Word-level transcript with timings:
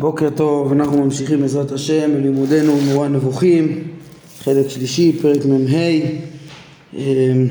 בוקר 0.00 0.28
טוב, 0.30 0.72
אנחנו 0.72 1.04
ממשיכים 1.04 1.40
בעזרת 1.40 1.72
השם 1.72 2.14
בלימודנו 2.14 2.76
מורה 2.76 3.08
נבוכים, 3.08 3.84
חלק 4.38 4.68
שלישי, 4.68 5.12
פרק 5.22 5.44
מ"ה. 5.46 5.76
אמ, 6.94 7.46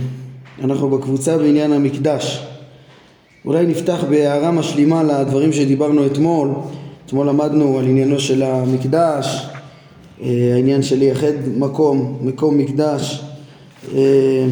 אנחנו 0.64 0.90
בקבוצה 0.90 1.38
בעניין 1.38 1.74
המקדש. 1.74 2.48
אולי 3.46 3.66
נפתח 3.66 4.04
בהערה 4.10 4.52
משלימה 4.52 5.04
לדברים 5.04 5.54
שדיברנו 5.54 6.06
אתמול. 6.06 6.50
אתמול 7.06 7.28
למדנו 7.28 7.80
על 7.80 7.86
עניינו 7.86 8.20
של 8.20 8.44
המקדש, 8.44 9.48
אה, 10.22 10.52
העניין 10.56 10.82
של 10.82 10.96
לייחד 10.96 11.48
מקום, 11.58 12.18
מקום 12.22 12.58
מקדש 12.58 13.24
אה, 13.96 14.46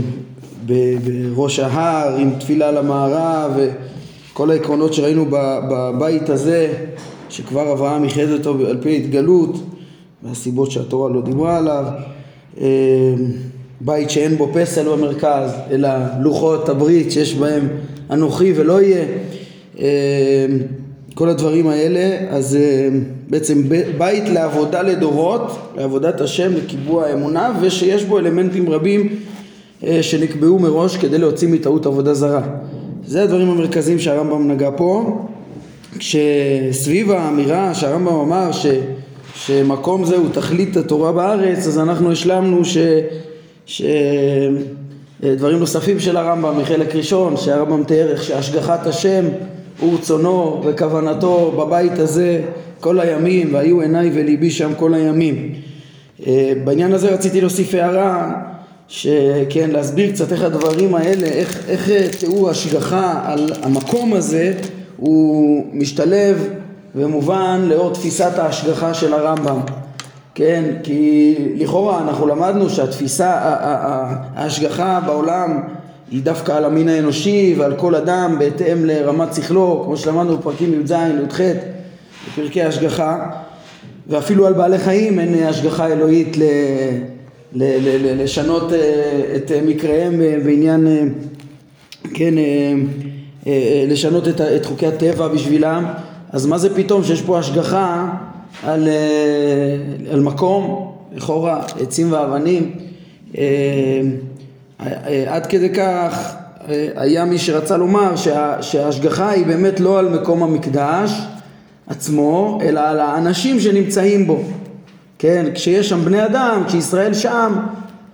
בראש 0.65 1.59
ההר 1.59 2.17
עם 2.17 2.31
תפילה 2.39 2.71
למערב 2.71 3.51
וכל 3.55 4.51
העקרונות 4.51 4.93
שראינו 4.93 5.25
בבית 5.69 6.29
הזה 6.29 6.73
שכבר 7.35 7.71
אברהם 7.73 8.03
ייחד 8.03 8.31
אותו 8.31 8.55
על 8.69 8.77
פי 8.81 8.97
התגלות 8.97 9.55
והסיבות 10.23 10.71
שהתורה 10.71 11.09
לא 11.09 11.21
דיברה 11.21 11.57
עליו. 11.57 11.85
אה, 12.61 12.67
בית 13.81 14.09
שאין 14.09 14.37
בו 14.37 14.49
פסל 14.53 14.89
במרכז 14.89 15.51
אלא 15.71 15.89
לוחות 16.19 16.69
הברית 16.69 17.11
שיש 17.11 17.35
בהם 17.35 17.67
אנוכי 18.11 18.53
ולא 18.55 18.81
יהיה. 18.81 19.05
אה, 19.79 19.85
כל 21.13 21.29
הדברים 21.29 21.67
האלה 21.67 22.29
אז 22.29 22.55
אה, 22.55 22.89
בעצם 23.29 23.63
בית 23.97 24.29
לעבודה 24.29 24.81
לדורות 24.81 25.71
לעבודת 25.77 26.21
השם 26.21 26.51
לקיבוע 26.53 27.05
האמונה 27.05 27.57
ושיש 27.61 28.03
בו 28.03 28.19
אלמנטים 28.19 28.69
רבים 28.69 29.09
שנקבעו 30.01 30.59
מראש 30.59 30.97
כדי 30.97 31.17
להוציא 31.17 31.47
מטעות 31.47 31.85
עבודה 31.85 32.13
זרה. 32.13 32.41
זה 33.05 33.23
הדברים 33.23 33.49
המרכזיים 33.49 33.99
שהרמב"ם 33.99 34.51
נגע 34.51 34.69
פה 34.77 35.19
כשסביב 35.99 37.11
האמירה 37.11 37.73
שהרמב"ם 37.73 38.19
אמר 38.19 38.51
ש, 38.51 38.65
שמקום 39.35 40.05
זה 40.05 40.15
הוא 40.15 40.29
תכלית 40.33 40.77
התורה 40.77 41.11
בארץ 41.11 41.67
אז 41.67 41.79
אנחנו 41.79 42.11
השלמנו 42.11 42.61
שדברים 43.65 45.59
נוספים 45.59 45.99
של 45.99 46.17
הרמב"ם 46.17 46.59
מחלק 46.61 46.95
ראשון 46.95 47.37
שהרמב"ם 47.37 47.83
תיאר 47.83 48.11
איך 48.11 48.23
שהשגחת 48.23 48.87
השם 48.87 49.25
הוא 49.79 49.97
רצונו 49.97 50.61
וכוונתו 50.65 51.51
בבית 51.57 51.99
הזה 51.99 52.41
כל 52.79 52.99
הימים 52.99 53.53
והיו 53.53 53.81
עיניי 53.81 54.11
וליבי 54.13 54.51
שם 54.51 54.71
כל 54.77 54.93
הימים. 54.93 55.53
אה, 56.27 56.53
בעניין 56.63 56.93
הזה 56.93 57.09
רציתי 57.09 57.41
להוסיף 57.41 57.73
הערה 57.73 58.31
שכן 58.87 59.69
להסביר 59.71 60.11
קצת 60.11 60.31
איך 60.31 60.43
הדברים 60.43 60.95
האלה 60.95 61.27
איך, 61.27 61.69
איך 61.69 61.89
תיאור 62.19 62.49
השגחה 62.49 63.21
על 63.25 63.51
המקום 63.63 64.13
הזה 64.13 64.53
הוא 64.97 65.65
משתלב 65.73 66.47
ומובן 66.95 67.61
לאור 67.69 67.93
תפיסת 67.93 68.39
ההשגחה 68.39 68.93
של 68.93 69.13
הרמב"ם. 69.13 69.59
כן, 70.35 70.63
כי 70.83 71.35
לכאורה 71.55 72.01
אנחנו 72.01 72.27
למדנו 72.27 72.69
שהתפיסה, 72.69 73.31
ההשגחה 74.35 74.99
בעולם 75.05 75.59
היא 76.11 76.23
דווקא 76.23 76.51
על 76.51 76.65
המין 76.65 76.89
האנושי 76.89 77.55
ועל 77.57 77.75
כל 77.75 77.95
אדם 77.95 78.35
בהתאם 78.39 78.85
לרמת 78.85 79.33
שכלו, 79.33 79.81
כמו 79.85 79.97
שלמדנו 79.97 80.37
בפרקים 80.37 80.81
י"ז, 80.81 80.91
י"ח, 80.91 81.39
בפרקי 82.27 82.63
השגחה, 82.63 83.29
ואפילו 84.07 84.47
על 84.47 84.53
בעלי 84.53 84.77
חיים 84.77 85.19
אין 85.19 85.43
השגחה 85.43 85.87
אלוהית 85.87 86.37
ל, 86.37 86.43
ל, 87.53 87.63
ל, 87.63 88.23
לשנות 88.23 88.73
אה, 88.73 89.35
את 89.35 89.51
מקריהם 89.65 90.21
בעניין, 90.45 90.87
אה, 90.87 91.03
כן, 92.13 92.37
אה, 92.37 92.73
לשנות 93.87 94.27
את, 94.27 94.41
את 94.41 94.65
חוקי 94.65 94.87
הטבע 94.87 95.27
בשבילם 95.27 95.85
אז 96.31 96.45
מה 96.45 96.57
זה 96.57 96.75
פתאום 96.75 97.03
שיש 97.03 97.21
פה 97.21 97.39
השגחה 97.39 98.07
על, 98.63 98.87
אה, 98.87 100.13
על 100.13 100.19
מקום 100.19 100.91
לכאורה 101.15 101.61
עצים 101.81 102.11
ואבנים? 102.11 102.71
עד 105.27 105.45
כדי 105.45 105.69
כך 105.69 106.35
היה 106.95 107.25
מי 107.25 107.37
שרצה 107.37 107.77
לומר 107.77 108.15
שה, 108.15 108.61
שההשגחה 108.61 109.29
היא 109.29 109.45
באמת 109.45 109.79
לא 109.79 109.99
על 109.99 110.09
מקום 110.09 110.43
המקדש 110.43 111.11
עצמו 111.87 112.59
אלא 112.61 112.79
על 112.79 112.99
האנשים 112.99 113.59
שנמצאים 113.59 114.27
בו. 114.27 114.43
כן 115.19 115.45
כשיש 115.53 115.89
שם 115.89 116.05
בני 116.05 116.25
אדם 116.25 116.63
כשישראל 116.67 117.13
שם 117.13 117.53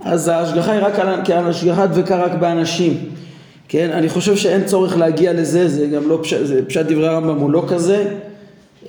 אז 0.03 0.27
ההשגחה 0.27 0.71
היא 0.71 0.81
רק 0.81 0.99
על, 0.99 1.47
השגחה 1.47 1.85
דבקה 1.85 2.17
רק 2.17 2.31
באנשים 2.39 2.97
כן, 3.71 3.89
אני 3.91 4.09
חושב 4.09 4.35
שאין 4.35 4.65
צורך 4.65 4.97
להגיע 4.97 5.33
לזה, 5.33 5.67
זה 5.67 5.87
גם 5.87 6.09
לא 6.09 6.19
פשט, 6.23 6.37
פשט 6.67 6.85
דברי 6.85 7.07
הרמב"ם 7.07 7.37
הוא 7.37 7.51
לא 7.51 7.63
כזה, 7.67 8.05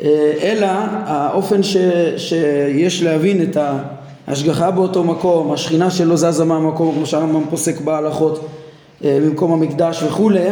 אה, 0.01 0.33
אלא 0.43 0.67
האופן 1.07 1.63
ש, 1.63 1.77
שיש 2.17 3.03
להבין 3.03 3.43
את 3.43 3.57
ההשגחה 4.27 4.71
באותו 4.71 5.05
מקום, 5.05 5.53
השכינה 5.53 5.91
שלא 5.91 6.17
זזה 6.17 6.45
מהמקום, 6.45 6.95
כמו 6.95 7.07
שהרמב"ם 7.07 7.43
פוסק 7.51 7.81
בהלכות 7.81 8.49
אה, 9.05 9.19
במקום 9.23 9.53
המקדש 9.53 10.03
וכולי, 10.03 10.49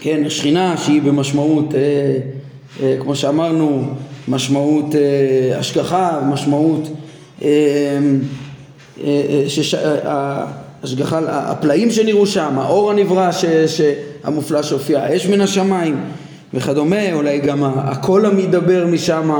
כן, 0.00 0.22
השכינה 0.26 0.76
שהיא 0.76 1.02
במשמעות, 1.02 1.74
אה, 1.74 2.96
כמו 3.00 3.16
שאמרנו, 3.16 3.84
משמעות 4.28 4.94
השגחה, 5.58 6.20
משמעות 6.28 6.88
שש... 9.48 9.74
השגחה, 10.82 11.20
הפלאים 11.28 11.90
שנראו 11.90 12.26
שם, 12.26 12.58
האור 12.58 12.90
הנברא 12.90 13.30
המופלא 14.24 14.62
שהופיע, 14.62 15.00
האש 15.00 15.26
מן 15.26 15.40
השמיים 15.40 15.96
וכדומה, 16.54 17.12
אולי 17.12 17.38
גם 17.38 17.64
הקול 17.64 18.26
המדבר 18.26 18.86
משם 18.86 19.30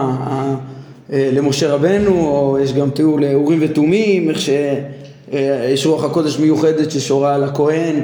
אה, 1.12 1.30
למשה 1.32 1.74
רבנו, 1.74 2.10
או 2.10 2.58
יש 2.62 2.72
גם 2.72 2.90
תיאור 2.90 3.20
לאורים 3.20 3.58
ותומים, 3.62 4.30
איך 4.30 4.38
שיש 4.40 5.86
רוח 5.86 6.04
הקודש 6.04 6.38
מיוחדת 6.38 6.90
ששורה 6.90 7.34
על 7.34 7.44
הכהן 7.44 7.96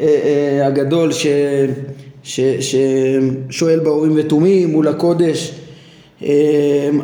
אה, 0.00 0.06
אה, 0.06 0.66
הגדול 0.66 1.12
ש, 1.12 1.26
ש, 2.22 2.40
ששואל 3.50 3.78
באורים 3.78 4.12
ותומים 4.16 4.70
מול 4.70 4.88
הקודש. 4.88 5.52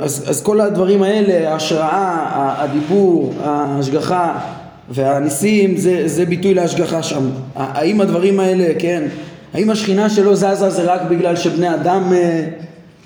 אז, 0.01 0.25
אז 0.27 0.43
כל 0.43 0.61
הדברים 0.61 1.03
האלה, 1.03 1.53
ההשראה, 1.53 2.55
הדיבור, 2.59 3.35
ההשגחה 3.43 4.39
והניסים 4.91 5.77
זה, 5.77 6.09
זה 6.09 6.27
ביטוי 6.27 6.55
להשגחה 6.55 7.03
שם. 7.03 7.31
האם 7.55 8.01
הדברים 8.01 8.41
האלה, 8.41 8.65
כן, 8.79 9.03
האם 9.55 9.71
השכינה 9.71 10.11
שלא 10.11 10.35
זזה 10.35 10.71
זה 10.71 10.83
רק 10.83 11.01
בגלל 11.11 11.37
שבני 11.37 11.75
אדם 11.75 12.13
אה, 12.13 12.45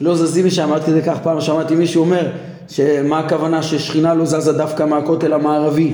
לא 0.00 0.16
זזים 0.16 0.46
משם? 0.46 0.72
עד 0.72 0.84
כדי 0.84 1.02
כך 1.02 1.18
פעם 1.22 1.40
שמעתי 1.40 1.74
מישהו 1.74 2.00
אומר, 2.00 2.28
שמה 2.68 3.18
הכוונה 3.18 3.62
ששכינה 3.62 4.14
לא 4.14 4.24
זזה 4.24 4.52
דווקא 4.52 4.82
מהכותל 4.82 5.32
המערבי? 5.32 5.92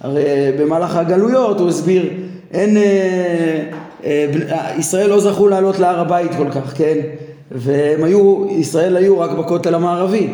הרי 0.00 0.24
אה, 0.24 0.50
במהלך 0.58 0.96
הגלויות 0.96 1.60
הוא 1.60 1.68
הסביר, 1.68 2.10
אין, 2.52 2.76
אה, 2.76 2.82
אה, 4.04 4.26
אה, 4.50 4.78
ישראל 4.78 5.10
לא 5.10 5.20
זכו 5.20 5.48
לעלות 5.48 5.78
להר 5.78 6.00
הבית 6.00 6.30
כל 6.34 6.50
כך, 6.50 6.76
כן? 6.76 6.98
והם 7.50 8.04
היו, 8.04 8.46
ישראל 8.50 8.96
היו 8.96 9.20
רק 9.20 9.30
בכותל 9.30 9.74
המערבי. 9.74 10.28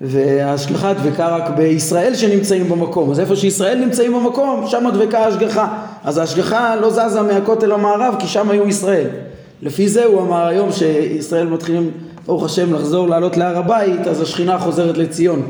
וההשגחה 0.00 0.92
דבקה 0.92 1.36
רק 1.36 1.50
בישראל 1.56 2.14
שנמצאים 2.14 2.68
במקום. 2.68 3.10
אז 3.10 3.20
איפה 3.20 3.36
שישראל 3.36 3.78
נמצאים 3.78 4.12
במקום 4.12 4.66
שם 4.66 4.84
דבקה 4.94 5.18
ההשגחה. 5.18 5.68
אז 6.04 6.18
ההשגחה 6.18 6.76
לא 6.76 6.90
זזה 6.90 7.22
מהכותל 7.22 7.72
המערב 7.72 8.14
כי 8.18 8.26
שם 8.26 8.50
היו 8.50 8.68
ישראל. 8.68 9.06
לפי 9.62 9.88
זה 9.88 10.04
הוא 10.04 10.20
אמר 10.20 10.46
היום 10.46 10.72
שישראל 10.72 11.46
מתחילים 11.46 11.90
ברוך 12.26 12.44
השם 12.44 12.74
לחזור 12.74 13.08
לעלות 13.08 13.36
להר 13.36 13.58
הבית 13.58 14.06
אז 14.06 14.20
השכינה 14.20 14.58
חוזרת 14.58 14.98
לציון. 14.98 15.42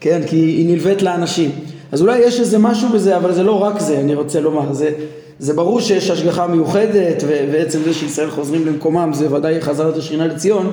כן? 0.00 0.20
כי 0.26 0.36
היא 0.36 0.66
נלווית 0.70 1.02
לאנשים. 1.02 1.50
אז 1.92 2.02
אולי 2.02 2.18
יש 2.18 2.40
איזה 2.40 2.58
משהו 2.58 2.88
בזה 2.88 3.16
אבל 3.16 3.32
זה 3.32 3.42
לא 3.42 3.62
רק 3.62 3.80
זה 3.80 4.00
אני 4.00 4.14
רוצה 4.14 4.40
לומר. 4.40 4.72
זה, 4.72 4.90
זה 5.38 5.54
ברור 5.54 5.80
שיש 5.80 6.10
השגחה 6.10 6.46
מיוחדת 6.46 7.24
ובעצם 7.26 7.78
זה 7.84 7.94
שישראל 7.94 8.30
חוזרים 8.30 8.66
למקומם 8.66 9.10
זה 9.14 9.34
ודאי 9.34 9.60
חזרת 9.60 9.96
השכינה 9.96 10.26
לציון 10.26 10.70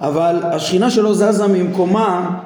אבל 0.00 0.36
השכינה 0.42 0.90
שלא 0.90 1.14
זזה 1.14 1.46
ממקומה 1.46 2.38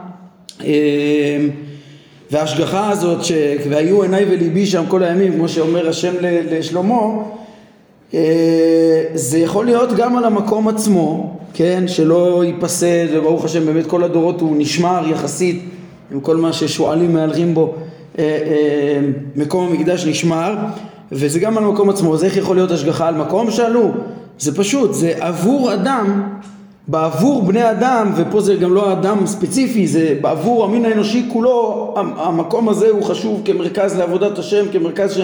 וההשגחה 2.31 2.91
הזאת, 2.91 3.25
ש... 3.25 3.33
והיו 3.71 4.03
עיניי 4.03 4.25
וליבי 4.25 4.67
שם 4.67 4.85
כל 4.89 5.03
הימים, 5.03 5.33
כמו 5.33 5.49
שאומר 5.49 5.89
השם 5.89 6.13
לשלמה, 6.51 7.01
אה, 8.15 9.05
זה 9.15 9.39
יכול 9.39 9.65
להיות 9.65 9.93
גם 9.97 10.17
על 10.17 10.25
המקום 10.25 10.69
עצמו, 10.69 11.37
כן, 11.55 11.85
שלא 11.87 12.45
ייפסד, 12.45 13.07
וברוך 13.13 13.45
השם 13.45 13.67
באמת 13.67 13.87
כל 13.87 14.05
הדורות 14.05 14.41
הוא 14.41 14.57
נשמר 14.59 15.09
יחסית 15.11 15.65
עם 16.13 16.21
כל 16.21 16.37
מה 16.37 16.53
ששועלים 16.53 17.13
מהלכים 17.13 17.55
בו, 17.55 17.75
אה, 18.19 18.25
אה, 18.25 19.01
מקום 19.37 19.69
המקדש 19.69 20.07
נשמר, 20.07 20.55
וזה 21.13 21.39
גם 21.39 21.59
על 21.59 21.65
המקום 21.65 21.91
עצמו, 21.91 22.15
אז 22.15 22.25
איך 22.25 22.37
יכול 22.37 22.57
להיות 22.57 22.71
השגחה 22.71 23.09
על 23.09 23.15
מקום? 23.15 23.51
שאלו, 23.51 23.91
זה 24.39 24.57
פשוט, 24.57 24.95
זה 24.95 25.13
עבור 25.21 25.75
אדם 25.75 26.23
בעבור 26.89 27.43
בני 27.43 27.71
אדם, 27.71 28.13
ופה 28.17 28.41
זה 28.41 28.55
גם 28.55 28.75
לא 28.75 28.93
אדם 28.93 29.27
ספציפי, 29.27 29.87
זה 29.87 30.15
בעבור 30.21 30.65
המין 30.65 30.85
האנושי 30.85 31.29
כולו, 31.33 31.95
המקום 31.97 32.69
הזה 32.69 32.89
הוא 32.89 33.03
חשוב 33.03 33.43
כמרכז 33.45 33.99
לעבודת 33.99 34.39
השם, 34.39 34.65
כמרכז 34.73 35.21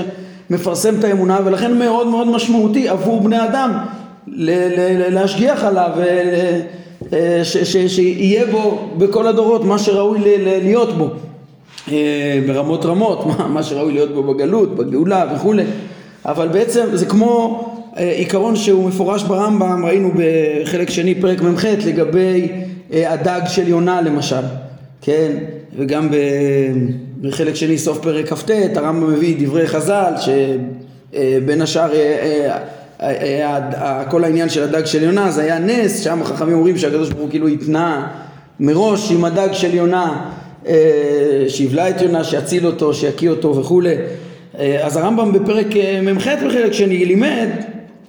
שמפרסם 0.50 0.94
את 0.98 1.04
האמונה, 1.04 1.38
ולכן 1.44 1.78
מאוד 1.78 2.06
מאוד 2.06 2.28
משמעותי 2.28 2.88
עבור 2.88 3.20
בני 3.20 3.44
אדם 3.44 3.70
להשגיח 5.08 5.64
עליו 5.64 5.90
שיהיה 7.88 8.46
בו 8.46 8.78
בכל 8.98 9.26
הדורות 9.26 9.64
מה 9.64 9.78
שראוי 9.78 10.18
להיות 10.46 10.98
בו. 10.98 11.08
ברמות 12.46 12.84
רמות, 12.84 13.24
מה 13.48 13.62
שראוי 13.62 13.92
להיות 13.92 14.14
בו 14.14 14.22
בגלות, 14.22 14.76
בגאולה 14.76 15.24
וכולי 15.34 15.64
אבל 16.24 16.48
בעצם 16.48 16.84
זה 16.92 17.06
כמו 17.06 17.64
עיקרון 17.96 18.56
שהוא 18.56 18.88
מפורש 18.88 19.22
ברמב"ם, 19.22 19.84
ראינו 19.84 20.10
בחלק 20.14 20.90
שני 20.90 21.14
פרק 21.14 21.42
מ"ח 21.42 21.64
לגבי 21.64 22.48
הדג 22.92 23.40
של 23.46 23.68
יונה 23.68 24.00
למשל, 24.00 24.42
כן, 25.02 25.32
וגם 25.76 26.08
בחלק 27.20 27.54
שני 27.54 27.78
סוף 27.78 27.98
פרק 27.98 28.32
כ"ט 28.32 28.50
הרמב"ם 28.74 29.12
מביא 29.12 29.36
דברי 29.38 29.66
חז"ל 29.66 30.12
שבין 31.12 31.62
השאר 31.62 31.90
כל 34.10 34.24
העניין 34.24 34.48
של 34.48 34.62
הדג 34.62 34.84
של 34.86 35.02
יונה 35.02 35.30
זה 35.30 35.42
היה 35.42 35.58
נס, 35.58 36.00
שם 36.04 36.22
החכמים 36.22 36.54
אומרים 36.54 36.78
שהקדוש 36.78 37.08
ברוך 37.08 37.20
הוא 37.22 37.30
כאילו 37.30 37.48
התנה 37.48 38.08
מראש 38.60 39.12
עם 39.12 39.24
הדג 39.24 39.48
של 39.52 39.74
יונה 39.74 40.30
שיבלע 41.48 41.90
את 41.90 42.00
יונה, 42.00 42.24
שיציל 42.24 42.66
אותו, 42.66 42.94
שיקיא 42.94 43.30
אותו 43.30 43.56
וכולי 43.56 43.94
אז 44.82 44.96
הרמב"ם 44.96 45.32
בפרק 45.32 45.66
מ"ח 46.02 46.26
בחלק 46.46 46.72
שני 46.72 47.04
לימד 47.04 47.48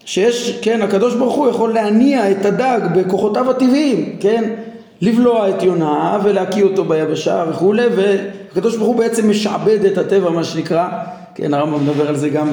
שיש, 0.06 0.60
כן, 0.62 0.82
הקדוש 0.82 1.16
ברוך 1.16 1.36
הוא 1.36 1.50
יכול 1.50 1.74
להניע 1.74 2.32
את 2.32 2.46
הדג 2.46 2.80
בכוחותיו 2.96 3.50
הטבעיים, 3.50 4.16
כן, 4.20 4.54
לבלוע 5.02 5.50
את 5.50 5.64
יונה 5.64 6.20
ולהקיא 6.24 6.64
אותו 6.64 6.86
ביבשה 6.86 7.46
וכולי, 7.50 7.86
והקדוש 7.96 8.76
ברוך 8.76 8.88
הוא 8.88 8.96
בעצם 8.96 9.30
משעבד 9.30 9.86
את 9.86 9.98
הטבע 9.98 10.30
מה 10.30 10.44
שנקרא, 10.44 10.88
כן, 11.36 11.54
הרמב"ם 11.54 11.84
מדבר 11.84 12.08
על 12.08 12.16
זה 12.16 12.30
גם 12.30 12.50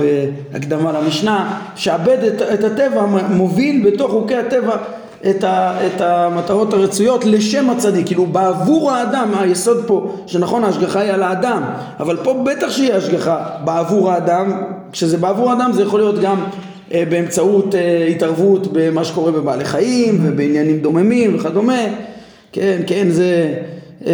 בהקדמה 0.53 0.93
למשנה, 0.93 1.61
משעבד 1.75 2.19
את, 2.25 2.43
את 2.43 2.65
הטבע, 2.65 3.07
מוביל 3.31 3.91
בתוך 3.91 4.11
חוקי 4.11 4.37
הטבע 4.37 4.77
את, 5.31 5.45
ה, 5.45 5.79
את 5.87 6.01
המטרות 6.01 6.73
הרצויות 6.73 7.25
לשם 7.25 7.71
הצדיק, 7.71 8.07
כאילו 8.07 8.27
בעבור 8.27 8.93
האדם, 8.93 9.31
היסוד 9.39 9.85
פה, 9.87 10.17
שנכון 10.27 10.65
ההשגחה 10.65 11.01
היא 11.01 11.13
על 11.13 11.23
האדם, 11.23 11.63
אבל 12.01 12.17
פה 12.17 12.45
בטח 12.47 12.71
שהיא 12.71 12.95
השגחה 12.95 13.45
בעבור 13.65 14.11
האדם, 14.11 14.63
כשזה 14.93 15.17
בעבור 15.17 15.51
האדם 15.51 15.73
זה 15.73 15.83
יכול 15.83 16.01
להיות 16.01 16.21
גם 16.21 16.37
אה, 16.37 16.70
באמצעות 16.91 17.75
אה, 17.75 18.07
התערבות 18.07 18.67
במה 18.73 19.05
שקורה 19.05 19.33
בבעלי 19.33 19.65
חיים 19.65 20.19
ובעניינים 20.23 20.81
דוממים 20.81 21.37
וכדומה, 21.37 21.83
כן, 22.53 22.83
כן, 22.87 23.11
זה 23.11 23.55
אה, 24.07 24.13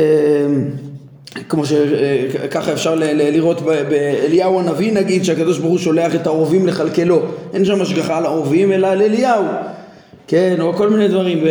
כמו 1.48 1.62
שככה 1.66 2.72
אפשר 2.72 2.94
לראות 2.94 3.60
באליהו 3.60 4.60
הנביא 4.60 4.92
נגיד 4.92 5.24
שהקדוש 5.24 5.58
ברוך 5.58 5.70
הוא 5.70 5.78
שולח 5.78 6.14
את 6.14 6.26
העורבים 6.26 6.66
לכלכלו, 6.66 7.22
אין 7.54 7.64
שם 7.64 7.80
השגחה 7.80 8.18
על 8.18 8.24
העורבים 8.24 8.72
אלא 8.72 8.86
על 8.86 9.02
אליהו, 9.02 9.44
כן, 10.28 10.56
או 10.60 10.72
כל 10.72 10.90
מיני 10.90 11.08
דברים, 11.08 11.44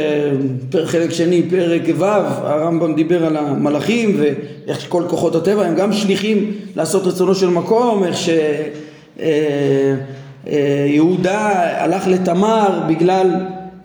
בחלק 0.69 1.11
שני, 1.11 1.43
פרק 1.49 1.81
ו', 1.97 2.03
הרמב"ם 2.03 2.95
דיבר 2.95 3.25
על 3.25 3.37
המלאכים 3.37 4.19
ואיך 4.19 4.85
כל 4.89 5.03
כוחות 5.07 5.35
הטבע 5.35 5.65
הם 5.65 5.75
גם 5.75 5.93
שליחים 5.93 6.51
לעשות 6.75 7.03
רצונו 7.03 7.35
של 7.35 7.49
מקום, 7.49 8.03
איך 8.03 8.17
ש... 8.17 8.29
אה, 9.19 9.95
יהודה 10.87 11.51
הלך 11.83 12.07
לתמר 12.07 12.81
בגלל 12.87 13.31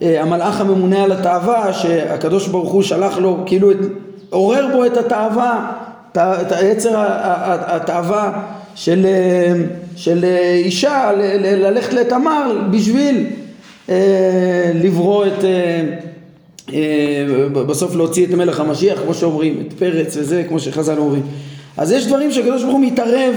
אה, 0.02 0.22
המלאך 0.22 0.60
הממונה 0.60 1.02
על 1.02 1.12
התאווה 1.12 1.72
שהקדוש 1.72 2.48
ברוך 2.48 2.72
הוא 2.72 2.82
שלח 2.82 3.18
לו 3.18 3.38
כאילו 3.46 3.70
את, 3.70 3.76
עורר 4.30 4.68
בו 4.72 4.84
את 4.84 4.96
התאווה 4.96 5.72
את 6.12 6.52
היצר 6.52 7.04
התאווה 7.46 8.42
של, 8.74 9.06
אה, 9.06 9.52
של 9.96 10.24
אישה 10.64 11.10
ללכת 11.40 11.92
לתמר 11.92 12.58
בשביל 12.70 13.26
לברוא 14.74 15.26
את 15.26 15.44
בסוף 17.52 17.96
להוציא 17.96 18.26
את 18.26 18.30
מלך 18.30 18.60
המשיח 18.60 19.00
כמו 19.04 19.14
שאומרים 19.14 19.62
את 19.66 19.72
פרץ 19.72 20.16
וזה 20.16 20.44
כמו 20.48 20.60
שחז"ל 20.60 20.98
אומרים. 20.98 21.22
אז 21.76 21.92
יש 21.92 22.06
דברים 22.06 22.32
שהקדוש 22.32 22.62
ברוך 22.62 22.74
הוא 22.74 22.86
מתערב 22.86 23.34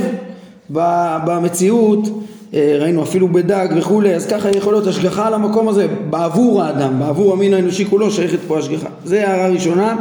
במציאות 1.25 2.07
אה, 2.07 2.32
ראינו 2.53 3.03
אפילו 3.03 3.27
בדג 3.27 3.67
וכולי, 3.77 4.15
אז 4.15 4.25
ככה 4.25 4.49
יכול 4.49 4.73
להיות 4.73 4.87
השגחה 4.87 5.27
על 5.27 5.33
המקום 5.33 5.67
הזה 5.69 5.87
בעבור 6.09 6.63
האדם, 6.63 6.99
בעבור 6.99 7.33
המין 7.33 7.53
האנושי 7.53 7.85
כולו 7.85 8.11
שייכת 8.11 8.39
פה 8.47 8.59
השגחה. 8.59 8.89
זה 9.05 9.27
הערה 9.29 9.47
ראשונה. 9.47 9.95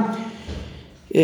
אה, 1.17 1.21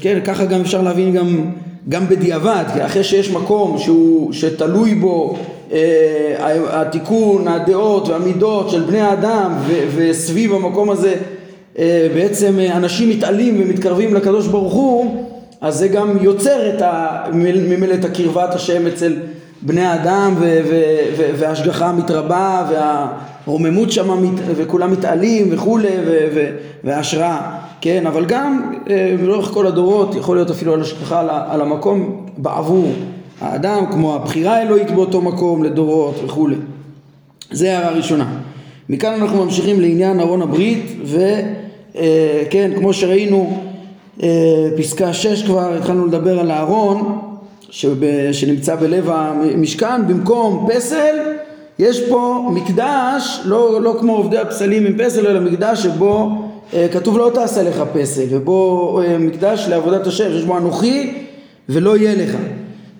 כן, 0.00 0.18
ככה 0.24 0.44
גם 0.44 0.60
אפשר 0.60 0.82
להבין 0.82 1.12
גם, 1.12 1.44
גם 1.88 2.08
בדיעבד, 2.08 2.64
כי 2.74 2.84
אחרי 2.84 3.04
שיש 3.04 3.30
מקום 3.30 3.78
שהוא, 3.78 4.32
שתלוי 4.32 4.94
בו 4.94 5.36
אה, 5.72 5.78
התיקון, 6.70 7.48
הדעות 7.48 8.08
והמידות 8.08 8.70
של 8.70 8.80
בני 8.80 9.00
האדם 9.00 9.52
ו, 9.66 9.72
וסביב 9.96 10.54
המקום 10.54 10.90
הזה 10.90 11.14
בעצם 12.14 12.58
אנשים 12.70 13.08
מתעלים 13.10 13.60
ומתקרבים 13.60 14.14
לקדוש 14.14 14.46
ברוך 14.46 14.72
הוא, 14.72 15.26
אז 15.60 15.78
זה 15.78 15.88
גם 15.88 16.18
יוצר 16.20 16.68
את 16.68 16.82
ממילא 17.32 17.94
את 17.94 18.04
הקרבת 18.04 18.54
השם 18.54 18.86
אצל 18.86 19.16
בני 19.62 19.80
האדם 19.80 20.34
וההשגחה 21.38 21.92
מתרבה 21.92 22.66
והרוממות 22.70 23.92
שם 23.92 24.22
מת, 24.22 24.40
וכולם 24.46 24.92
מתעלים 24.92 25.48
וכולי 25.50 25.88
וההשראה, 26.84 27.58
כן, 27.80 28.06
אבל 28.06 28.24
גם 28.24 28.72
אה, 28.90 29.14
לאורך 29.22 29.48
כל 29.48 29.66
הדורות 29.66 30.14
יכול 30.14 30.36
להיות 30.36 30.50
אפילו 30.50 30.74
על 30.74 30.80
השגחה 30.80 31.20
על, 31.20 31.28
על 31.30 31.60
המקום 31.60 32.26
בעבור 32.36 32.92
האדם, 33.40 33.84
כמו 33.92 34.14
הבחירה 34.14 34.56
האלוהית 34.56 34.90
באותו 34.90 35.20
מקום 35.20 35.64
לדורות 35.64 36.20
וכולי. 36.24 36.56
זה 37.50 37.78
הערה 37.78 37.96
ראשונה. 37.96 38.26
מכאן 38.88 39.14
אנחנו 39.20 39.44
ממשיכים 39.44 39.80
לעניין 39.80 40.20
ארון 40.20 40.42
הברית 40.42 40.96
וכן, 41.04 42.70
אה, 42.72 42.78
כמו 42.78 42.92
שראינו 42.92 43.62
אה, 44.22 44.28
פסקה 44.76 45.12
6 45.12 45.42
כבר 45.42 45.74
התחלנו 45.74 46.06
לדבר 46.06 46.40
על 46.40 46.50
הארון 46.50 47.18
שנמצא 48.32 48.76
בלב 48.76 49.10
המשכן, 49.10 50.06
במקום 50.08 50.68
פסל 50.70 51.16
יש 51.78 52.08
פה 52.08 52.50
מקדש, 52.54 53.40
לא, 53.44 53.82
לא 53.82 53.96
כמו 54.00 54.16
עובדי 54.16 54.38
הפסלים 54.38 54.86
עם 54.86 54.98
פסל, 54.98 55.26
אלא 55.26 55.40
מקדש 55.40 55.82
שבו 55.82 56.30
אה, 56.74 56.86
כתוב 56.92 57.18
לא 57.18 57.30
תעשה 57.34 57.62
לך 57.62 57.82
פסל, 57.92 58.24
ובו 58.30 59.00
אה, 59.02 59.18
מקדש 59.18 59.66
לעבודת 59.68 60.06
השם, 60.06 60.30
שיש 60.32 60.44
בו 60.44 60.58
אנוכי 60.58 61.12
ולא 61.68 61.96
יהיה 61.96 62.14
לך, 62.14 62.36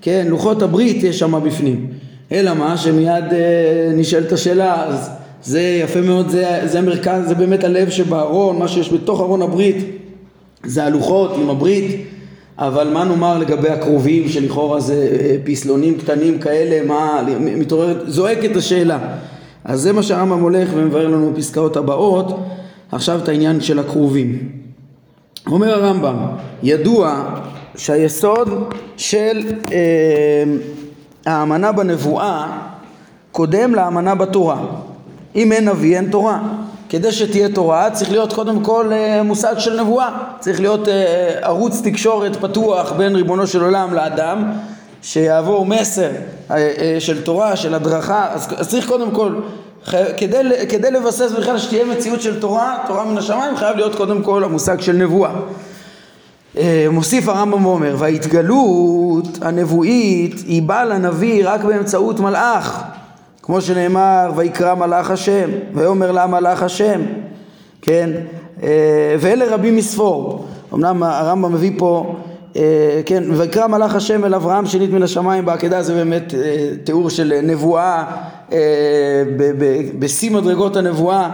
כן, 0.03 0.27
לוחות 0.29 0.63
הברית 0.63 1.03
יש 1.03 1.19
שם 1.19 1.41
בפנים, 1.45 1.87
אלא 2.33 2.55
מה, 2.55 2.77
שמיד 2.77 3.33
אה, 3.33 3.93
נשאלת 3.95 4.33
השאלה, 4.33 4.85
אז 4.85 5.11
זה 5.45 5.61
יפה 5.61 6.01
מאוד, 6.01 6.29
זה, 6.29 6.61
זה 6.65 6.81
מרכז, 6.81 7.29
זה 7.29 7.35
באמת 7.35 7.65
הלב 7.65 7.91
שבארון, 7.91 8.59
מה 8.59 8.69
שיש 8.69 8.93
בתוך 8.93 9.21
ארון 9.21 9.43
הברית 9.43 9.77
זה 10.65 10.85
הלוחות 10.85 11.33
עם 11.37 11.51
הברית 11.51 12.07
אבל 12.59 12.89
מה 12.93 13.05
נאמר 13.05 13.39
לגבי 13.39 13.69
הקרובים 13.69 14.29
שלכאורה 14.29 14.81
זה 14.81 15.17
אה, 15.21 15.37
פסלונים 15.45 15.99
קטנים 15.99 16.39
כאלה, 16.39 16.87
מה 16.87 17.23
מתעוררת, 17.41 17.97
זועקת 18.07 18.57
השאלה. 18.57 18.99
אז 19.65 19.81
זה 19.81 19.93
מה 19.93 20.03
שהרמב"ם 20.03 20.41
הולך 20.41 20.69
ומבאר 20.75 21.09
לנו 21.09 21.33
בפסקאות 21.33 21.77
הבאות, 21.77 22.39
עכשיו 22.93 23.19
את 23.23 23.29
העניין 23.29 23.61
של 23.61 23.79
הקרובים. 23.79 24.49
אומר 25.47 25.75
הרמב"ם, 25.75 26.17
ידוע 26.63 27.25
שהיסוד 27.77 28.75
של 28.97 29.43
אה, 29.73 30.45
האמנה 31.27 31.73
בנבואה 31.73 32.59
קודם 33.33 33.75
לאמנה 33.75 34.15
בתורה. 34.15 34.67
אם 35.37 35.53
אין 35.53 35.69
נביא 35.69 35.97
אין 35.97 36.11
תורה. 36.11 36.62
כדי 36.93 37.13
שתהיה 37.13 37.49
תורה 37.49 37.91
צריך 37.91 38.11
להיות 38.11 38.33
קודם 38.33 38.65
כל 38.65 38.93
אה, 38.93 39.23
מושג 39.23 39.55
של 39.59 39.81
נבואה, 39.81 40.09
צריך 40.41 40.61
להיות 40.61 40.89
אה, 40.89 41.35
ערוץ 41.43 41.81
תקשורת 41.85 42.37
פתוח 42.37 42.93
בין 42.93 43.17
ריבונו 43.17 43.47
של 43.47 43.63
עולם 43.63 43.95
לאדם 43.95 44.53
שיעבור 45.03 45.67
מסר 45.67 46.11
אה, 46.51 46.97
של 46.99 47.23
תורה, 47.23 47.57
של 47.57 47.75
הדרכה, 47.75 48.29
אז, 48.33 48.69
צריך 48.69 48.89
קודם 48.89 49.11
כל, 49.11 49.35
כדי, 50.17 50.39
כדי 50.69 50.91
לבסס 50.91 51.33
בכלל 51.33 51.59
שתהיה 51.59 51.85
מציאות 51.85 52.23
של 52.23 52.41
תורה, 52.41 52.79
תורה 52.87 53.05
מן 53.05 53.19
השמיים, 53.19 53.57
חייב 53.57 53.77
להיות 53.77 53.95
קודם 53.95 54.23
כל 54.23 54.45
המושג 54.45 54.81
של 54.81 54.93
נבואה. 54.93 55.31
מוסיף 56.91 57.29
הרמב"ם 57.29 57.67
ואומר, 57.67 57.97
וההתגלות 57.99 59.39
הנבואית 59.43 60.35
היא 60.47 60.63
באה 60.63 60.85
לנביא 60.85 61.43
רק 61.49 61.65
באמצעות 61.65 62.21
מלאך 62.21 62.83
כמו 63.43 63.61
שנאמר, 63.61 64.31
ויקרא 64.37 64.75
מלאך 64.75 65.11
השם, 65.11 65.51
ויאמר 65.75 66.13
לה 66.13 66.27
מלאך 66.27 66.63
השם, 66.63 67.01
כן? 67.83 68.11
אה, 68.63 69.17
ואלה 69.21 69.45
רבים 69.55 69.77
מספור. 69.77 70.47
אמנם 70.75 71.03
הרמב"ם 71.03 71.53
מביא 71.53 71.73
פה, 71.79 72.15
אה, 72.57 73.01
כן, 73.07 73.25
ויקרא 73.31 73.67
מלאך 73.67 73.95
השם 73.95 74.25
אל 74.25 74.35
אברהם 74.35 74.67
שנית 74.67 74.91
מן 74.91 75.03
השמיים 75.03 75.45
בעקדה 75.45 75.83
זה 75.83 75.95
באמת 75.95 76.35
אה, 76.35 76.69
תיאור 76.85 77.11
של 77.11 77.41
נבואה 77.43 78.05
בשיא 79.99 80.31
מדרגות 80.31 80.77
הנבואה 80.77 81.31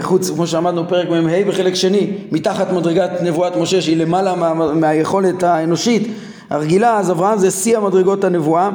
חוץ 0.00 0.30
כמו 0.30 0.46
שאמרנו 0.46 0.88
פרק 0.88 1.08
מ"ה 1.08 1.44
בחלק 1.48 1.74
שני 1.74 2.10
מתחת 2.32 2.72
מדרגת 2.72 3.10
נבואת 3.22 3.56
משה 3.56 3.80
שהיא 3.80 3.96
למעלה 3.96 4.34
מה, 4.34 4.54
מהיכולת 4.54 5.42
האנושית 5.42 6.08
הרגילה 6.50 6.98
אז 6.98 7.10
אברהם 7.10 7.38
זה 7.38 7.50
שיא 7.50 7.76
המדרגות 7.76 8.24
הנבואה 8.24 8.70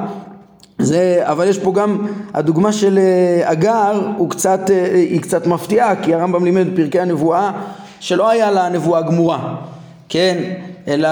זה, 0.84 1.22
אבל 1.24 1.48
יש 1.48 1.60
פה 1.60 1.74
גם, 1.74 2.08
הדוגמה 2.34 2.72
של 2.72 3.00
אגר 3.44 4.02
הוא 4.18 4.30
קצת, 4.30 4.60
היא 4.94 5.22
קצת 5.22 5.48
מפתיעה, 5.48 5.96
כי 5.96 6.14
הרמב"ם 6.14 6.46
לימד 6.46 6.74
בפרקי 6.74 7.00
הנבואה 7.00 7.52
שלא 8.00 8.30
היה 8.30 8.52
לה 8.52 8.70
נבואה 8.70 9.02
גמורה, 9.02 9.56
כן? 10.10 10.38
אלא 10.88 11.10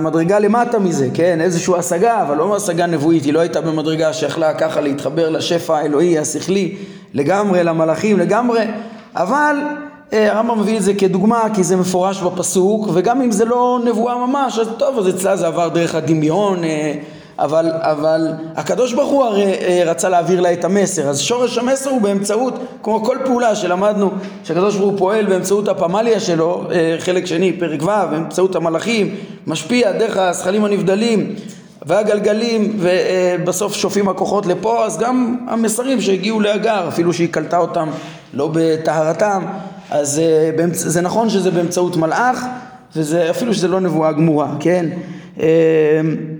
מדרגה 0.00 0.38
למטה 0.38 0.78
מזה, 0.78 1.08
כן? 1.14 1.40
איזושהי 1.40 1.74
השגה, 1.78 2.22
אבל 2.22 2.36
לא 2.36 2.56
השגה 2.56 2.86
נבואית, 2.86 3.24
היא 3.24 3.32
לא 3.32 3.40
הייתה 3.40 3.60
במדרגה 3.60 4.12
שיכלה 4.12 4.54
ככה 4.54 4.80
להתחבר 4.80 5.30
לשפע 5.30 5.78
האלוהי, 5.78 6.18
השכלי, 6.18 6.76
לגמרי, 7.14 7.64
למלאכים, 7.64 8.18
לגמרי, 8.18 8.60
אבל 9.14 9.56
אה, 10.12 10.32
הרמב"ם 10.32 10.60
מביא 10.60 10.76
את 10.76 10.82
זה 10.82 10.94
כדוגמה 10.94 11.42
כי 11.54 11.64
זה 11.64 11.76
מפורש 11.76 12.22
בפסוק 12.22 12.88
וגם 12.94 13.22
אם 13.22 13.30
זה 13.30 13.44
לא 13.44 13.80
נבואה 13.84 14.26
ממש 14.26 14.58
אז 14.58 14.68
טוב 14.78 14.98
אז 14.98 15.08
אצלה 15.08 15.36
זה 15.36 15.46
עבר 15.46 15.68
דרך 15.68 15.94
הדמיון 15.94 16.64
אה, 16.64 16.94
אבל, 17.38 17.70
אבל 17.74 18.32
הקדוש 18.56 18.92
ברוך 18.92 19.10
הוא 19.10 19.24
הרי 19.24 19.44
אה, 19.44 19.82
רצה 19.86 20.08
להעביר 20.08 20.40
לה 20.40 20.52
את 20.52 20.64
המסר 20.64 21.08
אז 21.08 21.20
שורש 21.20 21.58
המסר 21.58 21.90
הוא 21.90 22.00
באמצעות 22.00 22.54
כמו 22.82 23.04
כל 23.04 23.16
פעולה 23.24 23.54
שלמדנו 23.54 24.10
שהקדוש 24.44 24.76
ברוך 24.76 24.90
הוא 24.90 24.98
פועל 24.98 25.26
באמצעות 25.26 25.68
הפמליה 25.68 26.20
שלו 26.20 26.64
חלק 26.98 27.26
שני 27.26 27.52
פרק 27.52 27.82
ו' 27.82 28.10
באמצעות 28.10 28.56
המלאכים 28.56 29.14
משפיע 29.46 29.92
דרך 29.92 30.16
הזכלים 30.16 30.64
הנבדלים 30.64 31.34
והגלגלים 31.86 32.78
ובסוף 32.78 33.74
שופעים 33.74 34.08
הכוחות 34.08 34.46
לפה 34.46 34.84
אז 34.84 34.98
גם 34.98 35.36
המסרים 35.48 36.00
שהגיעו 36.00 36.40
להגר 36.40 36.88
אפילו 36.88 37.12
שהיא 37.12 37.28
קלטה 37.30 37.58
אותם 37.58 37.88
לא 38.34 38.50
בטהרתם 38.52 39.44
אז 39.90 40.18
אה, 40.18 40.66
זה 40.72 41.00
נכון 41.00 41.30
שזה 41.30 41.50
באמצעות 41.50 41.96
מלאך 41.96 42.44
וזה 42.96 43.30
אפילו 43.30 43.54
שזה 43.54 43.68
לא 43.68 43.80
נבואה 43.80 44.12
גמורה, 44.12 44.48
כן? 44.60 44.86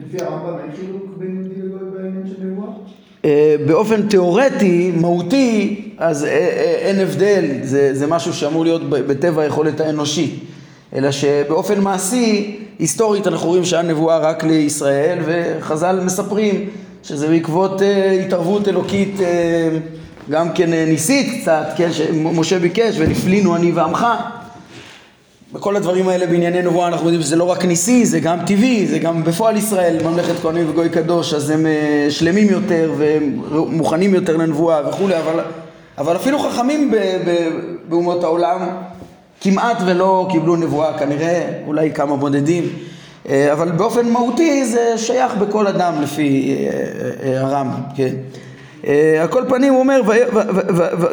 אה, 0.08 0.16
לפי 0.16 0.24
הרמב"ם 0.24 0.58
אין 0.58 0.76
חילוק 0.76 1.04
בין 1.16 1.36
יהודי 1.36 1.62
לגוי 1.62 1.90
בעניין 1.94 2.26
של 2.26 2.44
נבואה? 2.44 2.68
אה, 3.24 3.56
באופן 3.66 4.08
תיאורטי, 4.08 4.92
מהותי, 5.00 5.82
אז 5.98 6.24
אין 6.80 7.00
הבדל, 7.00 7.44
זה, 7.62 7.94
זה 7.94 8.06
משהו 8.06 8.32
שאמור 8.32 8.64
להיות 8.64 8.90
בטבע 8.90 9.42
היכולת 9.42 9.80
האנושית 9.80 10.34
אלא 10.94 11.10
שבאופן 11.10 11.80
מעשי, 11.80 12.56
היסטורית 12.78 13.26
אנחנו 13.26 13.48
רואים 13.48 13.64
שהיה 13.64 13.82
נבואה 13.82 14.18
רק 14.18 14.44
לישראל 14.44 15.18
וחז"ל 15.26 16.00
מספרים 16.04 16.68
שזה 17.02 17.28
בעקבות 17.28 17.82
התערבות 18.26 18.68
אלוקית 18.68 19.20
גם 20.30 20.52
כן 20.52 20.72
אה, 20.72 20.84
ניסית 20.88 21.40
קצת, 21.42 21.66
כן, 21.76 21.92
שמשה 21.92 22.58
ביקש, 22.58 22.94
ונפלינו 22.98 23.56
אני 23.56 23.72
ועמך. 23.72 24.06
וכל 25.54 25.76
הדברים 25.76 26.08
האלה 26.08 26.26
בענייני 26.26 26.62
נבואה 26.62 26.88
אנחנו 26.88 27.06
יודעים 27.06 27.22
שזה 27.22 27.36
לא 27.36 27.44
רק 27.44 27.64
ניסי, 27.64 28.06
זה 28.06 28.20
גם 28.20 28.38
טבעי, 28.46 28.86
זה 28.86 28.98
גם 28.98 29.24
בפועל 29.24 29.56
ישראל, 29.56 29.96
ממלכת 30.04 30.34
כהנים 30.42 30.70
וגוי 30.70 30.88
קדוש, 30.88 31.34
אז 31.34 31.50
הם 31.50 31.66
אה, 31.66 32.06
שלמים 32.10 32.46
יותר 32.50 32.92
ומוכנים 32.98 34.14
יותר 34.14 34.36
לנבואה 34.36 34.88
וכולי, 34.88 35.18
אבל, 35.18 35.40
אבל 35.98 36.16
אפילו 36.16 36.38
חכמים 36.38 36.90
ב, 36.90 36.96
ב, 36.96 37.48
באומות 37.88 38.24
העולם 38.24 38.68
כמעט 39.40 39.76
ולא 39.86 40.28
קיבלו 40.30 40.56
נבואה, 40.56 40.98
כנראה 40.98 41.50
אולי 41.66 41.92
כמה 41.92 42.16
בודדים, 42.16 42.64
אה, 43.28 43.52
אבל 43.52 43.70
באופן 43.70 44.08
מהותי 44.08 44.66
זה 44.66 44.98
שייך 44.98 45.34
בכל 45.34 45.66
אדם 45.66 46.02
לפי 46.02 46.56
הרמב"ם, 47.22 47.80
כן. 47.96 48.14
אה, 48.88 49.22
על 49.22 49.28
כל 49.28 49.44
פנים 49.48 49.72
הוא 49.72 49.80
אומר, 49.80 50.00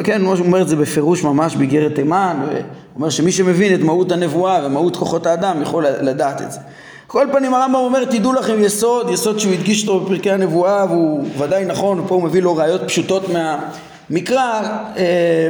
כן, 0.04 0.20
הוא 0.24 0.34
אומר 0.38 0.62
את 0.62 0.68
זה 0.68 0.76
בפירוש 0.76 1.24
ממש 1.24 1.56
באיגרת 1.56 1.94
תימן, 1.94 2.36
הוא 2.40 2.50
אומר 2.96 3.10
שמי 3.10 3.32
שמבין 3.32 3.74
את 3.74 3.80
מהות 3.80 4.12
הנבואה 4.12 4.66
ומהות 4.66 4.96
כוחות 4.96 5.26
האדם 5.26 5.62
יכול 5.62 5.86
לדעת 5.86 6.42
את 6.42 6.52
זה. 6.52 6.60
כל 7.06 7.26
פנים 7.32 7.54
הרמב"ם 7.54 7.74
אומר 7.74 8.04
תדעו 8.04 8.32
לכם 8.32 8.64
יסוד, 8.64 9.10
יסוד 9.10 9.38
שהוא 9.38 9.52
הדגיש 9.52 9.88
אותו 9.88 10.00
בפרקי 10.00 10.30
הנבואה 10.30 10.84
והוא 10.84 11.24
ודאי 11.38 11.64
נכון, 11.64 12.00
ופה 12.00 12.14
הוא 12.14 12.22
מביא 12.22 12.42
לו 12.42 12.56
ראיות 12.56 12.80
פשוטות 12.86 13.26
מהמקרא 13.28 14.62
אה, 14.96 15.48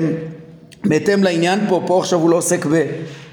בהתאם 0.85 1.25
לעניין 1.25 1.61
פה, 1.69 1.83
פה 1.87 1.99
עכשיו 1.99 2.19
הוא 2.19 2.31
לא 2.31 2.37
עוסק. 2.37 2.67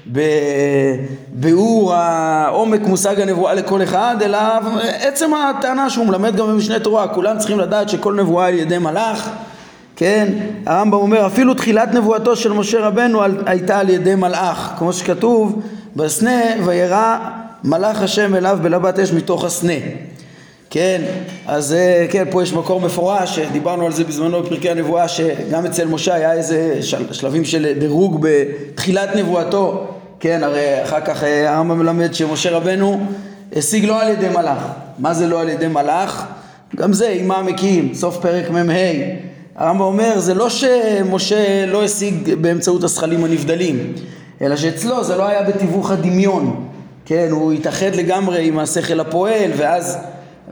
בביאור 0.06 1.94
העומק 1.94 2.80
מושג 2.80 3.20
הנבואה 3.20 3.54
לכל 3.54 3.82
אחד, 3.82 4.16
אלא 4.22 4.38
עצם 5.00 5.30
הטענה 5.34 5.90
שהוא 5.90 6.06
מלמד 6.06 6.36
גם 6.36 6.46
במשנה 6.46 6.78
תורה, 6.78 7.08
כולם 7.08 7.38
צריכים 7.38 7.60
לדעת 7.60 7.88
שכל 7.88 8.14
נבואה 8.14 8.46
על 8.46 8.54
ידי 8.54 8.78
מלאך, 8.78 9.30
כן? 9.96 10.28
הרמב"ם 10.66 10.98
אומר 10.98 11.26
אפילו 11.26 11.54
תחילת 11.54 11.94
נבואתו 11.94 12.36
של 12.36 12.52
משה 12.52 12.80
רבנו 12.80 13.22
הייתה 13.46 13.78
על 13.78 13.90
ידי 13.90 14.14
מלאך, 14.14 14.72
כמו 14.78 14.92
שכתוב 14.92 15.62
בסנה 15.96 16.40
וירא 16.64 17.18
מלאך 17.64 18.02
השם 18.02 18.34
אליו 18.34 18.58
בלבת 18.62 18.98
אש 18.98 19.12
מתוך 19.12 19.44
הסנה 19.44 19.72
כן, 20.74 21.02
אז 21.46 21.72
אה, 21.72 22.06
כן, 22.10 22.24
פה 22.30 22.42
יש 22.42 22.52
מקור 22.52 22.80
מפורש, 22.80 23.38
דיברנו 23.38 23.86
על 23.86 23.92
זה 23.92 24.04
בזמנו 24.04 24.42
בפרקי 24.42 24.70
הנבואה, 24.70 25.08
שגם 25.08 25.66
אצל 25.66 25.86
משה 25.86 26.14
היה 26.14 26.32
איזה 26.32 26.78
של, 26.80 27.12
שלבים 27.12 27.44
של 27.44 27.72
דירוג 27.78 28.20
בתחילת 28.20 29.16
נבואתו, 29.16 29.86
כן, 30.20 30.42
הרי 30.42 30.82
אחר 30.84 31.00
כך 31.00 31.24
אה, 31.24 31.54
הרמב"ם 31.54 31.78
מלמד 31.78 32.14
שמשה 32.14 32.50
רבנו 32.50 33.06
השיג 33.56 33.84
לא 33.84 34.02
על 34.02 34.08
ידי 34.08 34.28
מלאך. 34.28 34.58
מה 34.98 35.14
זה 35.14 35.26
לא 35.26 35.40
על 35.40 35.48
ידי 35.48 35.68
מלאך? 35.68 36.26
גם 36.76 36.92
זה 36.92 37.08
עם 37.08 37.28
מעמיקים, 37.28 37.94
סוף 37.94 38.16
פרק 38.16 38.50
מ"ה. 38.50 38.72
הרמב"ם 39.56 39.80
אומר, 39.80 40.18
זה 40.18 40.34
לא 40.34 40.50
שמשה 40.50 41.66
לא 41.66 41.84
השיג 41.84 42.34
באמצעות 42.34 42.84
הזכלים 42.84 43.24
הנבדלים, 43.24 43.92
אלא 44.42 44.56
שאצלו 44.56 45.04
זה 45.04 45.16
לא 45.16 45.26
היה 45.26 45.42
בתיווך 45.42 45.90
הדמיון, 45.90 46.66
כן, 47.04 47.28
הוא 47.30 47.52
התאחד 47.52 47.94
לגמרי 47.94 48.48
עם 48.48 48.58
השכל 48.58 49.00
הפועל, 49.00 49.50
ואז 49.56 49.98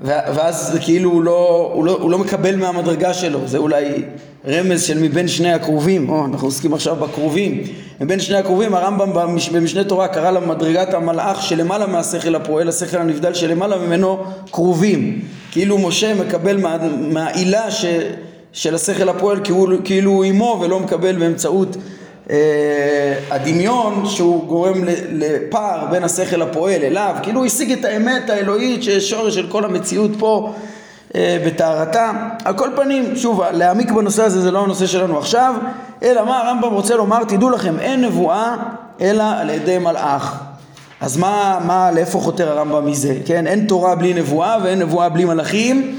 ואז 0.00 0.72
זה 0.72 0.78
כאילו 0.80 1.10
הוא 1.10 1.22
לא, 1.22 1.70
הוא, 1.74 1.84
לא, 1.84 1.98
הוא 2.00 2.10
לא 2.10 2.18
מקבל 2.18 2.56
מהמדרגה 2.56 3.14
שלו, 3.14 3.40
זה 3.46 3.58
אולי 3.58 4.02
רמז 4.48 4.82
של 4.82 4.98
מבין 4.98 5.28
שני 5.28 5.52
הקרובים, 5.52 6.08
או 6.08 6.26
אנחנו 6.26 6.46
עוסקים 6.48 6.74
עכשיו 6.74 6.96
בקרובים, 6.96 7.62
מבין 8.00 8.20
שני 8.20 8.36
הקרובים 8.36 8.74
הרמב"ם 8.74 9.10
במש, 9.14 9.48
במשנה 9.48 9.84
תורה 9.84 10.08
קרא 10.08 10.30
למדרגת 10.30 10.94
המלאך 10.94 11.42
שלמעלה 11.42 11.86
מהשכל 11.86 12.34
הפועל, 12.34 12.68
השכל 12.68 12.96
הנבדל 12.96 13.34
שלמעלה 13.34 13.78
ממנו 13.78 14.18
קרובים, 14.50 15.20
כאילו 15.52 15.78
משה 15.78 16.14
מקבל 16.14 16.56
מה, 16.56 16.76
מהעילה 16.98 17.70
ש, 17.70 17.84
של 18.52 18.74
השכל 18.74 19.08
הפועל 19.08 19.40
כאילו, 19.44 19.66
כאילו 19.84 20.10
הוא 20.10 20.24
עמו 20.24 20.58
ולא 20.62 20.80
מקבל 20.80 21.16
באמצעות 21.16 21.76
הדמיון 23.30 24.06
שהוא 24.06 24.44
גורם 24.46 24.84
לפער 25.12 25.86
בין 25.90 26.04
השכל 26.04 26.42
הפועל 26.42 26.82
אליו, 26.82 27.14
כאילו 27.22 27.38
הוא 27.38 27.46
השיג 27.46 27.72
את 27.72 27.84
האמת 27.84 28.30
האלוהית 28.30 28.82
שיש 28.82 29.10
שורש 29.10 29.34
של 29.34 29.46
כל 29.48 29.64
המציאות 29.64 30.10
פה 30.18 30.52
אה, 31.14 31.42
בטהרתה. 31.46 32.12
על 32.44 32.54
כל 32.58 32.68
פנים, 32.76 33.16
שוב, 33.16 33.42
להעמיק 33.52 33.90
בנושא 33.90 34.22
הזה 34.22 34.40
זה 34.40 34.50
לא 34.50 34.64
הנושא 34.64 34.86
שלנו 34.86 35.18
עכשיו, 35.18 35.54
אלא 36.02 36.24
מה 36.24 36.38
הרמב"ם 36.38 36.72
רוצה 36.72 36.96
לומר, 36.96 37.24
תדעו 37.24 37.50
לכם, 37.50 37.78
אין 37.80 38.00
נבואה 38.00 38.56
אלא 39.00 39.24
על 39.36 39.50
ידי 39.50 39.78
מלאך. 39.78 40.42
אז 41.00 41.16
מה, 41.16 41.58
מה, 41.66 41.90
לאיפה 41.90 42.18
חותר 42.18 42.48
הרמב"ם 42.48 42.86
מזה? 42.86 43.16
כן, 43.26 43.46
אין 43.46 43.66
תורה 43.66 43.94
בלי 43.94 44.14
נבואה 44.14 44.56
ואין 44.62 44.78
נבואה 44.78 45.08
בלי 45.08 45.24
מלאכים. 45.24 45.98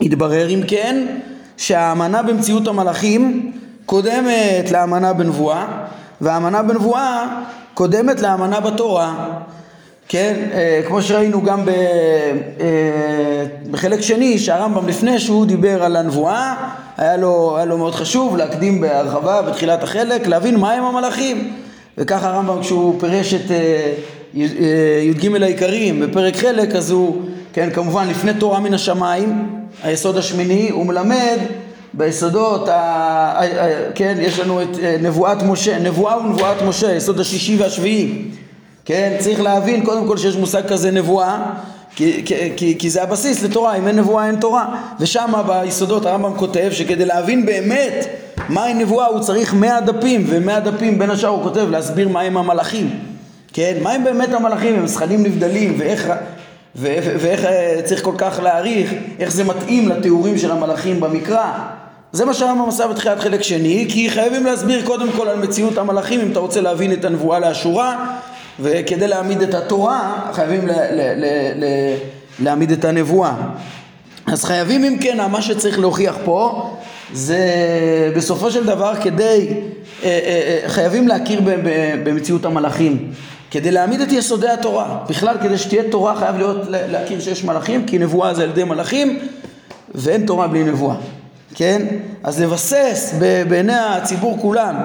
התברר 0.00 0.48
אם 0.48 0.60
כן, 0.68 1.06
שהאמנה 1.56 2.22
במציאות 2.22 2.66
המלאכים 2.66 3.52
קודמת 3.90 4.70
לאמנה 4.70 5.12
בנבואה, 5.12 5.66
והאמנה 6.20 6.62
בנבואה 6.62 7.24
קודמת 7.74 8.20
לאמנה 8.20 8.60
בתורה. 8.60 9.14
כן, 10.08 10.34
אה, 10.52 10.80
כמו 10.86 11.02
שראינו 11.02 11.42
גם 11.42 11.64
ב, 11.64 11.68
אה, 11.68 13.44
בחלק 13.70 14.00
שני, 14.00 14.38
שהרמב"ם 14.38 14.88
לפני 14.88 15.18
שהוא 15.18 15.46
דיבר 15.46 15.84
על 15.84 15.96
הנבואה, 15.96 16.54
היה 16.96 17.16
לו, 17.16 17.56
היה 17.56 17.64
לו 17.64 17.78
מאוד 17.78 17.94
חשוב 17.94 18.36
להקדים 18.36 18.80
בהרחבה 18.80 19.42
בתחילת 19.42 19.82
החלק, 19.82 20.26
להבין 20.26 20.56
מהם 20.56 20.84
המלאכים. 20.84 21.52
וככה 21.98 22.28
הרמב"ם 22.28 22.60
כשהוא 22.60 23.00
פירש 23.00 23.34
את 23.34 23.50
אה, 23.50 23.92
י"ג 25.02 25.42
העיקרים 25.42 26.00
בפרק 26.00 26.36
חלק, 26.36 26.74
אז 26.76 26.90
הוא, 26.90 27.22
כן, 27.52 27.70
כמובן 27.70 28.08
לפני 28.08 28.34
תורה 28.34 28.60
מן 28.60 28.74
השמיים, 28.74 29.48
היסוד 29.82 30.16
השמיני, 30.16 30.70
הוא 30.70 30.86
מלמד 30.86 31.38
ביסודות, 31.94 32.68
ה... 32.68 33.40
כן, 33.94 34.18
יש 34.20 34.38
לנו 34.38 34.62
את 34.62 34.68
אה, 34.82 34.96
נבואת 35.00 35.42
משה, 35.42 35.78
נבואה 35.78 36.18
ונבואת 36.18 36.62
משה, 36.62 36.88
היסוד 36.88 37.20
השישי 37.20 37.56
והשביעי, 37.56 38.24
כן, 38.84 39.16
צריך 39.18 39.40
להבין 39.40 39.84
קודם 39.84 40.06
כל 40.06 40.16
שיש 40.16 40.36
מושג 40.36 40.68
כזה 40.68 40.90
נבואה, 40.90 41.42
כי, 41.96 42.22
כי, 42.56 42.76
כי 42.78 42.90
זה 42.90 43.02
הבסיס 43.02 43.42
לתורה, 43.42 43.74
אם 43.74 43.88
אין 43.88 43.96
נבואה 43.96 44.26
אין 44.26 44.36
תורה, 44.36 44.76
ושם 45.00 45.32
ביסודות 45.46 46.06
הרמב"ם 46.06 46.34
כותב 46.36 46.68
שכדי 46.72 47.04
להבין 47.04 47.46
באמת 47.46 48.06
מהי 48.48 48.74
נבואה 48.74 49.06
הוא 49.06 49.20
צריך 49.20 49.54
מאה 49.54 49.80
דפים, 49.80 50.26
ומאה 50.28 50.60
דפים 50.60 50.98
בין 50.98 51.10
השאר 51.10 51.28
הוא 51.28 51.42
כותב 51.42 51.70
להסביר 51.70 52.08
מהם 52.08 52.36
המלאכים, 52.36 52.90
כן, 53.52 53.74
מהם 53.82 54.04
באמת 54.04 54.32
המלאכים, 54.32 54.74
הם 54.74 54.86
זכלים 54.86 55.22
נבדלים, 55.22 55.74
ואיך 55.78 56.12
ואיך, 56.76 57.04
ואיך 57.20 57.44
אה, 57.44 57.80
צריך 57.84 58.02
כל 58.04 58.14
כך 58.18 58.40
להעריך, 58.42 58.94
איך 59.18 59.32
זה 59.32 59.44
מתאים 59.44 59.88
לתיאורים 59.88 60.38
של 60.38 60.50
המלאכים 60.50 61.00
במקרא. 61.00 61.52
זה 62.12 62.24
מה 62.24 62.34
שהרמב"ם 62.34 62.68
עשה 62.68 62.86
בתחילת 62.86 63.20
חלק 63.20 63.42
שני, 63.42 63.86
כי 63.88 64.10
חייבים 64.10 64.46
להסביר 64.46 64.86
קודם 64.86 65.12
כל 65.12 65.28
על 65.28 65.38
מציאות 65.38 65.78
המלאכים 65.78 66.20
אם 66.20 66.32
אתה 66.32 66.40
רוצה 66.40 66.60
להבין 66.60 66.92
את 66.92 67.04
הנבואה 67.04 67.38
לאשורה, 67.38 68.06
וכדי 68.60 69.08
להעמיד 69.08 69.42
את 69.42 69.54
התורה 69.54 70.30
חייבים 70.32 70.68
ל- 70.68 70.72
ל- 70.72 71.24
ל- 71.24 71.64
ל- 71.64 71.94
להעמיד 72.44 72.72
את 72.72 72.84
הנבואה. 72.84 73.34
אז 74.26 74.44
חייבים 74.44 74.84
אם 74.84 74.96
כן, 75.00 75.18
מה 75.30 75.42
שצריך 75.42 75.78
להוכיח 75.78 76.16
פה 76.24 76.70
זה 77.12 77.38
בסופו 78.16 78.50
של 78.50 78.66
דבר 78.66 78.94
כדי, 79.02 79.48
אה, 80.04 80.08
אה, 80.08 80.60
אה, 80.62 80.68
חייבים 80.68 81.08
להכיר 81.08 81.40
במציאות 82.04 82.44
המלאכים 82.44 83.12
כדי 83.50 83.70
להעמיד 83.70 84.00
את 84.00 84.12
יסודי 84.12 84.48
התורה. 84.48 84.98
בכלל, 85.08 85.36
כדי 85.42 85.58
שתהיה 85.58 85.82
תורה 85.90 86.16
חייב 86.18 86.36
להיות, 86.36 86.56
להכיר 86.68 87.20
שיש 87.20 87.44
מלאכים, 87.44 87.86
כי 87.86 87.98
נבואה 87.98 88.34
זה 88.34 88.42
על 88.42 88.48
ידי 88.48 88.64
מלאכים 88.64 89.18
ואין 89.94 90.26
תורה 90.26 90.48
בלי 90.48 90.64
נבואה, 90.64 90.94
כן? 91.54 91.86
אז 92.22 92.42
לבסס 92.42 93.14
בעיני 93.48 93.78
הציבור 93.78 94.38
כולם 94.40 94.76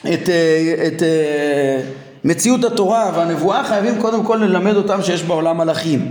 את, 0.00 0.28
את 0.86 1.02
מציאות 2.24 2.64
התורה 2.64 3.10
והנבואה, 3.14 3.64
חייבים 3.64 4.00
קודם 4.00 4.24
כל 4.24 4.36
ללמד 4.36 4.76
אותם 4.76 5.02
שיש 5.02 5.22
בעולם 5.22 5.58
מלאכים. 5.58 6.08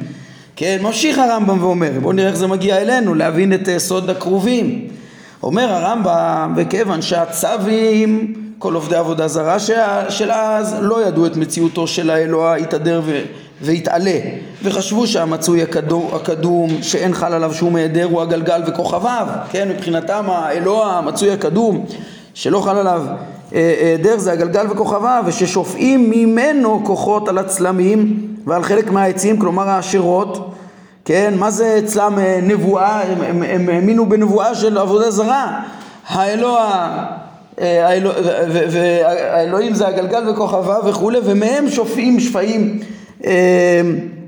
כן, 0.56 0.78
ממשיך 0.82 1.20
הרמב"ם 1.20 1.64
ואומר, 1.64 1.92
בואו 2.02 2.14
נראה 2.14 2.28
איך 2.28 2.38
זה 2.38 2.48
מגיע 2.48 2.78
אלינו, 2.78 3.16
להבין 3.16 3.54
את 3.54 3.70
סוד 3.78 4.10
הקרובים. 4.10 4.88
אומר 5.44 5.74
הרמב"ם, 5.74 6.54
וכיוון 6.58 7.02
שהצווים, 7.02 8.34
כל 8.60 8.74
עובדי 8.74 8.96
עבודה 8.96 9.28
זרה 9.28 9.60
של 10.10 10.32
אז, 10.32 10.76
לא 10.82 11.08
ידעו 11.08 11.26
את 11.26 11.36
מציאותו 11.36 11.88
של 11.88 12.10
האלוה, 12.10 12.56
התהדר 12.56 13.02
והתעלה, 13.62 14.20
וחשבו 14.64 15.08
שהמצוי 15.08 15.64
הקדום, 15.64 16.10
הקדום, 16.14 16.70
שאין 16.82 17.14
חל 17.14 17.34
עליו 17.34 17.54
שום 17.54 17.76
היעדר, 17.76 18.04
הוא 18.04 18.22
הגלגל 18.22 18.62
וכוכביו, 18.68 19.28
כן, 19.52 19.70
מבחינתם 19.70 20.26
האלוה 20.28 20.98
המצוי 20.98 21.32
הקדום, 21.32 21.86
שלא 22.34 22.60
חל 22.60 22.78
עליו 22.78 23.04
היעדר 23.52 24.18
זה 24.18 24.32
הגלגל 24.32 24.66
וכוכביו, 24.72 25.24
וששופעים 25.28 26.10
ממנו 26.10 26.82
כוחות 26.86 27.28
על 27.28 27.38
הצלמים 27.38 28.28
ועל 28.46 28.64
חלק 28.64 28.92
מהעצים, 28.92 29.40
כלומר 29.40 29.70
העשירות, 29.70 30.54
כן, 31.06 31.34
מה 31.38 31.52
זה 31.52 31.80
אצלם 31.86 32.20
אה, 32.20 32.40
נבואה, 32.44 33.02
הם 33.50 33.70
האמינו 33.70 34.10
בנבואה 34.10 34.56
של 34.56 34.78
עבודה 34.78 35.12
זרה, 35.12 35.60
האלוה, 36.08 36.90
אה, 37.62 37.98
והאלוהים 38.72 39.74
זה 39.74 39.88
הגלגל 39.88 40.30
וכוכביו 40.30 40.82
וכולי, 40.86 41.20
ומהם 41.24 41.70
שופעים 41.70 42.20
שפעים 42.20 42.80
אה, 42.80 42.86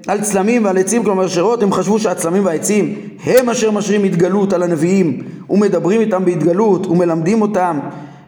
על 0.08 0.22
צלמים 0.22 0.66
ועל 0.66 0.78
עצים, 0.78 1.04
כלומר 1.04 1.28
שירות, 1.28 1.64
הם 1.64 1.74
חשבו 1.74 2.00
שהצלמים 2.00 2.46
והעצים 2.46 2.96
הם 3.26 3.50
אשר 3.50 3.72
משרים 3.72 4.04
התגלות 4.04 4.54
על 4.54 4.64
הנביאים 4.64 5.24
ומדברים 5.50 6.02
איתם 6.02 6.26
בהתגלות 6.26 6.88
ומלמדים 6.88 7.42
אותם 7.42 7.80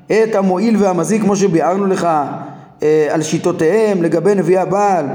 את 0.06 0.36
המועיל 0.36 0.78
והמזיק 0.78 1.22
כמו 1.22 1.36
שביארנו 1.36 1.88
לך 1.88 2.08
על 3.10 3.22
שיטותיהם 3.22 4.04
לגבי 4.04 4.36
נביאי 4.36 4.58
הבעל 4.58 5.06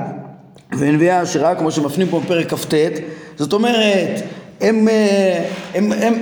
ונביאי 0.78 1.11
האשרה 1.11 1.54
כמו 1.54 1.71
שמפנים 1.71 2.09
פה 2.09 2.21
בפרק 2.21 2.54
כ"ט. 2.54 2.75
זאת 3.37 3.52
אומרת 3.52 4.23
הם, 4.61 4.88
אה, 4.88 5.45
הם, 5.75 5.92
הם, 5.92 6.14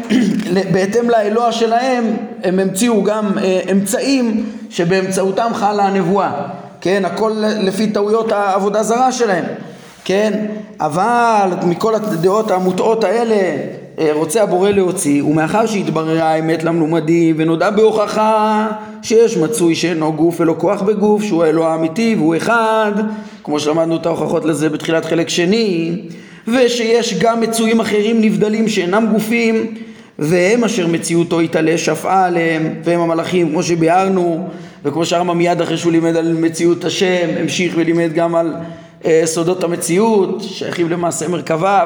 הם 0.51 0.63
בהתאם 0.73 1.11
לאלוה 1.11 1.53
שלהם 1.53 2.17
הם 2.45 2.59
המציאו 2.59 3.05
גם 3.05 3.39
אה, 3.39 3.61
אמצעים 3.73 4.47
שבאמצעותם 4.71 5.51
חלה 5.55 5.85
הנבואה 5.85 6.49
כן 6.81 7.05
הכל 7.05 7.33
לפי 7.63 7.91
טעויות 7.91 8.33
העבודה 8.33 8.83
זרה 8.83 9.13
שלהם. 9.13 9.45
כן 10.05 10.47
אבל 10.81 11.51
מכל 11.67 11.95
הדעות 11.95 12.51
המוטעות 12.51 13.05
האלה 13.05 13.57
אה, 13.99 14.11
רוצה 14.13 14.43
הבורא 14.43 14.71
להוציא 14.71 15.23
ומאחר 15.23 15.67
שהתבררה 15.67 16.23
האמת 16.23 16.65
למלומדים 16.65 17.35
ונודע 17.39 17.71
בהוכחה 17.71 18.69
שיש 19.03 19.37
מצוי 19.37 19.75
שאינו 19.75 20.13
גוף 20.13 20.41
ולא 20.41 20.55
כוח 20.59 20.83
בגוף 20.83 21.23
שהוא 21.23 21.45
האלוה 21.45 21.73
האמיתי 21.73 22.15
והוא 22.19 22.37
אחד 22.37 22.93
כמו 23.45 23.61
שלמדנו 23.61 23.97
את 23.97 24.07
ההוכחות 24.07 24.45
לזה 24.45 24.69
בתחילת 24.69 25.05
חלק 25.05 25.29
שני 25.29 25.99
ושיש 26.49 27.19
גם 27.19 27.41
מצויים 27.41 27.81
אחרים 27.81 28.21
נבדלים 28.21 28.69
שאינם 28.69 29.07
גופים 29.13 29.75
והם 30.19 30.65
אשר 30.65 30.87
מציאותו 30.87 31.43
יתעלה 31.43 31.79
שפעה 31.79 32.25
עליהם 32.25 32.75
והם 32.85 33.01
המלאכים 33.01 33.51
כמו 33.51 33.63
שביארנו 33.63 34.49
וכמו 34.85 35.05
שהרמב"ם 35.05 35.39
מיד 35.39 35.61
אחרי 35.61 35.77
שהוא 35.77 35.93
לימד 35.93 36.17
על 36.17 36.33
מציאות 36.33 36.85
השם 36.85 37.29
המשיך 37.41 37.75
ולימד 37.77 38.13
גם 38.13 38.35
על 38.35 38.55
אה, 39.05 39.23
סודות 39.25 39.65
המציאות 39.65 40.43
שייכים 40.43 40.91
למעשה 40.91 41.29
מרכבה 41.29 41.85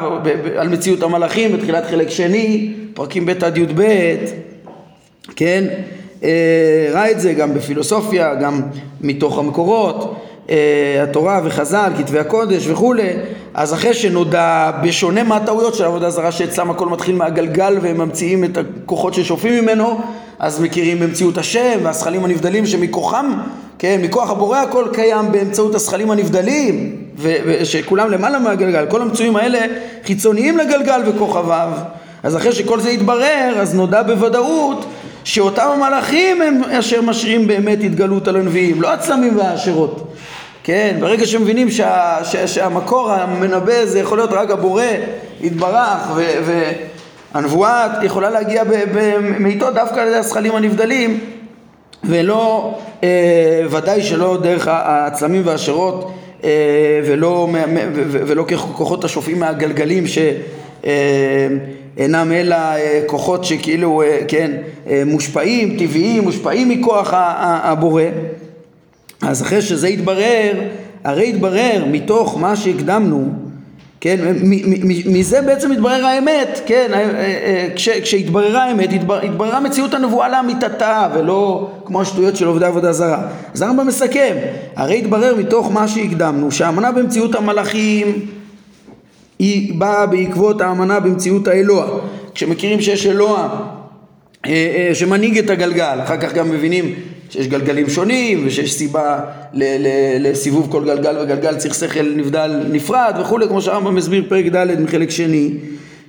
על 0.57 0.69
מציאות 0.69 1.03
המלאכים 1.03 1.53
בתחילת 1.53 1.85
חלק 1.87 2.11
שני 2.11 2.75
פרקים 2.95 3.27
ב' 3.27 3.45
עד 3.45 3.59
י"ב 3.59 3.83
כן? 5.37 5.65
אה, 6.25 6.91
ראה 6.93 7.11
את 7.11 7.21
זה 7.21 7.33
גם 7.33 7.55
בפילוסופיה 7.55 8.35
גם 8.35 8.61
מתוך 9.01 9.39
המקורות 9.39 10.17
אה, 10.51 11.03
התורה 11.03 11.41
וחז"ל, 11.45 11.93
כתבי 11.99 12.19
הקודש 12.19 12.67
וכולי, 12.67 13.09
אז 13.55 13.75
אחרי 13.75 13.95
שנודע, 13.95 14.71
בשונה 14.83 15.23
מהטעויות 15.23 15.75
של 15.75 15.85
עבודה 15.85 16.11
זרה 16.11 16.33
שאצלם 16.33 16.71
הכל 16.71 16.89
מתחיל 16.89 17.15
מהגלגל 17.15 17.79
והם 17.83 17.99
ממציאים 17.99 18.45
את 18.45 18.59
הכוחות 18.59 19.15
ששופעים 19.15 19.63
ממנו, 19.63 20.01
אז 20.43 20.61
מכירים 20.61 21.01
במציאות 21.01 21.39
השם 21.39 21.79
והזכלים 21.83 22.25
הנבדלים 22.25 22.67
שמכוחם, 22.67 23.33
כן, 23.79 24.01
מכוח 24.03 24.31
הבורא 24.31 24.59
הכל 24.59 24.85
קיים 24.93 25.33
באמצעות 25.33 25.75
הזכלים 25.75 26.11
הנבדלים, 26.11 26.97
ושכולם 27.19 28.11
למעלה 28.11 28.39
מהגלגל, 28.39 28.87
כל 28.87 29.03
המצויים 29.03 29.37
האלה 29.37 29.59
חיצוניים 30.07 30.59
לגלגל 30.59 31.01
וכוכביו. 31.07 31.69
אז 32.23 32.37
אחרי 32.37 32.53
שכל 32.53 32.81
זה 32.81 32.89
התברר, 32.89 33.55
אז 33.61 33.75
נודע 33.75 34.03
בוודאות 34.03 34.87
שאותם 35.25 35.69
המלאכים 35.75 36.43
הם 36.43 36.63
אשר 36.65 37.03
משרים 37.03 37.47
באמת 37.47 37.79
התגלות 37.83 38.29
על 38.29 38.37
הנביאים, 38.37 38.83
לא 38.83 38.93
הצלמים 38.93 39.37
והאשרות. 39.39 40.15
כן, 40.65 40.97
ברגע 41.01 41.27
שמבינים 41.27 41.71
שה, 41.71 42.17
שה, 42.25 42.47
שהמקור 42.47 43.11
המנבא 43.11 43.85
זה 43.85 43.99
יכול 43.99 44.19
להיות 44.19 44.33
רק 44.33 44.51
הבורא 44.51 44.85
יתברך 45.41 46.11
והנבואה 47.35 47.89
יכולה 48.03 48.31
להגיע 48.31 48.63
מאיתו 49.39 49.71
דווקא 49.71 50.01
על 50.01 50.09
ידי 50.09 50.17
הזכלים 50.17 50.55
הנבדלים 50.57 51.21
ולא, 52.05 52.79
אה, 53.05 53.63
ודאי 53.71 54.03
שלא 54.03 54.39
דרך 54.43 54.69
הצלמים 54.71 55.43
והשרות 55.45 56.13
אה, 56.45 56.51
ולא, 57.07 57.49
ולא 58.13 58.43
ככוחות 58.43 59.05
השופעים 59.05 59.41
מהגלגלים 59.41 60.07
ש... 60.07 60.19
אה, 60.85 61.49
אינם 61.99 62.33
אלא 62.33 62.55
אה, 62.55 63.03
כוחות 63.07 63.45
שכאילו, 63.45 64.03
אה, 64.03 64.19
כן, 64.29 64.51
מושפעים, 65.07 65.77
טבעיים, 65.79 66.23
מושפעים 66.23 66.69
מכוח 66.69 67.11
הבורא. 67.15 68.03
אז 69.23 69.43
אחרי 69.43 69.63
שזה 69.63 69.89
יתברר, 69.89 70.53
הרי 71.05 71.29
יתברר 71.29 71.85
מתוך 71.91 72.39
מה 72.39 72.57
שהקדמנו, 72.57 73.29
כן, 74.03 74.37
מזה 75.07 75.43
בעצם 75.43 75.73
התברר 75.73 76.05
האמת, 76.07 76.61
כן, 76.67 76.91
אה, 76.93 76.99
אה, 76.99 77.05
אה, 77.21 77.69
כש, 77.75 77.89
כשהתבררה 77.89 78.65
האמת, 78.65 78.93
התבר, 78.93 79.21
התבררה 79.21 79.61
מציאות 79.61 79.95
הנבואה 79.95 80.29
לאמיתתה 80.29 81.09
ולא 81.15 81.71
כמו 81.85 82.01
השטויות 82.01 82.37
של 82.37 82.47
עובדי 82.47 82.65
עבודה 82.65 82.93
זרה. 82.93 83.27
אז 83.55 83.63
הרמב"ם 83.63 83.87
מסכם, 83.87 84.37
הרי 84.77 84.99
התברר 84.99 85.37
מתוך 85.39 85.73
מה 85.73 85.89
שהקדמנו 85.89 86.51
שהאמנה 86.51 86.93
במציאות 86.93 87.35
המלאכים 87.35 88.27
היא 89.39 89.79
באה 89.79 90.07
בעקבות 90.07 90.61
האמנה 90.61 91.01
במציאות 91.01 91.49
האלוה. 91.49 91.87
כשמכירים 92.35 92.81
שיש 92.81 93.07
אלוה 93.07 93.49
שמנהיג 94.95 95.39
את 95.39 95.51
הגלגל, 95.51 95.99
אחר 96.03 96.17
כך 96.17 96.35
גם 96.35 96.51
מבינים 96.51 96.95
שיש 97.33 97.47
גלגלים 97.47 97.89
שונים 97.89 98.43
ושיש 98.47 98.73
סיבה 98.73 99.21
ל- 99.55 99.65
ל- 99.65 100.29
לסיבוב 100.31 100.69
כל 100.71 100.85
גלגל 100.85 101.17
וגלגל 101.23 101.57
צריך 101.57 101.75
שכל 101.75 102.13
נבדל 102.17 102.63
נפרד 102.71 103.15
וכולי 103.21 103.49
כמו 103.49 103.63
שהרמב"ם 103.63 103.95
מסביר 103.95 104.25
פרק 104.29 104.45
ד' 104.47 104.81
מחלק 104.81 105.11
שני 105.11 105.51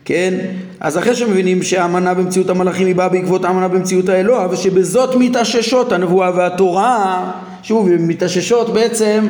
כן? 0.06 0.34
אז 0.80 0.98
אחרי 0.98 1.16
שמבינים 1.16 1.64
שהאמנה 1.64 2.14
במציאות 2.14 2.50
המלאכים 2.50 2.88
היא 2.88 2.96
באה 2.96 3.10
בעקבות 3.10 3.46
האמנה 3.46 3.68
במציאות 3.68 4.10
האלוה 4.10 4.48
ושבזאת 4.52 5.16
מתאששות 5.16 5.92
הנבואה 5.92 6.32
והתורה 6.36 7.32
שוב 7.64 7.90
מתאששות 8.00 8.74
בעצם 8.74 9.28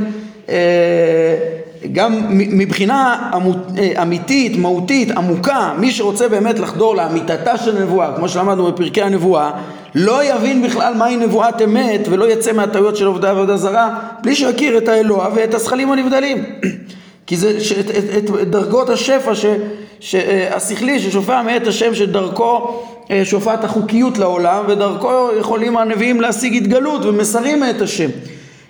אה, 0.49 0.55
גם 1.91 2.25
מבחינה 2.29 3.29
אה, 3.77 4.01
אמיתית, 4.01 4.57
מהותית, 4.57 5.11
עמוקה, 5.11 5.73
מי 5.79 5.91
שרוצה 5.91 6.27
באמת 6.27 6.59
לחדור 6.59 6.95
לאמיתתה 6.95 7.57
של 7.57 7.83
נבואה, 7.83 8.15
כמו 8.15 8.29
שלמדנו 8.29 8.71
בפרקי 8.71 9.01
הנבואה, 9.01 9.51
לא 9.95 10.23
יבין 10.23 10.61
בכלל 10.61 10.93
מהי 10.93 11.17
נבואת 11.17 11.61
אמת 11.61 12.07
ולא 12.09 12.31
יצא 12.31 12.51
מהטעויות 12.51 12.97
של 12.97 13.05
עובדי 13.05 13.27
עבודה 13.27 13.57
זרה 13.57 13.99
בלי 14.21 14.35
שיכיר 14.35 14.77
את 14.77 14.87
האלוה 14.87 15.29
ואת 15.35 15.53
הזכלים 15.53 15.91
הנבדלים. 15.91 16.43
כי 17.27 17.37
זה 17.37 17.61
ש, 17.61 17.71
את, 17.71 17.89
את, 17.89 18.29
את 18.41 18.49
דרגות 18.49 18.89
השפע 18.89 19.35
ש, 19.35 19.45
ש, 19.99 20.15
השכלי 20.51 20.99
ששופע 20.99 21.41
מאת 21.41 21.67
השם 21.67 21.95
שדרכו 21.95 22.81
אה, 23.11 23.25
שופעת 23.25 23.63
החוקיות 23.63 24.17
לעולם 24.17 24.63
ודרכו 24.67 25.29
יכולים 25.39 25.77
הנביאים 25.77 26.21
להשיג 26.21 26.55
התגלות 26.55 27.05
ומסרים 27.05 27.59
מאת 27.59 27.81
השם. 27.81 28.09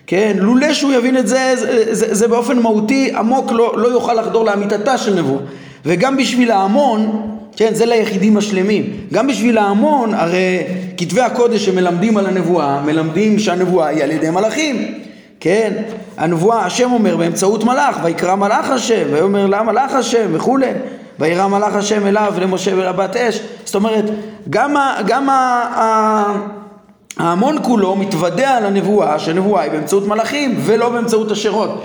כן, 0.07 0.37
לולא 0.39 0.73
שהוא 0.73 0.93
יבין 0.93 1.17
את 1.17 1.27
זה, 1.27 1.53
זה, 1.55 1.93
זה, 1.93 2.13
זה 2.15 2.27
באופן 2.27 2.59
מהותי 2.59 3.11
עמוק 3.15 3.51
לא, 3.51 3.73
לא 3.77 3.87
יוכל 3.87 4.13
לחדור 4.13 4.45
לאמיתתה 4.45 4.97
של 4.97 5.13
נבואה. 5.13 5.41
וגם 5.85 6.17
בשביל 6.17 6.51
ההמון 6.51 7.29
כן, 7.55 7.73
זה 7.73 7.85
ליחידים 7.85 8.37
השלמים. 8.37 8.93
גם 9.13 9.27
בשביל 9.27 9.57
ההמון, 9.57 10.13
הרי 10.13 10.63
כתבי 10.97 11.21
הקודש 11.21 11.65
שמלמדים 11.65 12.17
על 12.17 12.25
הנבואה, 12.25 12.81
מלמדים 12.81 13.39
שהנבואה 13.39 13.87
היא 13.87 14.03
על 14.03 14.11
ידי 14.11 14.29
מלאכים. 14.29 14.93
כן, 15.39 15.73
הנבואה, 16.17 16.65
השם 16.65 16.91
אומר 16.91 17.17
באמצעות 17.17 17.63
מלאך, 17.63 17.97
ויקרא 18.03 18.35
מלאך 18.35 18.69
השם, 18.69 19.03
ויאמר 19.11 19.47
לה 19.47 19.63
מלאך 19.63 19.93
השם 19.93 20.29
וכולי. 20.33 20.71
וירא 21.19 21.47
מלאך 21.47 21.75
השם 21.75 22.07
אליו 22.07 22.33
למשה 22.37 22.71
ולבת 22.75 23.15
אש, 23.15 23.39
זאת 23.65 23.75
אומרת 23.75 24.05
גם, 24.49 24.77
ה, 24.77 24.95
גם 25.07 25.29
ה, 25.29 25.33
ה, 25.33 26.23
ההמון 27.17 27.57
כולו 27.63 27.95
מתוודע 27.95 28.49
על 28.49 28.65
הנבואה, 28.65 29.19
שהנבואה 29.19 29.61
היא 29.61 29.71
באמצעות 29.71 30.07
מלאכים 30.07 30.55
ולא 30.65 30.89
באמצעות 30.89 31.31
השירות. 31.31 31.83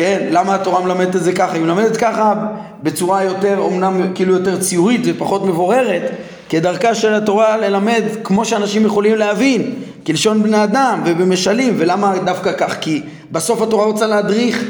כן, 0.00 0.26
למה 0.30 0.54
התורה 0.54 0.80
מלמדת 0.80 1.16
את 1.16 1.22
זה 1.22 1.32
ככה? 1.32 1.52
היא 1.52 1.62
מלמדת 1.62 1.96
ככה 1.96 2.34
בצורה 2.82 3.24
יותר, 3.24 3.62
אמנם 3.68 4.12
כאילו 4.14 4.34
יותר 4.34 4.58
ציורית 4.60 5.00
ופחות 5.04 5.46
מבוררת, 5.46 6.02
כדרכה 6.48 6.94
של 6.94 7.14
התורה 7.14 7.56
ללמד 7.56 8.02
כמו 8.24 8.44
שאנשים 8.44 8.86
יכולים 8.86 9.16
להבין, 9.16 9.74
כלשון 10.06 10.42
בני 10.42 10.64
אדם 10.64 11.02
ובמשלים, 11.04 11.74
ולמה 11.78 12.14
דווקא 12.24 12.52
כך? 12.52 12.76
כי 12.80 13.02
בסוף 13.32 13.62
התורה 13.62 13.84
רוצה 13.84 14.06
להדריך 14.06 14.64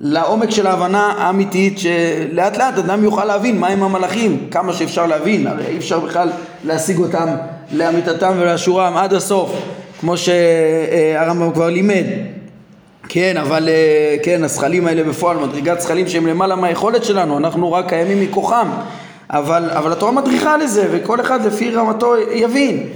לעומק 0.00 0.50
של 0.50 0.66
ההבנה 0.66 1.12
האמיתית 1.18 1.78
שלאט 1.78 2.56
לאט 2.56 2.78
אדם 2.78 3.04
יוכל 3.04 3.24
להבין 3.24 3.58
מהם 3.58 3.82
המלאכים, 3.82 4.46
כמה 4.50 4.72
שאפשר 4.72 5.06
להבין, 5.06 5.46
הרי 5.46 5.66
אי 5.66 5.78
אפשר 5.78 6.00
בכלל 6.00 6.28
להשיג 6.64 6.98
אותם 6.98 7.28
לאמיתתם 7.72 8.32
ולאשורם 8.38 8.96
עד 8.96 9.14
הסוף, 9.14 9.52
כמו 10.00 10.14
שהרמב"ם 10.16 11.52
כבר 11.52 11.68
לימד. 11.68 12.04
כן, 13.12 13.36
אבל 13.36 13.68
כן, 14.22 14.44
הזכלים 14.44 14.86
האלה 14.86 15.04
בפועל, 15.04 15.36
מדרגת 15.36 15.80
זכלים 15.80 16.08
שהם 16.08 16.26
למעלה 16.26 16.56
מהיכולת 16.56 17.04
שלנו, 17.04 17.38
אנחנו 17.38 17.72
רק 17.72 17.88
קיימים 17.88 18.20
מכוחם, 18.20 18.68
אבל, 19.30 19.70
אבל 19.70 19.92
התורה 19.92 20.12
מדריכה 20.12 20.56
לזה, 20.56 20.88
וכל 20.90 21.20
אחד 21.20 21.46
לפי 21.46 21.70
רמתו 21.70 22.14
יבין. 22.32 22.86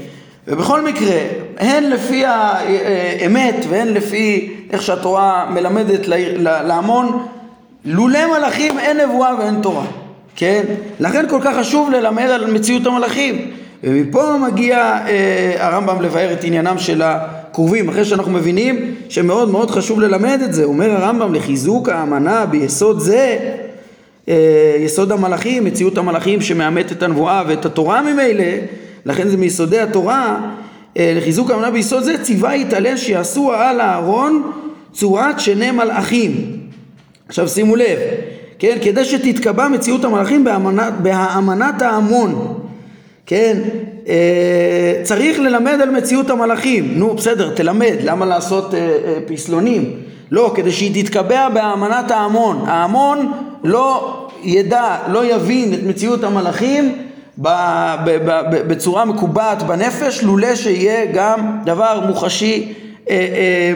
ובכל 0.49 0.83
מקרה, 0.83 1.17
הן 1.59 1.85
לפי 1.85 2.25
האמת 2.27 3.55
והן 3.69 3.89
לפי 3.89 4.55
איך 4.71 4.83
שהתורה 4.83 5.47
מלמדת 5.51 6.09
להמון, 6.39 7.27
לולא 7.85 8.39
מלאכים 8.39 8.79
אין 8.79 9.01
נבואה 9.01 9.39
ואין 9.39 9.61
תורה, 9.63 9.85
כן? 10.37 10.63
לכן 11.01 11.29
כל 11.29 11.39
כך 11.43 11.57
חשוב 11.57 11.91
ללמד 11.91 12.31
על 12.31 12.51
מציאות 12.51 12.87
המלאכים. 12.87 13.51
ומפה 13.85 14.39
מגיע 14.39 14.77
אה, 14.79 15.55
הרמב"ם 15.59 16.03
לבאר 16.03 16.33
את 16.33 16.45
עניינם 16.45 16.79
של 16.79 17.03
הקרובים, 17.55 17.89
אחרי 17.89 18.05
שאנחנו 18.05 18.33
מבינים 18.33 18.95
שמאוד 19.09 19.51
מאוד 19.51 19.71
חשוב 19.71 20.01
ללמד 20.01 20.41
את 20.45 20.55
זה. 20.55 20.65
אומר 20.65 20.91
הרמב"ם 20.91 21.35
לחיזוק 21.35 21.89
האמנה 21.89 22.47
ביסוד 22.47 23.01
זה, 23.01 23.39
אה, 24.29 24.77
יסוד 24.79 25.13
המלאכים, 25.13 25.65
מציאות 25.65 25.99
המלאכים 25.99 26.41
שמאמת 26.41 26.93
את 26.93 27.03
הנבואה 27.03 27.43
ואת 27.49 27.67
התורה 27.67 28.03
ממילא, 28.03 28.45
לכן 29.07 29.29
זה 29.29 29.37
מיסודי 29.37 29.79
התורה, 29.79 30.51
אה, 30.97 31.13
לחיזוק 31.17 31.51
האמנה 31.51 31.71
ביסוד 31.71 32.03
זה 32.03 32.23
ציווה 32.23 32.57
יתעלה 32.57 32.97
שיעשו 32.97 33.53
על 33.53 33.81
הארון 33.81 34.53
צורת 34.93 35.41
שני 35.41 35.71
מלאכים. 35.71 36.57
עכשיו 37.29 37.49
שימו 37.49 37.77
לב, 37.77 37.99
כן, 38.59 38.79
כדי 38.83 39.05
שתתקבע 39.05 39.69
מציאות 39.69 40.05
המלאכים 40.05 40.45
בהאמנת, 40.45 40.93
בהאמנת 41.03 41.83
ההמון, 41.83 42.55
כן, 43.27 43.59
צריך 45.03 45.41
ללמד 45.41 45.79
על 45.83 45.91
מציאות 45.91 46.31
המלאכים, 46.31 46.93
נו 46.95 47.15
בסדר 47.15 47.55
תלמד, 47.55 47.95
למה 48.03 48.27
לעשות 48.27 48.75
אה, 48.75 48.79
אה, 48.79 49.19
פסלונים? 49.27 49.91
לא, 50.31 50.53
כדי 50.55 50.73
שהיא 50.73 51.05
תתקבע 51.05 51.49
בהאמנת 51.49 52.11
ההמון, 52.11 52.65
ההמון 52.67 53.33
לא 53.65 54.17
ידע, 54.43 54.97
לא 55.09 55.25
יבין 55.25 55.75
את 55.75 55.79
מציאות 55.83 56.25
המלאכים 56.25 56.99
בצורה 58.67 59.05
מקובעת 59.05 59.63
בנפש, 59.63 60.23
לולא 60.23 60.55
שיהיה 60.55 61.07
גם 61.13 61.59
דבר 61.65 62.07
מוחשי 62.07 62.73
אה, 62.73 62.73
אה, 62.73 62.94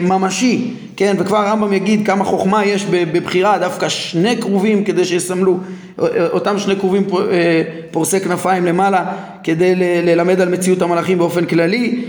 ממשי, 0.01 0.71
כן, 0.95 1.15
וכבר 1.19 1.37
הרמב"ם 1.37 1.73
יגיד 1.73 2.05
כמה 2.05 2.25
חוכמה 2.25 2.65
יש 2.65 2.85
בבחירה 2.85 3.57
דווקא 3.57 3.89
שני 3.89 4.37
כרובים 4.37 4.83
כדי 4.83 5.05
שיסמלו, 5.05 5.57
אה, 6.01 6.05
אותם 6.27 6.59
שני 6.59 6.75
כרובים 6.75 7.07
פורסי 7.91 8.19
כנפיים 8.19 8.65
למעלה 8.65 9.05
כדי 9.43 9.75
ללמד 9.75 10.41
על 10.41 10.49
מציאות 10.49 10.81
המלאכים 10.81 11.17
באופן 11.17 11.45
כללי. 11.45 12.01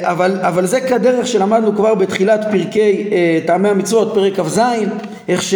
אבל, 0.00 0.38
אבל 0.40 0.66
זה 0.66 0.80
כדרך 0.80 1.26
שלמדנו 1.26 1.76
כבר 1.76 1.94
בתחילת 1.94 2.40
פרקי 2.50 3.10
טעמי 3.46 3.68
המצוות, 3.68 4.14
פרק 4.14 4.40
כ"ז, 4.40 4.60
איך 5.28 5.42
ש... 5.42 5.54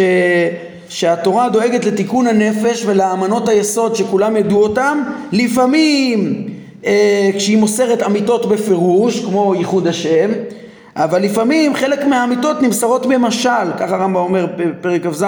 שהתורה 0.89 1.49
דואגת 1.49 1.85
לתיקון 1.85 2.27
הנפש 2.27 2.83
ולאמנות 2.85 3.49
היסוד 3.49 3.95
שכולם 3.95 4.37
ידעו 4.37 4.63
אותם, 4.63 5.03
לפעמים. 5.31 6.47
אה, 6.47 6.64
כשהיא 7.35 7.57
מוסרת 7.57 8.03
אמיתות 8.03 8.45
בפירוש, 8.45 9.25
כמו 9.25 9.55
ייחוד 9.55 9.87
השם, 9.87 10.29
אבל 10.95 11.21
לפעמים 11.21 11.75
חלק 11.75 12.05
מהאמיתות 12.05 12.61
נמסרות 12.61 13.05
במשל, 13.05 13.71
ככה 13.79 13.95
הרמב"ם 13.95 14.15
אומר 14.15 14.47
בפרק 14.57 15.05
כ"ז, 15.07 15.25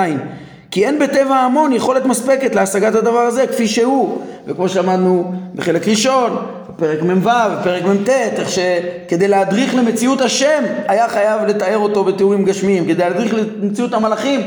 כי 0.72 0.86
אין 0.86 1.00
בטבע 1.00 1.36
ההמון 1.36 1.74
יכולת 1.74 2.06
מספקת 2.06 2.56
להשגת 2.56 2.96
הדבר 2.96 3.20
הזה 3.20 3.48
כפי 3.48 3.67
שהוא, 3.67 4.22
וכמו 4.48 4.70
שאמרנו 4.70 5.32
בחלק 5.56 5.88
ראשון, 5.88 6.38
פרק 6.76 7.02
מ"ו, 7.02 7.30
פרק 7.63 7.84
מ"ט, 7.84 8.10
איך 8.10 8.50
שכדי 8.50 9.28
להדריך 9.28 9.76
למציאות 9.76 10.22
השם 10.22 10.63
היה 10.88 11.10
חייב 11.10 11.41
לתאר 11.48 11.78
אותו 11.78 12.04
בתיאורים 12.04 12.46
גשמיים, 12.46 12.86
כדי 12.86 13.04
להדריך 13.04 13.34
למציאות 13.62 13.93
המלאכים 13.93 14.41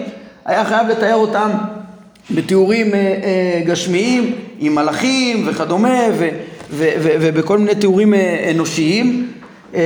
היה 0.44 0.64
חייב 0.64 0.88
לתאר 0.88 1.14
אותם 1.14 1.50
בתיאורים 2.30 2.94
אה, 2.94 2.98
אה, 2.98 3.62
גשמיים, 3.66 4.34
עם 4.58 4.74
מלאכים 4.74 5.44
וכדומה, 5.48 5.98
ו, 6.18 6.28
ובכל 6.72 7.58
מיני 7.58 7.74
תיאורים 7.74 8.14
אה, 8.14 8.50
אנושיים, 8.50 9.32
אה, 9.74 9.80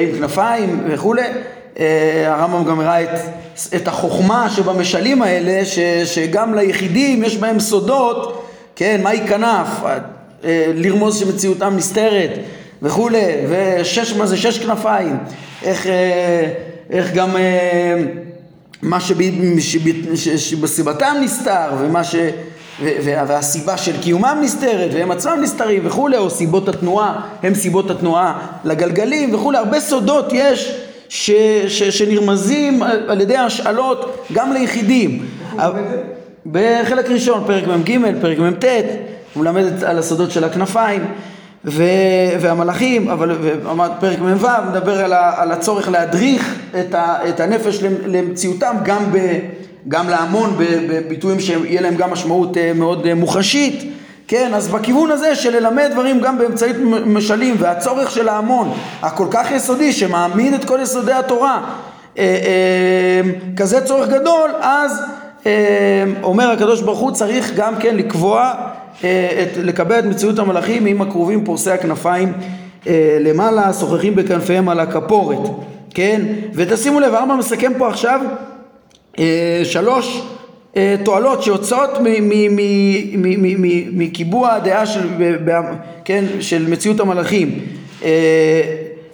עם 0.00 0.08
כנפיים 0.18 0.80
וכולי. 0.88 1.22
אה, 1.78 2.34
הרמב"ם 2.34 2.64
גם 2.64 2.80
הראה 2.80 3.02
את, 3.02 3.08
את 3.76 3.88
החוכמה 3.88 4.50
שבמשלים 4.50 5.22
האלה, 5.22 5.64
ש, 5.64 5.78
שגם 6.04 6.54
ליחידים 6.54 7.24
יש 7.24 7.36
בהם 7.36 7.60
סודות, 7.60 8.46
כן, 8.76 9.00
מהי 9.02 9.20
כנף, 9.28 9.68
לרמוז 10.74 11.20
שמציאותם 11.20 11.76
נסתרת 11.76 12.30
וכולי, 12.82 13.24
ושש, 13.48 14.12
מה 14.12 14.26
זה 14.26 14.36
שש 14.36 14.58
כנפיים, 14.58 15.16
איך, 15.62 15.86
איך 16.90 17.12
גם... 17.14 17.36
מה 18.82 18.98
שבסיבתם 20.36 21.14
נסתר 21.22 21.70
ומה 21.80 22.04
ש... 22.04 22.16
והסיבה 22.80 23.76
של 23.76 24.00
קיומם 24.00 24.38
נסתרת 24.42 24.90
והם 24.94 25.10
עצמם 25.10 25.38
נסתרים 25.42 25.82
וכולי, 25.84 26.16
או 26.16 26.30
סיבות 26.30 26.68
התנועה 26.68 27.20
הם 27.42 27.54
סיבות 27.54 27.90
התנועה 27.90 28.38
לגלגלים 28.64 29.34
וכולי, 29.34 29.58
הרבה 29.58 29.80
סודות 29.80 30.28
יש 30.32 30.80
ש, 31.08 31.30
ש, 31.68 31.82
שנרמזים 31.82 32.82
על 32.82 33.20
ידי 33.20 33.36
השאלות 33.36 34.26
גם 34.32 34.52
ליחידים. 34.52 35.26
בחלק 36.46 37.10
ראשון, 37.10 37.44
פרק 37.46 37.64
מ"ג, 37.66 37.98
פרק 38.20 38.38
מ"ט, 38.38 38.64
הוא 39.34 39.42
מלמד 39.42 39.84
על 39.84 39.98
הסודות 39.98 40.30
של 40.30 40.44
הכנפיים. 40.44 41.04
ו, 41.64 41.82
והמלאכים, 42.40 43.08
אבל 43.08 43.36
פרק 44.00 44.18
מ"ו 44.18 44.46
מדבר 44.70 45.04
על, 45.04 45.12
ה, 45.12 45.42
על 45.42 45.52
הצורך 45.52 45.88
להדריך 45.88 46.54
את, 46.80 46.94
ה, 46.94 47.16
את 47.28 47.40
הנפש 47.40 47.82
למציאותם 48.06 48.76
גם, 48.84 49.12
ב, 49.12 49.38
גם 49.88 50.08
להמון 50.08 50.54
בביטויים 50.88 51.40
שיהיה 51.40 51.80
להם 51.80 51.94
גם 51.94 52.10
משמעות 52.10 52.56
אה, 52.56 52.72
מאוד 52.74 53.06
אה, 53.06 53.14
מוחשית, 53.14 53.92
כן, 54.28 54.54
אז 54.54 54.68
בכיוון 54.68 55.10
הזה 55.10 55.34
של 55.34 55.56
ללמד 55.56 55.88
דברים 55.92 56.20
גם 56.20 56.38
באמצעית 56.38 56.76
משלים 57.06 57.54
והצורך 57.58 58.10
של 58.10 58.28
ההמון 58.28 58.72
הכל 59.02 59.26
כך 59.30 59.50
יסודי 59.50 59.92
שמעמיד 59.92 60.54
את 60.54 60.64
כל 60.64 60.78
יסודי 60.82 61.12
התורה 61.12 61.60
אה, 62.18 63.20
כזה 63.56 63.84
צורך 63.84 64.08
גדול, 64.08 64.50
אז 64.60 65.02
אומר 66.22 66.50
הקדוש 66.50 66.82
ברוך 66.82 66.98
הוא 66.98 67.10
צריך 67.10 67.52
גם 67.56 67.76
כן 67.76 67.96
לקבוע 67.96 68.52
את, 68.98 69.56
לקבל 69.56 69.98
את 69.98 70.04
מציאות 70.04 70.38
המלאכים 70.38 70.86
עם 70.86 71.02
הכרובים 71.02 71.44
פורסי 71.44 71.70
הכנפיים 71.70 72.32
למעלה, 73.20 73.72
שוחחים 73.72 74.14
בכנפיהם 74.14 74.68
על 74.68 74.80
הכפורת, 74.80 75.38
כן? 75.94 76.22
ותשימו 76.54 77.00
לב, 77.00 77.14
הרמב"ם 77.14 77.38
מסכם 77.38 77.72
פה 77.78 77.88
עכשיו 77.88 78.20
שלוש 79.64 80.22
תועלות 81.04 81.42
שיוצאות 81.42 81.90
מקיבוע 83.92 84.52
הדעה 84.52 84.86
של, 84.86 85.08
כן, 86.04 86.24
של 86.40 86.66
מציאות 86.70 87.00
המלאכים. 87.00 87.58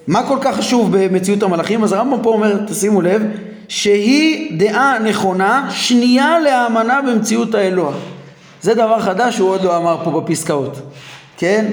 מה 0.06 0.22
כל 0.28 0.38
כך 0.40 0.56
חשוב 0.56 0.96
במציאות 0.96 1.42
המלאכים? 1.42 1.84
אז 1.84 1.92
הרמב"ם 1.92 2.22
פה 2.22 2.30
אומר, 2.30 2.56
תשימו 2.66 3.02
לב, 3.02 3.22
שהיא 3.68 4.58
דעה 4.58 4.98
נכונה, 4.98 5.68
שנייה 5.70 6.38
להאמנה 6.38 7.00
במציאות 7.02 7.54
האלוה. 7.54 7.92
זה 8.62 8.74
דבר 8.74 9.00
חדש 9.00 9.36
שהוא 9.36 9.50
עוד 9.50 9.64
לא 9.64 9.76
אמר 9.76 10.04
פה 10.04 10.20
בפסקאות, 10.20 10.80
כן? 11.36 11.66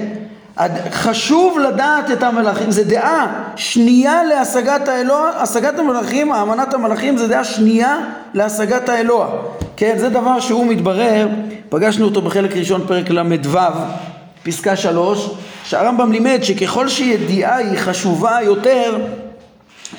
חשוב 0.90 1.58
לדעת 1.58 2.10
את 2.10 2.22
המלאכים, 2.22 2.70
זה 2.70 2.84
דעה 2.84 3.42
שנייה 3.56 4.24
להשגת 4.24 4.88
האלוה, 4.88 5.30
השגת 5.36 5.78
המלאכים, 5.78 6.32
האמנת 6.32 6.74
המלאכים 6.74 7.16
זה 7.16 7.28
דעה 7.28 7.44
שנייה 7.44 7.96
להשגת 8.34 8.88
האלוה, 8.88 9.28
כן? 9.76 9.94
זה 9.98 10.08
דבר 10.08 10.40
שהוא 10.40 10.66
מתברר, 10.66 11.28
פגשנו 11.68 12.04
אותו 12.04 12.22
בחלק 12.22 12.56
ראשון 12.56 12.84
פרק 12.86 13.10
ל"ו, 13.10 13.58
פסקה 14.42 14.76
שלוש, 14.76 15.30
שהרמב"ם 15.64 16.12
לימד 16.12 16.38
שככל 16.42 16.88
שידיעה 16.88 17.56
היא 17.56 17.78
חשובה 17.78 18.38
יותר, 18.42 18.98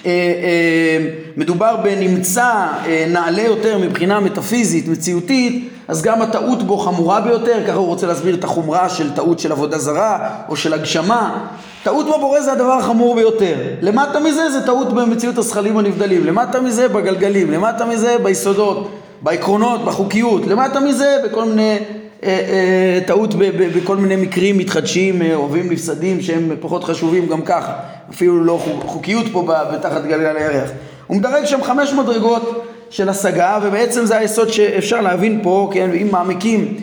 אה, 0.06 0.12
אה, 0.12 1.10
מדובר 1.38 1.76
בנמצא 1.76 2.68
אה, 2.86 3.06
נעלה 3.10 3.42
יותר 3.42 3.78
מבחינה 3.78 4.20
מטאפיזית, 4.20 4.88
מציאותית, 4.88 5.70
אז 5.88 6.02
גם 6.02 6.22
הטעות 6.22 6.64
בו 6.64 6.78
חמורה 6.78 7.22
ביותר, 7.22 7.64
ככה 7.68 7.78
הוא 7.78 7.88
רוצה 7.88 8.08
להסביר 8.08 8.36
את 8.36 8.44
החומרה 8.44 8.90
של 8.90 9.16
טעות 9.16 9.40
של 9.40 9.52
עבודה 9.52 9.78
זרה 9.78 10.30
או 10.50 10.56
של 10.56 10.74
הגשמה. 10.74 11.48
טעות 11.84 12.06
בבורא 12.06 12.42
זה 12.42 12.52
הדבר 12.52 12.74
החמור 12.74 13.16
ביותר. 13.16 13.56
למטה 13.82 14.20
מזה 14.20 14.50
זה 14.52 14.66
טעות 14.66 14.94
במציאות 14.94 15.38
הזכלים 15.38 15.78
הנבדלים, 15.78 16.26
למטה 16.26 16.62
מזה 16.62 16.88
בגלגלים, 16.88 17.52
למטה 17.52 17.86
מזה 17.86 18.16
ביסודות, 18.24 18.90
בעקרונות, 19.22 19.86
בחוקיות, 19.86 20.48
למטה 20.48 20.80
מזה 20.80 21.18
בכל 21.26 21.46
מיני 21.46 21.78
אה, 22.24 22.30
אה, 22.30 23.00
טעות 23.08 23.34
בכל 23.76 23.98
מיני 23.98 24.16
מקרים 24.16 24.58
מתחדשים, 24.58 25.22
אה, 25.22 25.36
אוהבים 25.36 25.72
נפסדים 25.72 26.22
שהם 26.22 26.52
פחות 26.60 26.84
חשובים 26.84 27.28
גם 27.28 27.42
ככה, 27.42 27.74
אפילו 28.10 28.44
לא 28.44 28.60
חוקיות 28.86 29.26
פה 29.32 29.48
בתחת 29.74 30.04
גלגל 30.04 30.36
הירח. 30.36 30.70
הוא 31.08 31.18
מדרג 31.18 31.46
שם 31.46 31.64
חמש 31.64 31.94
מדרגות 31.94 32.67
של 32.90 33.10
השגה, 33.10 33.60
ובעצם 33.64 34.06
זה 34.06 34.18
היסוד 34.18 34.50
שאפשר 34.50 35.02
להבין 35.02 35.40
פה, 35.44 35.70
כן, 35.74 35.90
אם 36.02 36.08
מעמיקים 36.12 36.78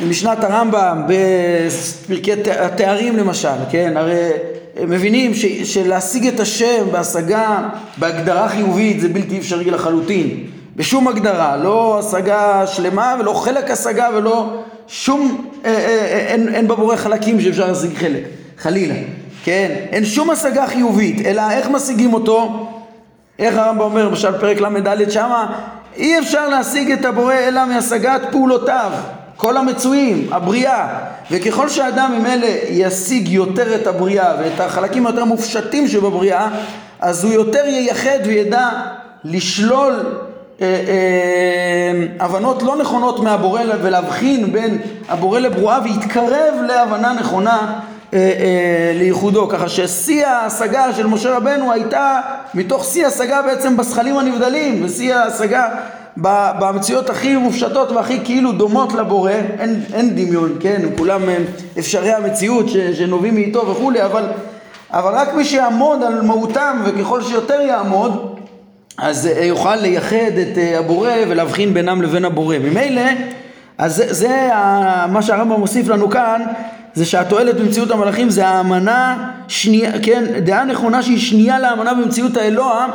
במשנת 0.00 0.44
הרמב"ם, 0.44 1.02
בפרקי 1.06 2.32
התארים 2.60 3.16
למשל, 3.16 3.48
כן, 3.70 3.96
הרי 3.96 4.30
מבינים 4.86 5.34
ש, 5.34 5.44
שלהשיג 5.46 6.26
את 6.26 6.40
השם 6.40 6.84
בהשגה, 6.92 7.68
בהגדרה 7.96 8.48
חיובית, 8.48 9.00
זה 9.00 9.08
בלתי 9.08 9.38
אפשרי 9.38 9.70
לחלוטין. 9.70 10.44
בשום 10.76 11.08
הגדרה, 11.08 11.56
לא 11.56 11.98
השגה 11.98 12.66
שלמה 12.66 13.16
ולא 13.20 13.32
חלק 13.32 13.70
השגה 13.70 14.08
ולא 14.16 14.62
שום, 14.88 15.50
אה, 15.64 15.70
אה, 15.70 15.78
אה, 15.78 16.18
אין, 16.18 16.54
אין 16.54 16.68
בבורא 16.68 16.96
חלקים 16.96 17.40
שאפשר 17.40 17.68
להשיג 17.68 17.94
חלק, 17.94 18.22
חלילה, 18.58 18.94
כן? 19.44 19.70
אין 19.92 20.04
שום 20.04 20.30
השגה 20.30 20.66
חיובית, 20.66 21.26
אלא 21.26 21.50
איך 21.50 21.68
משיגים 21.70 22.14
אותו? 22.14 22.68
איך 23.38 23.56
הרמב"ם 23.56 23.80
אומר, 23.80 24.08
למשל 24.08 24.38
פרק 24.38 24.60
ל"ד 24.60 25.10
שמה, 25.10 25.46
אי 25.96 26.18
אפשר 26.18 26.48
להשיג 26.48 26.92
את 26.92 27.04
הבורא 27.04 27.34
אלא 27.34 27.64
מהשגת 27.64 28.20
פעולותיו, 28.30 28.92
כל 29.36 29.56
המצויים, 29.56 30.28
הבריאה. 30.32 30.88
וככל 31.30 31.68
שאדם 31.68 32.12
ממילא 32.18 32.46
ישיג 32.68 33.28
יותר 33.28 33.74
את 33.74 33.86
הבריאה 33.86 34.34
ואת 34.38 34.60
החלקים 34.60 35.06
היותר 35.06 35.24
מופשטים 35.24 35.88
שבבריאה, 35.88 36.48
אז 37.00 37.24
הוא 37.24 37.32
יותר 37.32 37.66
ייחד 37.66 38.18
וידע 38.24 38.70
לשלול 39.24 39.92
אה, 40.60 40.66
אה, 40.66 42.06
הבנות 42.20 42.62
לא 42.62 42.76
נכונות 42.76 43.20
מהבורא 43.20 43.62
ולהבחין 43.82 44.52
בין 44.52 44.78
הבורא 45.08 45.38
לברואה 45.38 45.78
ויתקרב 45.84 46.54
להבנה 46.66 47.12
נכונה 47.12 47.80
אה, 48.14 48.92
לייחודו, 48.94 49.48
ככה 49.48 49.68
ששיא 49.68 50.26
ההשגה 50.26 50.92
של 50.92 51.06
משה 51.06 51.36
רבנו 51.36 51.72
הייתה 51.72 52.20
מתוך 52.54 52.84
שיא 52.84 53.06
השגה 53.06 53.42
בעצם 53.42 53.76
בשכלים 53.76 54.18
הנבדלים, 54.18 54.84
ושיא 54.84 55.14
ההשגה 55.14 55.68
במציאות 56.58 57.10
הכי 57.10 57.36
מופשטות 57.36 57.92
והכי 57.92 58.18
כאילו 58.24 58.52
דומות 58.52 58.92
לבורא, 58.92 59.32
אין, 59.58 59.82
אין 59.94 60.10
דמיון, 60.14 60.56
כן, 60.60 60.82
כולם 60.98 61.22
אפשרי 61.78 62.12
המציאות 62.12 62.68
ש, 62.68 62.76
שנובעים 62.76 63.34
מאיתו 63.34 63.66
וכולי, 63.66 64.02
אבל, 64.04 64.24
אבל 64.90 65.14
רק 65.14 65.34
מי 65.34 65.44
שיעמוד 65.44 66.02
על 66.02 66.22
מהותם 66.22 66.82
וככל 66.84 67.22
שיותר 67.22 67.60
יעמוד 67.60 68.38
אז 68.98 69.26
אה, 69.26 69.44
יוכל 69.44 69.76
לייחד 69.76 70.38
את 70.42 70.58
אה, 70.58 70.78
הבורא 70.78 71.10
ולהבחין 71.28 71.74
בינם 71.74 72.02
לבין 72.02 72.24
הבורא. 72.24 72.58
ממילא, 72.58 73.02
אז 73.78 73.94
זה, 73.96 74.12
זה 74.12 74.48
מה 75.08 75.22
שהרמב"ם 75.22 75.60
מוסיף 75.60 75.88
לנו 75.88 76.10
כאן, 76.10 76.42
זה 76.98 77.04
שהתועלת 77.04 77.60
במציאות 77.60 77.90
המלאכים 77.90 78.30
זה 78.30 78.46
האמנה 78.46 79.30
שנייה, 79.48 79.92
כן, 80.02 80.24
דעה 80.44 80.64
נכונה 80.64 81.02
שהיא 81.02 81.18
שנייה 81.18 81.58
לאמנה 81.58 81.94
במציאות 81.94 82.36
האלוה, 82.36 82.86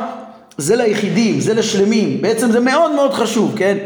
זה 0.58 0.76
ליחידים, 0.76 1.40
זה 1.40 1.54
לשלמים. 1.54 2.22
בעצם 2.22 2.50
זה 2.50 2.60
מאוד 2.60 2.94
מאוד 2.94 3.14
חשוב, 3.14 3.52
כן? 3.56 3.76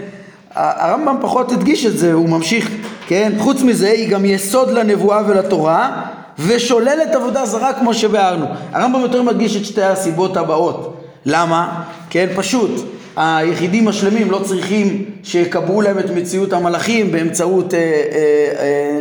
הרמב"ם 0.55 1.17
פחות 1.21 1.53
הדגיש 1.53 1.87
את 1.87 1.99
זה, 1.99 2.13
הוא 2.13 2.29
ממשיך, 2.29 2.71
כן? 3.07 3.33
חוץ 3.39 3.63
מזה, 3.63 3.91
היא 3.91 4.11
גם 4.11 4.25
יסוד 4.25 4.71
לנבואה 4.71 5.23
ולתורה, 5.27 6.03
ושוללת 6.39 7.15
עבודה 7.15 7.47
זרה 7.47 7.73
כמו 7.73 7.95
שביארנו. 7.95 8.47
הרמב"ם 8.73 9.01
יותר 9.01 9.23
מדגיש 9.23 9.57
את 9.57 9.65
שתי 9.65 9.83
הסיבות 9.83 10.37
הבאות. 10.37 11.03
למה? 11.27 11.83
כן, 12.11 12.27
פשוט. 12.37 12.71
היחידים 13.17 13.89
השלמים 13.89 14.31
לא 14.31 14.39
צריכים 14.45 15.05
שיקבעו 15.23 15.83
להם 15.83 15.99
את 15.99 16.11
מציאות 16.11 16.53
המלאכים 16.53 17.13
באמצעות 17.13 17.75
אה, 17.75 17.79
אה, 17.79 17.85
אה, 18.61 19.01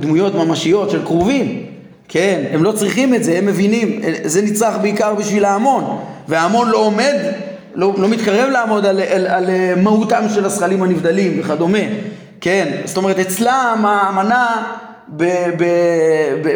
דמויות 0.00 0.34
ממשיות 0.34 0.90
של 0.90 1.04
קרובים. 1.04 1.66
כן, 2.08 2.44
הם 2.52 2.62
לא 2.62 2.72
צריכים 2.72 3.14
את 3.14 3.24
זה, 3.24 3.38
הם 3.38 3.46
מבינים. 3.46 4.00
זה 4.24 4.42
נצרך 4.42 4.74
בעיקר 4.82 5.14
בשביל 5.14 5.44
ההמון, 5.44 5.98
וההמון 6.28 6.70
לא 6.70 6.78
עומד, 6.78 7.14
לא, 7.74 7.92
לא 7.98 8.08
מתקרב 8.08 8.50
לעמוד 8.50 8.86
על, 8.86 9.00
על, 9.00 9.26
על 9.26 9.50
מהותם 9.76 10.24
של 10.34 10.44
הזכלים 10.44 10.82
הנבדלים 10.82 11.40
וכדומה. 11.40 11.78
כן, 12.40 12.76
זאת 12.84 12.96
אומרת 12.96 13.18
אצלם 13.18 13.84
האמנה 13.86 14.62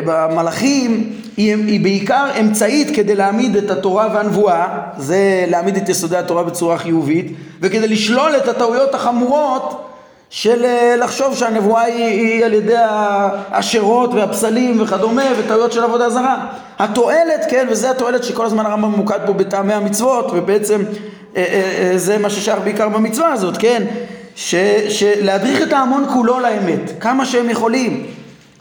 במלאכים 0.04 1.12
היא, 1.37 1.57
היא 1.66 1.81
בעיקר 1.81 2.26
אמצעית 2.40 2.96
כדי 2.96 3.14
להעמיד 3.14 3.57
את 3.57 3.70
התורה 3.70 4.09
והנבואה, 4.14 4.78
זה 4.98 5.44
להעמיד 5.48 5.76
את 5.76 5.88
יסודי 5.88 6.16
התורה 6.16 6.42
בצורה 6.42 6.78
חיובית, 6.78 7.33
וכדי 7.61 7.88
לשלול 7.88 8.37
את 8.37 8.48
הטעויות 8.48 8.94
החמורות 8.94 9.88
של 10.31 10.64
אה, 10.64 10.97
לחשוב 10.97 11.37
שהנבואה 11.37 11.83
היא, 11.83 12.05
היא 12.05 12.45
על 12.45 12.55
ידי 12.55 12.77
האשרות 12.77 14.14
והפסלים 14.14 14.81
וכדומה 14.81 15.23
וטעויות 15.38 15.73
של 15.73 15.85
עבודה 15.85 16.11
זרה. 16.11 16.47
התועלת, 16.79 17.47
כן, 17.51 17.67
וזה 17.71 17.91
התועלת 17.91 18.25
שכל 18.25 18.47
הזמן 18.47 18.67
הרמב"ם 18.67 18.93
ממוקד 18.93 19.19
פה 19.27 19.33
בטעמי 19.33 19.75
המצוות, 19.75 20.31
ובעצם 20.35 20.83
אה, 21.37 21.45
אה, 21.45 21.93
זה 21.99 22.19
מה 22.19 22.31
ששייך 22.31 22.59
בעיקר 22.64 22.88
במצווה 22.88 23.33
הזאת, 23.33 23.57
כן, 23.57 23.83
שלהדריך 24.88 25.62
את 25.62 25.73
ההמון 25.73 26.05
כולו 26.12 26.41
לאמת, 26.41 26.93
כמה 27.01 27.25
שהם 27.25 27.51
יכולים. 27.51 28.07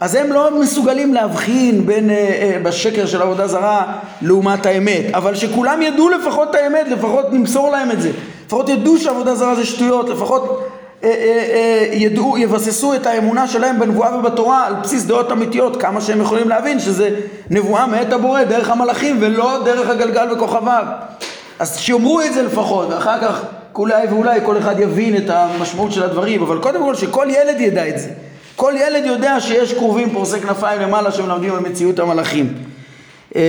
אז 0.00 0.14
הם 0.14 0.32
לא 0.32 0.60
מסוגלים 0.60 1.14
להבחין 1.14 1.86
בין, 1.86 2.10
אה, 2.10 2.16
אה, 2.16 2.58
בשקר 2.62 3.06
של 3.06 3.22
עבודה 3.22 3.46
זרה 3.46 3.98
לעומת 4.22 4.66
האמת, 4.66 5.04
אבל 5.14 5.34
שכולם 5.34 5.82
ידעו 5.82 6.08
לפחות 6.08 6.50
את 6.50 6.54
האמת, 6.54 6.88
לפחות 6.88 7.32
נמסור 7.32 7.70
להם 7.70 7.90
את 7.90 8.02
זה, 8.02 8.10
לפחות 8.46 8.68
ידעו 8.68 8.98
שעבודה 8.98 9.34
זרה 9.34 9.54
זה 9.54 9.66
שטויות, 9.66 10.08
לפחות 10.08 10.68
ידעו, 11.92 12.38
יבססו 12.38 12.94
את 12.94 13.06
האמונה 13.06 13.46
שלהם 13.46 13.78
בנבואה 13.80 14.18
ובתורה 14.18 14.66
על 14.66 14.74
בסיס 14.74 15.04
דעות 15.04 15.32
אמיתיות, 15.32 15.82
כמה 15.82 16.00
שהם 16.00 16.20
יכולים 16.20 16.48
להבין 16.48 16.80
שזה 16.80 17.10
נבואה 17.50 17.86
מאת 17.86 18.12
הבורא 18.12 18.44
דרך 18.44 18.70
המלאכים 18.70 19.16
ולא 19.20 19.62
דרך 19.64 19.88
הגלגל 19.88 20.32
וכוכביו. 20.32 20.84
אז 21.58 21.78
שיאמרו 21.78 22.20
את 22.20 22.34
זה 22.34 22.42
לפחות, 22.42 22.88
ואחר 22.90 23.20
כך 23.20 23.42
אולי 23.74 24.06
ואולי 24.06 24.40
כל 24.44 24.58
אחד 24.58 24.80
יבין 24.80 25.16
את 25.16 25.30
המשמעות 25.30 25.92
של 25.92 26.02
הדברים, 26.02 26.42
אבל 26.42 26.58
קודם 26.58 26.82
כל 26.82 26.94
שכל 26.94 27.26
ילד 27.30 27.60
ידע 27.60 27.88
את 27.88 27.98
זה. 27.98 28.08
כל 28.56 28.72
ילד 28.76 29.06
יודע 29.06 29.40
שיש 29.40 29.74
קרובים 29.74 30.10
פורסי 30.10 30.40
כנפיים 30.40 30.80
למעלה 30.80 31.12
שמלמדים 31.12 31.54
על 31.54 31.60
מציאות 31.60 31.98
המלאכים. 31.98 32.54
אה, 33.36 33.42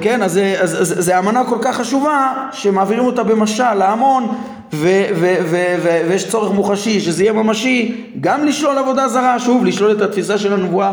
כן, 0.00 0.22
אז 0.22 0.40
זו 0.82 1.18
אמנה 1.18 1.44
כל 1.44 1.58
כך 1.62 1.76
חשובה 1.76 2.32
שמעבירים 2.52 3.04
אותה 3.04 3.22
במשל 3.22 3.74
להמון 3.74 4.28
ויש 4.72 6.28
צורך 6.28 6.52
מוחשי 6.52 7.00
שזה 7.00 7.22
יהיה 7.22 7.32
ממשי 7.32 8.04
גם 8.20 8.46
לשלול 8.46 8.78
עבודה 8.78 9.08
זרה, 9.08 9.38
שוב 9.38 9.64
לשלול 9.64 9.92
את 9.92 10.00
התפיסה 10.00 10.38
של 10.38 10.52
הנבואה 10.52 10.92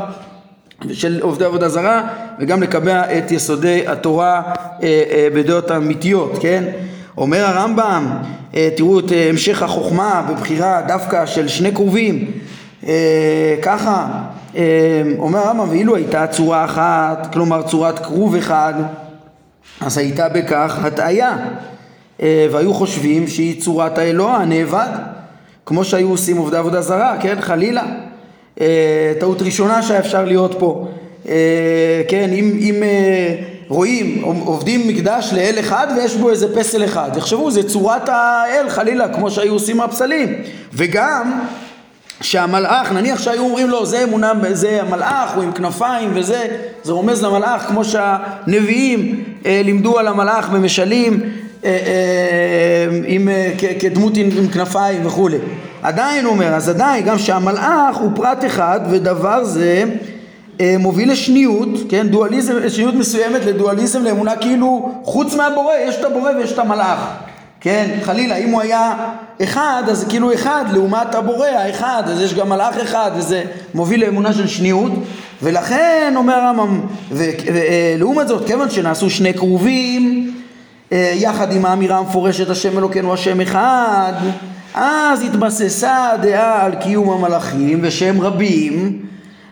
של 0.93 1.19
עובדי 1.21 1.45
עבודה 1.45 1.69
זרה 1.69 2.07
וגם 2.39 2.63
לקבע 2.63 3.17
את 3.17 3.31
יסודי 3.31 3.87
התורה 3.87 4.41
אה, 4.45 4.53
אה, 4.83 5.27
בדעות 5.33 5.71
אמיתיות, 5.71 6.37
כן? 6.41 6.63
אומר 7.17 7.45
הרמב"ם, 7.45 8.07
תראו 8.51 8.99
את 8.99 9.11
המשך 9.29 9.63
החוכמה 9.63 10.27
בבחירה 10.29 10.81
דווקא 10.87 11.25
של 11.25 11.47
שני 11.47 11.71
קרובים 11.71 12.31
ככה, 13.61 14.07
אה, 14.55 14.61
אומר 15.17 15.39
הרמב"ם, 15.39 15.69
ואילו 15.69 15.95
הייתה 15.95 16.27
צורה 16.27 16.65
אחת, 16.65 17.33
כלומר 17.33 17.61
צורת 17.61 17.99
כרוב 17.99 18.35
אחד, 18.35 18.73
אז 19.81 19.97
הייתה 19.97 20.29
בכך 20.29 20.79
הטעיה, 20.85 21.37
אה, 22.21 22.47
והיו 22.51 22.73
חושבים 22.73 23.27
שהיא 23.27 23.61
צורת 23.61 23.97
האלוה 23.97 24.37
הנאבד, 24.37 24.89
כמו 25.65 25.83
שהיו 25.83 26.09
עושים 26.09 26.37
עובדי 26.37 26.57
עבודה 26.57 26.81
זרה, 26.81 27.17
כן, 27.21 27.41
חלילה. 27.41 27.83
אה, 28.61 29.13
טעות 29.19 29.41
ראשונה 29.41 29.81
שאפשר 29.81 30.25
להיות 30.25 30.55
פה. 30.59 30.87
אה, 31.29 32.01
כן, 32.07 32.29
אם, 32.33 32.57
אם 32.59 32.83
אה, 32.83 33.35
רואים, 33.67 34.21
עובדים 34.23 34.87
מקדש 34.87 35.33
לאל 35.33 35.55
אחד 35.59 35.87
ויש 35.95 36.15
בו 36.15 36.29
איזה 36.29 36.55
פסל 36.55 36.85
אחד, 36.85 37.09
יחשבו 37.17 37.51
זה 37.51 37.69
צורת 37.69 38.09
האל 38.09 38.69
חלילה, 38.69 39.13
כמו 39.13 39.31
שהיו 39.31 39.53
עושים 39.53 39.81
הפסלים. 39.81 40.41
וגם 40.73 41.39
שהמלאך, 42.21 42.91
נניח 42.91 43.21
שהיו 43.21 43.43
אומרים 43.43 43.69
לו 43.69 43.85
זה 43.85 44.03
אמונה, 44.03 44.31
זה 44.51 44.81
המלאך, 44.81 45.35
הוא 45.35 45.43
עם 45.43 45.51
כנפיים 45.51 46.11
וזה, 46.13 46.45
זה 46.83 46.91
רומז 46.91 47.23
למלאך 47.23 47.61
כמו 47.61 47.85
שהנביאים 47.85 49.23
אה, 49.45 49.61
לימדו 49.63 49.99
על 49.99 50.07
המלאך 50.07 50.49
במשלים 50.49 51.21
אה, 51.65 51.69
אה, 51.69 52.99
עם, 53.05 53.29
אה, 53.29 53.51
כ, 53.57 53.63
כדמות 53.79 54.17
עם, 54.17 54.29
עם 54.37 54.47
כנפיים 54.47 55.05
וכולי. 55.05 55.37
עדיין 55.81 56.25
הוא 56.25 56.33
אומר, 56.33 56.47
אז 56.47 56.69
עדיין 56.69 57.05
גם 57.05 57.17
שהמלאך 57.17 57.95
הוא 57.95 58.11
פרט 58.15 58.45
אחד 58.45 58.79
ודבר 58.89 59.43
זה 59.43 59.83
אה, 60.61 60.75
מוביל 60.79 61.11
לשניות, 61.11 61.69
כן, 61.89 62.07
דואליזם, 62.07 62.69
שניות 62.69 62.95
מסוימת 62.95 63.45
לדואליזם, 63.45 64.03
לאמונה 64.03 64.35
כאילו 64.35 64.91
חוץ 65.03 65.35
מהבורא 65.35 65.73
יש 65.75 65.95
את 65.95 66.05
הבורא 66.05 66.31
ויש 66.31 66.51
את 66.51 66.59
המלאך. 66.59 67.28
כן, 67.61 67.99
חלילה, 68.03 68.35
אם 68.35 68.49
הוא 68.49 68.61
היה 68.61 68.93
אחד, 69.43 69.83
אז 69.87 70.05
כאילו 70.09 70.33
אחד 70.33 70.65
לעומת 70.73 71.15
הבורא 71.15 71.47
האחד, 71.47 72.03
אז 72.05 72.21
יש 72.21 72.33
גם 72.33 72.49
מלאך 72.49 72.77
אחד, 72.77 73.11
וזה 73.17 73.43
מוביל 73.73 74.05
לאמונה 74.05 74.33
של 74.33 74.47
שניות, 74.47 74.91
ולכן 75.43 76.13
אומר 76.15 76.33
הרמב"ם, 76.33 76.81
ולעומת 77.11 78.27
זאת, 78.27 78.47
כיוון 78.47 78.69
שנעשו 78.69 79.09
שני 79.09 79.33
כרובים, 79.33 80.33
אה, 80.91 81.13
יחד 81.15 81.51
עם 81.51 81.65
האמירה 81.65 81.97
המפורשת 81.97 82.49
השם 82.49 82.77
אלוקינו 82.77 83.13
השם 83.13 83.41
אחד, 83.41 84.13
אז 84.73 85.21
התבססה 85.21 86.09
הדעה 86.11 86.65
על 86.65 86.75
קיום 86.75 87.09
המלאכים 87.09 87.79
ושהם 87.83 88.21
רבים 88.21 89.05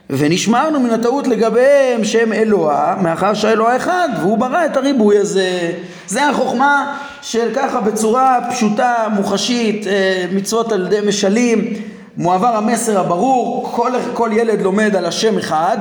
ונשמרנו 0.10 0.80
מן 0.80 0.90
הטעות 0.90 1.28
לגביהם 1.28 2.04
שהם 2.04 2.34
אלוה 2.34 2.96
מאחר 3.02 3.34
שהאלוה 3.34 3.76
אחד 3.76 4.10
והוא 4.20 4.38
ברא 4.38 4.66
את 4.66 4.78
הריבוי 4.78 5.18
הזה. 5.18 5.72
זה 6.08 6.30
החוכמה 6.30 6.98
של 7.30 7.50
ככה 7.56 7.82
בצורה 7.82 8.40
פשוטה 8.52 9.08
מוחשית 9.16 9.88
אה, 9.88 10.26
מצוות 10.34 10.72
על 10.72 10.86
ידי 10.86 11.08
משלים 11.08 11.74
מועבר 12.18 12.56
המסר 12.56 13.00
הברור 13.00 13.70
כל, 13.72 13.92
כל 14.14 14.30
ילד 14.34 14.62
לומד 14.62 14.96
על 14.96 15.06
השם 15.06 15.38
אחד 15.38 15.78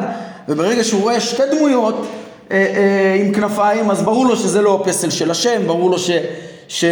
וברגע 0.49 0.85
שהוא 0.85 1.03
רואה 1.03 1.21
שתי 1.21 1.43
דמויות 1.53 2.07
אה, 2.51 2.57
אה, 2.57 3.25
עם 3.25 3.33
כנפיים 3.33 3.91
אז 3.91 4.03
ברור 4.03 4.27
לו 4.27 4.37
שזה 4.37 4.63
לא 4.63 4.83
פסל 4.85 5.11
של 5.11 5.31
השם 5.31 5.67
ברור 5.67 5.91
לו 5.91 5.99
ש, 5.99 6.11
ש, 6.69 6.85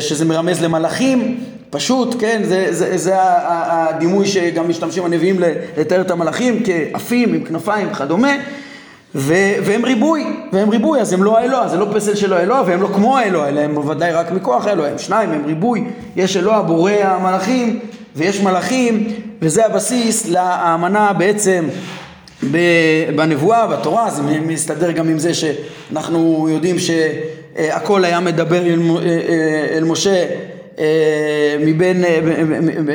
שזה 0.00 0.24
מרמז 0.24 0.62
למלאכים. 0.62 1.40
פשוט, 1.70 2.16
כן, 2.18 2.42
זה, 2.44 2.66
זה, 2.70 2.96
זה 2.96 3.14
הדימוי 3.18 4.26
שגם 4.26 4.68
משתמשים 4.68 5.04
הנביאים 5.04 5.40
לתאר 5.76 6.00
את 6.00 6.10
המלאכים 6.10 6.62
כעפים 6.64 7.34
עם 7.34 7.44
כנפיים 7.44 7.88
וכדומה 7.92 8.32
ו, 9.18 9.34
והם 9.64 9.84
ריבוי, 9.84 10.24
והם 10.52 10.70
ריבוי, 10.70 11.00
אז 11.00 11.12
הם 11.12 11.22
לא 11.22 11.38
האלוה, 11.38 11.68
זה 11.68 11.76
לא 11.76 11.86
פסל 11.94 12.14
של 12.14 12.32
האלוה 12.32 12.62
והם 12.66 12.82
לא 12.82 12.88
כמו 12.94 13.18
האלוה, 13.18 13.48
אלא 13.48 13.60
הם 13.60 13.74
בוודאי 13.74 14.12
רק 14.12 14.32
מכוח 14.32 14.66
האלוה, 14.66 14.88
הם 14.88 14.98
שניים, 14.98 15.30
הם 15.30 15.44
ריבוי, 15.46 15.84
יש 16.16 16.36
אלוה 16.36 16.62
בורא 16.62 16.92
המלאכים 16.92 17.78
ויש 18.16 18.40
מלאכים 18.40 19.08
וזה 19.42 19.66
הבסיס 19.66 20.28
לאמנה 20.28 21.12
בעצם 21.12 21.64
בנבואה, 23.16 23.66
בתורה, 23.66 24.10
זה 24.10 24.22
מסתדר 24.22 24.90
גם 24.90 25.08
עם 25.08 25.18
זה 25.18 25.32
שאנחנו 25.34 26.48
יודעים 26.50 26.76
שהכל 26.78 28.04
היה 28.04 28.20
מדבר 28.20 28.66
אל, 28.66 28.80
אל 29.76 29.84
משה 29.84 30.24
אה, 30.78 31.56
מבין, 31.60 32.04
אה, 32.04 32.20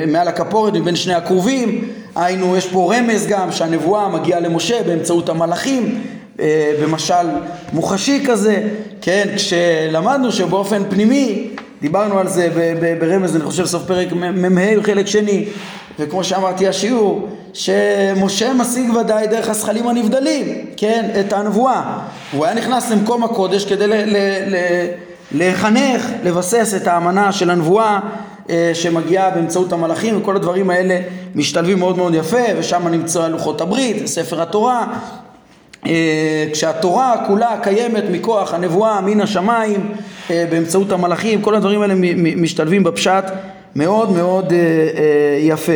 מעל 0.07 0.27
הכפורת, 0.27 0.73
מבין 0.73 0.95
שני 0.95 1.13
הכרובים, 1.13 1.87
היינו, 2.15 2.57
יש 2.57 2.67
פה 2.67 2.93
רמז 2.95 3.27
גם 3.27 3.51
שהנבואה 3.51 4.09
מגיעה 4.09 4.39
למשה 4.39 4.83
באמצעות 4.83 5.29
המלאכים, 5.29 6.01
אה, 6.39 6.73
במשל 6.81 7.27
מוחשי 7.73 8.23
כזה, 8.27 8.63
כן, 9.01 9.27
כשלמדנו 9.35 10.31
שבאופן 10.31 10.83
פנימי, 10.89 11.47
דיברנו 11.81 12.19
על 12.19 12.27
זה 12.27 12.49
ברמז, 12.99 13.35
אני 13.35 13.43
חושב 13.43 13.65
סוף 13.65 13.83
פרק 13.85 14.07
מ"ה 14.13 14.83
חלק 14.83 15.07
שני, 15.07 15.45
וכמו 15.99 16.23
שאמרתי 16.23 16.67
השיעור, 16.67 17.27
שמשה 17.53 18.53
משיג 18.53 18.95
ודאי 18.95 19.27
דרך 19.27 19.49
הזכלים 19.49 19.87
הנבדלים, 19.87 20.65
כן, 20.77 21.09
את 21.19 21.33
הנבואה. 21.33 21.99
הוא 22.31 22.45
היה 22.45 22.55
נכנס 22.55 22.91
למקום 22.91 23.23
הקודש 23.23 23.65
כדי 23.65 23.87
ל... 23.87 23.93
ל, 23.93 24.17
ל 24.47 24.55
לחנך, 25.33 26.05
לבסס 26.23 26.73
את 26.81 26.87
האמנה 26.87 27.31
של 27.31 27.49
הנבואה 27.49 27.99
אה, 28.49 28.71
שמגיעה 28.73 29.29
באמצעות 29.29 29.73
המלאכים 29.73 30.17
וכל 30.17 30.35
הדברים 30.35 30.69
האלה 30.69 30.99
משתלבים 31.35 31.79
מאוד 31.79 31.97
מאוד 31.97 32.15
יפה 32.15 32.43
ושם 32.57 32.87
נמצא 32.87 33.27
לוחות 33.27 33.61
הברית, 33.61 34.07
ספר 34.07 34.41
התורה. 34.41 34.87
אה, 35.85 36.47
כשהתורה 36.53 37.23
כולה 37.27 37.55
קיימת 37.63 38.03
מכוח 38.11 38.53
הנבואה 38.53 39.01
מן 39.01 39.21
השמיים 39.21 39.91
אה, 40.31 40.45
באמצעות 40.49 40.91
המלאכים 40.91 41.41
כל 41.41 41.55
הדברים 41.55 41.81
האלה 41.81 41.93
משתלבים 42.35 42.83
בפשט 42.83 43.23
מאוד 43.75 44.11
מאוד 44.11 44.53
יפה. 45.41 45.73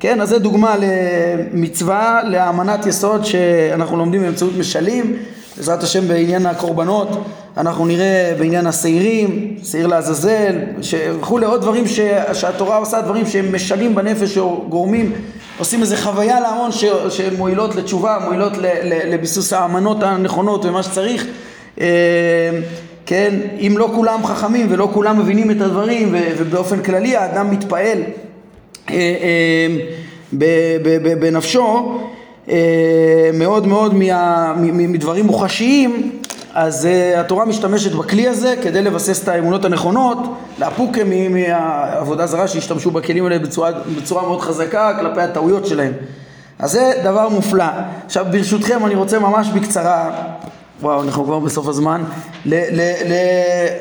כן, 0.00 0.20
אז 0.20 0.28
זה 0.28 0.38
דוגמה 0.38 0.74
למצווה 0.76 2.20
לאמנת 2.24 2.86
יסוד 2.86 3.24
שאנחנו 3.24 3.96
לומדים 3.96 4.22
באמצעות 4.22 4.52
משלים 4.58 5.16
בעזרת 5.56 5.82
השם 5.82 6.08
בעניין 6.08 6.46
הקורבנות 6.46 7.08
אנחנו 7.56 7.86
נראה 7.86 8.34
בעניין 8.38 8.66
השעירים, 8.66 9.56
שעיר 9.62 9.86
לעזאזל 9.86 10.56
וכולי 11.20 11.46
עוד 11.46 11.60
דברים 11.60 11.86
ש, 11.86 12.00
שהתורה 12.32 12.76
עושה 12.76 13.00
דברים 13.00 13.26
שהם 13.26 13.54
משלים 13.54 13.94
בנפש 13.94 14.38
או 14.38 14.64
גורמים 14.68 15.12
עושים 15.58 15.80
איזה 15.80 15.96
חוויה 15.96 16.40
להמון 16.40 16.70
שמועילות 17.10 17.74
לתשובה, 17.74 18.18
מועילות 18.24 18.58
ל, 18.58 18.66
ל, 18.66 19.14
לביסוס 19.14 19.52
האמנות 19.52 20.02
הנכונות 20.02 20.64
ומה 20.64 20.82
שצריך. 20.82 21.26
אה, 21.80 21.86
כן, 23.06 23.34
אם 23.60 23.74
לא 23.78 23.90
כולם 23.94 24.26
חכמים 24.26 24.66
ולא 24.70 24.88
כולם 24.92 25.18
מבינים 25.18 25.50
את 25.50 25.60
הדברים 25.60 26.14
ובאופן 26.38 26.82
כללי 26.82 27.16
האדם 27.16 27.50
מתפעל 27.50 27.98
אה, 28.90 28.94
אה, 28.94 29.66
בנפשו 31.20 31.98
מאוד 33.34 33.66
מאוד 33.66 33.94
מה, 33.94 34.54
מדברים 34.72 35.26
מוחשיים 35.26 36.19
אז 36.54 36.84
uh, 36.84 37.18
התורה 37.18 37.44
משתמשת 37.44 37.92
בכלי 37.92 38.28
הזה 38.28 38.54
כדי 38.62 38.82
לבסס 38.82 39.22
את 39.22 39.28
האמונות 39.28 39.64
הנכונות, 39.64 40.18
לאפוק 40.58 40.98
מהעבודה 41.30 42.26
זרה 42.26 42.48
שהשתמשו 42.48 42.90
בכלים 42.90 43.24
האלה 43.24 43.38
בצורה, 43.38 43.70
בצורה 43.96 44.22
מאוד 44.22 44.40
חזקה 44.40 44.92
כלפי 45.00 45.20
הטעויות 45.20 45.66
שלהם. 45.66 45.92
אז 46.58 46.72
זה 46.72 46.92
דבר 47.04 47.28
מופלא. 47.28 47.64
עכשיו 48.06 48.26
ברשותכם 48.30 48.86
אני 48.86 48.94
רוצה 48.94 49.18
ממש 49.18 49.48
בקצרה, 49.48 50.10
וואו 50.82 51.02
אנחנו 51.02 51.24
כבר 51.24 51.38
בסוף 51.38 51.68
הזמן, 51.68 52.04
ל, 52.44 52.54
ל, 52.54 52.80
ל, 52.80 53.14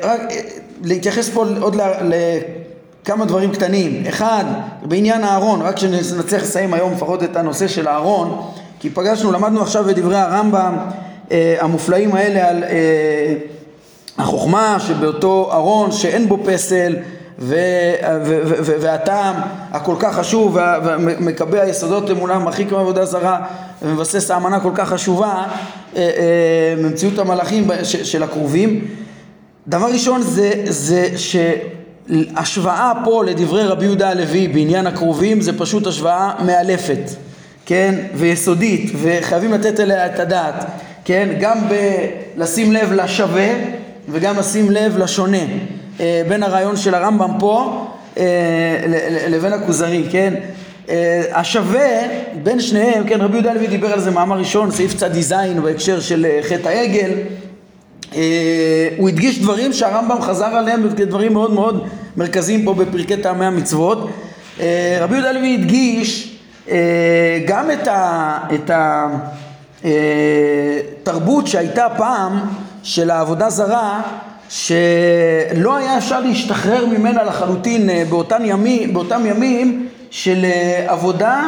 רק 0.03 0.21
להתייחס 0.83 1.29
פה 1.29 1.45
עוד 1.59 1.77
לכמה 3.03 3.25
דברים 3.25 3.51
קטנים. 3.51 4.03
אחד, 4.09 4.45
בעניין 4.83 5.23
הארון, 5.23 5.61
רק 5.61 5.77
שנצליח 5.77 6.41
לסיים 6.43 6.73
היום 6.73 6.93
לפחות 6.93 7.23
את 7.23 7.35
הנושא 7.35 7.67
של 7.67 7.87
הארון, 7.87 8.41
כי 8.79 8.89
פגשנו, 8.89 9.31
למדנו 9.31 9.61
עכשיו 9.61 9.83
בדברי 9.83 10.17
הרמב"ם 10.17 10.75
אה, 10.77 11.08
המופלאים 11.59 12.15
האלה 12.15 12.49
על 12.49 12.63
אה, 12.63 13.33
החוכמה 14.17 14.77
שבאותו 14.79 15.49
ארון 15.53 15.91
שאין 15.91 16.29
בו 16.29 16.39
פסל 16.45 16.95
והטעם 18.79 19.35
הכל 19.71 19.95
כך 19.99 20.15
חשוב 20.15 20.57
ומקבע 20.83 21.67
יסודות 21.67 22.11
אמונה 22.11 22.39
מרחיק 22.39 22.71
מעבודה 22.71 23.05
זרה 23.05 23.45
ומבסס 23.81 24.31
האמנה 24.31 24.59
כל 24.59 24.71
כך 24.75 24.89
חשובה 24.89 25.43
ממציאות 26.77 27.19
אה, 27.19 27.23
המלאכים 27.23 27.67
של 27.83 28.23
הקרובים 28.23 28.87
דבר 29.67 29.87
ראשון 29.91 30.21
זה, 30.21 30.51
זה 30.65 31.07
שהשוואה 31.17 32.91
פה 33.05 33.23
לדברי 33.23 33.63
רבי 33.63 33.85
יהודה 33.85 34.09
הלוי 34.09 34.47
בעניין 34.47 34.87
הקרובים 34.87 35.41
זה 35.41 35.59
פשוט 35.59 35.87
השוואה 35.87 36.33
מאלפת 36.45 37.09
כן? 37.65 37.95
ויסודית 38.15 38.91
וחייבים 39.01 39.53
לתת 39.53 39.79
אליה 39.79 40.05
את 40.05 40.19
הדעת 40.19 40.65
כן? 41.05 41.29
גם 41.39 41.57
בלשים 41.69 42.71
לב 42.71 42.91
לשווה 42.93 43.49
וגם 44.11 44.39
לשים 44.39 44.71
לב 44.71 44.97
לשונה 44.97 45.37
אה, 45.99 46.21
בין 46.27 46.43
הרעיון 46.43 46.75
של 46.77 46.95
הרמב"ם 46.95 47.31
פה 47.39 47.85
אה, 48.17 48.25
לבין 49.27 49.53
הכוזרי, 49.53 50.03
כן? 50.11 50.33
אה, 50.89 51.21
השווה 51.33 51.89
בין 52.43 52.59
שניהם, 52.59 53.03
כן, 53.07 53.21
רבי 53.21 53.33
יהודה 53.33 53.53
לוי 53.53 53.67
דיבר 53.67 53.93
על 53.93 53.99
זה 53.99 54.11
מאמר 54.11 54.37
ראשון, 54.37 54.71
סעיף 54.71 54.93
זין 55.19 55.61
בהקשר 55.61 55.99
של 55.99 56.25
חטא 56.41 56.67
העגל 56.67 57.11
הוא 58.97 59.09
הדגיש 59.09 59.39
דברים 59.39 59.73
שהרמב"ם 59.73 60.21
חזר 60.21 60.45
עליהם 60.45 60.89
כדברים 60.97 61.33
מאוד 61.33 61.53
מאוד 61.53 61.87
מרכזיים 62.17 62.65
פה 62.65 62.73
בפרקי 62.73 63.17
טעמי 63.17 63.45
המצוות 63.45 64.09
רבי 64.99 65.15
יהודה 65.15 65.31
לוי 65.31 65.53
הדגיש 65.55 66.37
גם 67.45 67.71
את 67.71 67.87
ה... 67.87 68.37
את 68.55 68.69
ה 68.69 69.07
תרבות 71.03 71.47
שהייתה 71.47 71.87
פעם 71.97 72.39
של 72.83 73.11
העבודה 73.11 73.49
זרה 73.49 74.01
שלא 74.49 75.75
היה 75.77 75.97
אפשר 75.97 76.19
להשתחרר 76.19 76.85
ממנה 76.85 77.23
לחלוטין 77.23 77.89
אה, 77.89 78.03
באותם 78.09 78.41
ימים, 78.45 78.93
באותם 78.93 79.25
ימים 79.25 79.87
של 80.11 80.45
אה, 80.45 80.85
עבודה 80.87 81.47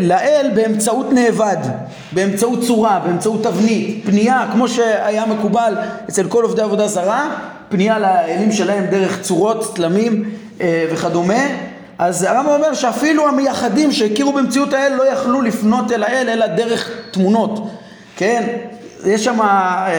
לאל 0.00 0.50
באמצעות 0.54 1.12
נאבד, 1.12 1.56
באמצעות 2.12 2.62
צורה, 2.62 3.00
באמצעות 3.04 3.42
תבנית, 3.42 4.04
פנייה, 4.06 4.46
כמו 4.52 4.68
שהיה 4.68 5.26
מקובל 5.26 5.74
אצל 6.08 6.28
כל 6.28 6.44
עובדי 6.44 6.62
עבודה 6.62 6.88
זרה, 6.88 7.30
פנייה 7.68 7.98
לאלים 7.98 8.52
שלהם 8.52 8.84
דרך 8.86 9.20
צורות, 9.20 9.74
צלמים 9.76 10.24
וכדומה, 10.92 11.44
אז 12.02 12.22
הרמב"ם 12.22 12.50
אומר 12.50 12.74
שאפילו 12.74 13.28
המייחדים 13.28 13.92
שהכירו 13.92 14.32
במציאות 14.32 14.72
האל 14.72 14.92
לא 14.92 15.12
יכלו 15.12 15.42
לפנות 15.42 15.92
אל 15.92 16.02
האל 16.02 16.28
אלא 16.28 16.46
דרך 16.46 16.90
תמונות, 17.10 17.70
כן? 18.16 18.42
יש 19.06 19.24
שם, 19.24 19.40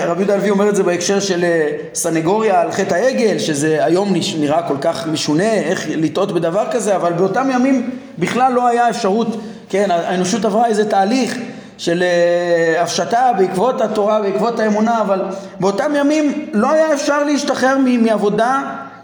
רבי 0.08 0.20
יהודה 0.20 0.34
הלוי 0.34 0.50
אומר 0.50 0.70
את 0.70 0.76
זה 0.76 0.84
בהקשר 0.84 1.20
של 1.20 1.44
אה, 1.44 1.68
סנגוריה 1.94 2.62
על 2.62 2.72
חטא 2.72 2.94
העגל, 2.96 3.40
שזה 3.40 3.86
היום 3.86 4.14
נראה 4.40 4.68
כל 4.68 4.78
כך 4.82 5.08
משונה, 5.08 5.54
איך 5.54 5.86
לטעות 5.90 6.32
בדבר 6.32 6.66
כזה, 6.72 6.96
אבל 6.96 7.14
באותם 7.14 7.50
ימים 7.54 7.90
בכלל 8.20 8.54
לא 8.54 8.68
היה 8.68 8.90
אפשרות, 8.90 9.28
כן, 9.70 9.92
האנושות 9.92 10.46
עברה 10.46 10.68
איזה 10.68 10.90
תהליך 10.90 11.38
של 11.78 12.04
אה, 12.04 12.82
הפשטה 12.82 13.32
בעקבות 13.38 13.82
התורה, 13.82 14.22
בעקבות 14.22 14.60
האמונה, 14.60 15.02
אבל 15.02 15.22
באותם 15.60 15.92
ימים 15.96 16.46
לא 16.54 16.72
היה 16.72 16.94
אפשר 16.94 17.24
להשתחרר 17.24 17.78
מעבודה 17.78 18.62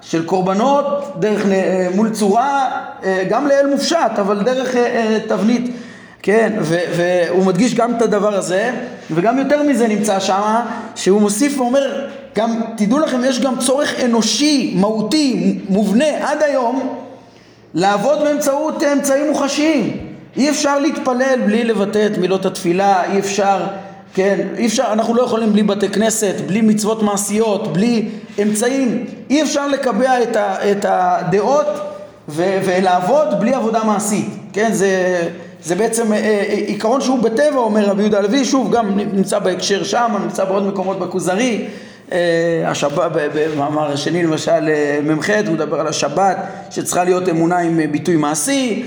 של 0.10 0.26
קורבנות 0.26 1.14
דרך 1.20 1.46
אה, 1.46 1.88
מול 1.96 2.10
צורה, 2.10 2.72
אה, 3.04 3.24
גם 3.30 3.48
לאל 3.48 3.68
מופשט, 3.68 4.20
אבל 4.20 4.44
דרך 4.44 4.76
תבנית, 5.28 5.72
כן, 6.22 6.54
והוא 6.92 7.46
מדגיש 7.46 7.76
גם 7.76 7.96
את 7.96 8.02
הדבר 8.02 8.36
הזה, 8.36 8.72
וגם 9.12 9.38
יותר 9.38 9.64
מזה 9.64 9.88
נמצא 9.88 10.20
שם, 10.20 10.56
שהוא 10.96 11.22
מוסיף 11.22 11.60
ואומר, 11.60 12.08
גם, 12.36 12.62
תדעו 12.78 13.00
לכם, 13.00 13.22
יש 13.26 13.40
גם 13.40 13.60
צורך 13.60 14.04
אנושי, 14.04 14.74
מהותי, 14.76 15.60
מובנה, 15.70 16.30
עד 16.30 16.44
היום, 16.44 16.96
לעבוד 17.74 18.20
באמצעות 18.24 18.84
אמצעים 18.84 19.28
מוחשיים. 19.28 19.98
אי 20.38 20.50
אפשר 20.50 20.80
להתפלל 20.80 21.40
בלי 21.46 21.64
לבטא 21.64 22.08
את 22.12 22.18
מילות 22.18 22.46
התפילה, 22.46 23.12
אי 23.12 23.20
אפשר, 23.20 23.58
כן, 24.14 24.48
אי 24.58 24.66
אפשר, 24.68 24.84
אנחנו 24.94 25.14
לא 25.14 25.22
יכולים 25.22 25.54
בלי 25.54 25.64
בתי 25.64 25.90
כנסת, 25.90 26.36
בלי 26.48 26.62
מצוות 26.62 27.04
מעשיות, 27.04 27.74
בלי 27.74 28.10
אמצעים, 28.42 29.06
אי 29.30 29.44
אפשר 29.44 29.68
לקבע 29.68 30.24
את, 30.24 30.36
ה, 30.36 30.72
את 30.72 30.86
הדעות 30.90 31.68
ו, 32.30 32.60
ולעבוד 32.66 33.28
בלי 33.40 33.54
עבודה 33.54 33.84
מעשית, 33.84 34.30
כן, 34.54 34.74
זה, 34.74 35.22
זה 35.64 35.76
בעצם 35.76 36.14
אה, 36.14 36.18
אה, 36.18 36.44
עיקרון 36.68 37.02
שהוא 37.02 37.20
בטבע, 37.20 37.58
אומר 37.58 37.86
רבי 37.86 38.02
יהודה 38.02 38.18
הלוי, 38.18 38.46
שוב, 38.46 38.72
גם 38.72 38.98
נמצא 38.98 39.40
בהקשר 39.40 39.84
שם, 39.84 40.16
נמצא 40.24 40.46
בעוד 40.46 40.64
מקומות 40.68 41.00
בכוזרי, 41.00 41.66
אה, 42.12 42.64
השבת, 42.66 43.12
במאמר 43.14 43.92
השני 43.92 44.24
למשל 44.24 44.70
מ"ח, 45.04 45.30
הוא 45.30 45.54
מדבר 45.54 45.80
על 45.80 45.88
השבת 45.88 46.38
שצריכה 46.70 47.04
להיות 47.04 47.30
אמונה 47.30 47.58
עם 47.58 47.80
ביטוי 47.92 48.16
מעשי 48.16 48.86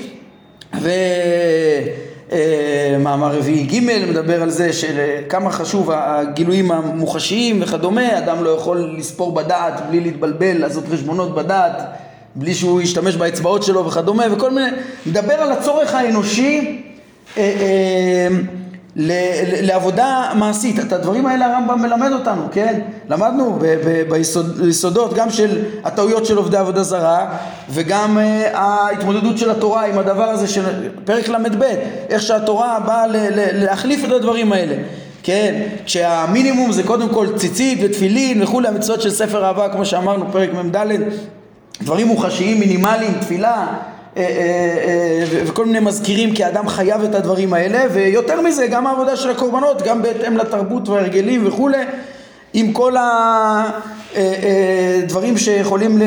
ומאמר 2.33 3.37
רביעי 3.37 3.63
ג' 3.63 4.09
מדבר 4.11 4.43
על 4.43 4.51
זה 4.51 4.73
של 4.73 4.99
כמה 5.29 5.51
חשוב 5.51 5.91
הגילויים 5.93 6.73
המוחשיים 6.73 7.63
וכדומה, 7.63 8.19
אדם 8.19 8.45
לא 8.45 8.51
יכול 8.51 8.95
לספור 8.99 9.33
בדעת 9.35 9.81
בלי 9.89 10.01
להתבלבל, 10.01 10.59
לעשות 10.59 10.85
חשבונות 10.93 11.35
בדעת 11.35 11.83
בלי 12.35 12.55
שהוא 12.55 12.81
ישתמש 12.81 13.17
באצבעות 13.17 13.63
שלו 13.63 13.87
וכדומה 13.87 14.25
וכל 14.31 14.51
מיני, 14.51 14.71
מדבר 15.07 15.35
על 15.35 15.53
הצורך 15.53 15.95
האנושי 15.95 16.83
אה, 17.39 17.43
אה, 17.43 18.29
לעבודה 18.97 20.31
מעשית. 20.35 20.79
את 20.79 20.93
הדברים 20.93 21.27
האלה 21.27 21.47
הרמב"ם 21.47 21.83
מלמד 21.83 22.13
אותנו, 22.13 22.43
כן? 22.53 22.81
למדנו 23.09 23.59
ביסודות 24.09 25.15
גם 25.15 25.31
של 25.31 25.65
הטעויות 25.85 26.27
של 26.27 26.37
עובדי 26.37 26.57
עבודה 26.57 26.83
זרה 26.83 27.39
וגם 27.71 28.19
uh, 28.19 28.57
ההתמודדות 28.57 29.39
של 29.39 29.51
התורה 29.51 29.87
עם 29.87 29.99
הדבר 29.99 30.25
הזה 30.25 30.49
של 30.49 30.63
פרק 31.05 31.29
ל"ב, 31.29 31.63
איך 32.11 32.23
שהתורה 32.23 32.81
באה 32.87 33.05
להחליף 33.53 34.05
את 34.05 34.11
הדברים 34.13 34.53
האלה. 34.53 34.75
כן, 35.23 35.63
כשהמינימום 35.85 36.73
זה 36.73 36.83
קודם 36.83 37.09
כל 37.09 37.27
ציצית 37.37 37.79
ותפילין 37.83 38.43
וכולי, 38.43 38.69
המצוות 38.69 39.03
של 39.03 39.11
ספר 39.11 39.45
אהבה 39.45 39.69
כמו 39.69 39.85
שאמרנו, 39.85 40.33
פרק 40.33 40.51
מ"ד, 40.53 40.77
דברים 41.83 42.07
מוחשיים 42.07 42.61
מינימליים, 42.61 43.15
תפילה, 43.21 43.49
אה, 43.51 43.57
אה, 43.57 43.65
אה, 43.65 43.92
וכל 45.47 45.67
מיני 45.67 45.81
מזכירים 45.81 46.35
כי 46.35 46.45
האדם 46.45 46.69
חייב 46.69 47.03
את 47.05 47.15
הדברים 47.15 47.55
האלה 47.55 47.85
ויותר 47.93 48.41
מזה 48.41 48.67
גם 48.67 48.87
העבודה 48.87 49.17
של 49.17 49.31
הקורבנות 49.31 49.83
גם 49.83 50.03
בהתאם 50.03 50.37
לתרבות 50.37 50.89
וההרגלים 50.89 51.47
וכולי 51.47 51.83
עם 52.53 52.73
כל 52.73 52.97
הדברים 55.03 55.39
שיכולים 55.39 56.03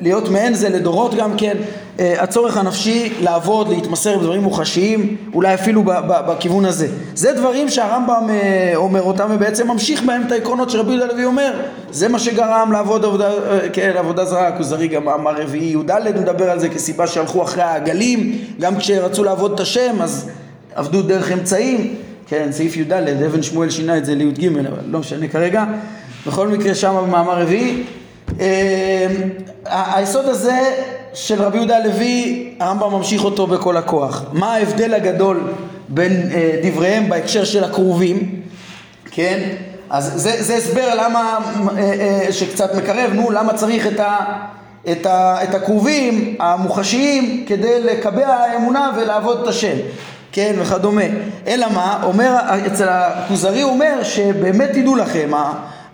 להיות 0.00 0.28
מעין 0.28 0.54
זה 0.54 0.68
לדורות 0.68 1.14
גם 1.14 1.36
כן. 1.36 1.56
הצורך 1.98 2.56
הנפשי 2.56 3.12
לעבוד, 3.20 3.68
להתמסר 3.68 4.18
בדברים 4.18 4.42
מוחשיים 4.42 5.16
אולי 5.34 5.54
אפילו 5.54 5.82
בכיוון 6.08 6.64
הזה. 6.64 6.88
זה 7.14 7.32
דברים 7.32 7.68
שהרמב"ם 7.68 8.28
אומר 8.74 9.02
אותם 9.02 9.26
ובעצם 9.30 9.68
ממשיך 9.70 10.02
בהם 10.02 10.22
את 10.26 10.32
העקרונות 10.32 10.70
שרבי 10.70 10.92
יהודה 10.92 11.12
לוי 11.12 11.24
אומר. 11.24 11.52
זה 11.90 12.08
מה 12.08 12.18
שגרם 12.18 12.72
לעבוד 12.72 13.04
עבודה, 13.04 13.30
כן, 13.72 13.92
עבודה 13.98 14.24
זרה, 14.24 14.48
הכוזרי 14.48 14.88
גם 14.88 15.08
אמר 15.08 15.42
רביעי 15.42 15.72
י"ד 15.72 16.20
מדבר 16.20 16.50
על 16.50 16.60
זה 16.60 16.68
כסיבה 16.68 17.06
שהלכו 17.06 17.42
אחרי 17.42 17.62
העגלים, 17.62 18.38
גם 18.60 18.76
כשרצו 18.76 19.24
לעבוד 19.24 19.52
את 19.52 19.60
השם 19.60 19.96
אז 20.02 20.30
עבדו 20.74 21.02
דרך 21.02 21.32
אמצעים, 21.32 21.94
כן, 22.26 22.48
סעיף 22.50 22.76
י"ד, 22.76 22.92
אבן 22.92 23.42
שמואל 23.42 23.70
שינה 23.70 23.98
את 23.98 24.04
זה 24.04 24.14
לי"ג, 24.14 24.46
אבל 24.46 24.78
לא 24.86 24.98
משנה 24.98 25.28
כרגע, 25.28 25.64
בכל 26.26 26.48
מקרה 26.48 26.74
שם 26.74 26.94
במאמר 26.96 27.42
רביעי. 27.42 27.82
אה, 28.40 29.06
היסוד 29.66 30.24
הזה 30.24 30.58
של 31.14 31.42
רבי 31.42 31.56
יהודה 31.56 31.76
הלוי, 31.76 32.54
הרמב"ם 32.60 32.92
ממשיך 32.92 33.24
אותו 33.24 33.46
בכל 33.46 33.76
הכוח. 33.76 34.24
מה 34.32 34.54
ההבדל 34.54 34.94
הגדול 34.94 35.52
בין 35.88 36.30
אה, 36.34 36.60
דבריהם 36.62 37.08
בהקשר 37.08 37.44
של 37.44 37.64
הכרובים, 37.64 38.40
כן? 39.10 39.48
אז 39.90 40.12
זה, 40.14 40.42
זה 40.42 40.54
הסבר 40.56 40.94
למה, 40.94 41.38
אה, 41.78 42.26
שקצת 42.30 42.74
מקרב, 42.74 43.10
נו, 43.12 43.30
למה 43.30 43.54
צריך 43.54 43.86
את, 43.86 44.00
ה, 44.00 44.16
את, 44.92 45.06
ה, 45.06 45.44
את 45.44 45.54
הכרובים 45.54 46.36
המוחשיים 46.40 47.44
כדי 47.48 47.80
לקבע 47.80 48.56
אמונה 48.56 48.92
ולעבוד 48.96 49.40
את 49.42 49.48
השם, 49.48 49.76
כן, 50.32 50.54
וכדומה. 50.58 51.04
אלא 51.46 51.66
מה, 51.74 52.00
אומר, 52.02 52.36
אצל 52.66 52.88
הכוזרי 52.88 53.62
הוא 53.62 53.72
אומר 53.72 54.02
שבאמת 54.02 54.70
תדעו 54.72 54.96
לכם, 54.96 55.30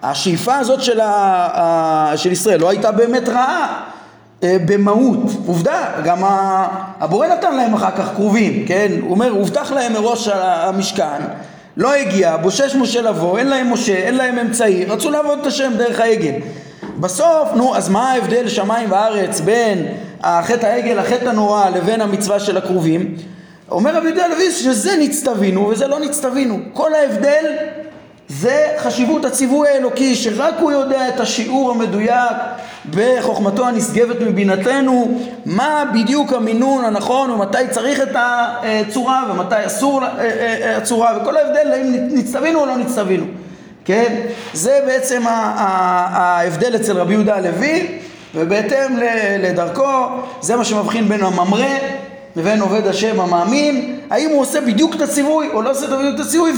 השאיפה 0.03 0.57
הזאת 0.57 0.83
של, 0.83 1.01
ה, 1.01 2.13
של 2.17 2.33
ישראל 2.33 2.61
לא 2.61 2.71
הייתה 2.71 2.93
באמת 2.93 3.29
רעה. 3.29 3.85
אה, 4.43 4.57
במהות, 4.67 5.19
עובדה, 5.47 5.93
גם 6.05 6.19
הבורא 7.01 7.27
נתן 7.27 7.57
להם 7.57 7.75
אחר 7.75 7.91
כך 7.91 8.15
כרובים, 8.15 8.65
כן? 8.67 8.93
הוא 9.01 9.11
אומר, 9.11 9.31
הובטח 9.31 9.73
להם 9.73 9.93
מראש 9.93 10.29
המשכן 10.33 11.21
לא 11.77 11.95
הגיע, 11.95 12.37
בושש 12.37 12.75
משה 12.75 13.03
לבוא, 13.03 13.39
אין 13.39 13.49
להם 13.49 13.73
משה, 13.73 13.93
אין 13.93 14.17
להם 14.17 14.39
אמצעי, 14.39 14.85
רצו 14.85 15.11
לעבוד 15.11 15.39
את 15.41 15.47
השם 15.47 15.73
דרך 15.79 16.01
העגל. 16.01 16.33
בסוף, 17.01 17.49
נו, 17.55 17.77
אז 17.77 17.89
מה 17.89 18.13
ההבדל 18.13 18.49
שמיים 18.49 18.93
וארץ 18.93 19.41
בין 19.41 19.87
החטא 20.23 20.67
העגל, 20.67 20.99
החטא 20.99 21.29
הנורא, 21.29 21.69
לבין 21.69 22.01
המצווה 22.01 22.41
של 22.41 22.57
הכרובים? 22.57 23.17
אומר 23.71 23.97
רבי 23.97 24.07
יהודה 24.07 24.25
הלוי 24.25 24.53
שזה 24.53 24.97
נצטווינו 25.01 25.69
וזה 25.69 25.87
לא 25.87 26.01
נצטווינו. 26.01 26.59
כל 26.73 26.95
ההבדל 26.95 27.45
זה 28.33 28.67
חשיבות 28.79 29.25
הציווי 29.25 29.69
האלוקי, 29.69 30.15
שרק 30.15 30.55
הוא 30.61 30.73
יודע 30.73 31.09
את 31.09 31.21
השיעור 31.21 31.71
המדויק 31.71 32.37
בחוכמתו 32.91 33.67
הנשגבת 33.67 34.21
מבינתנו, 34.21 35.21
מה 35.47 35.85
בדיוק 35.95 36.33
המינון 36.33 36.85
הנכון 36.85 37.31
ומתי 37.31 37.69
צריך 37.71 38.01
את 38.01 38.17
הצורה 38.17 39.25
ומתי 39.31 39.67
אסור 39.67 40.03
הצורה 40.77 41.19
וכל 41.21 41.37
ההבדל 41.37 41.73
האם 41.73 41.95
נצטווינו 42.11 42.61
או 42.61 42.67
לא 42.67 42.77
נצטווינו, 42.77 43.25
כן? 43.85 44.21
זה 44.53 44.81
בעצם 44.87 45.23
ההבדל 45.27 46.77
אצל 46.77 46.99
רבי 46.99 47.13
יהודה 47.13 47.37
הלוי 47.37 47.99
ובהתאם 48.35 48.97
לדרכו 49.39 49.89
זה 50.41 50.57
מה 50.57 50.65
שמבחין 50.65 51.09
בין 51.09 51.23
הממרה 51.23 51.77
לבין 52.37 52.61
עובד 52.61 52.87
השם 52.87 53.21
המאמין, 53.21 54.01
האם 54.11 54.31
הוא 54.31 54.41
עושה 54.41 54.61
בדיוק 54.61 54.95
את 54.95 55.01
הציווי 55.01 55.49
או 55.53 55.63
לא 55.63 55.71
עושה 55.71 55.87
בדיוק 55.87 56.15
את 56.15 56.21
הציווי, 56.21 56.53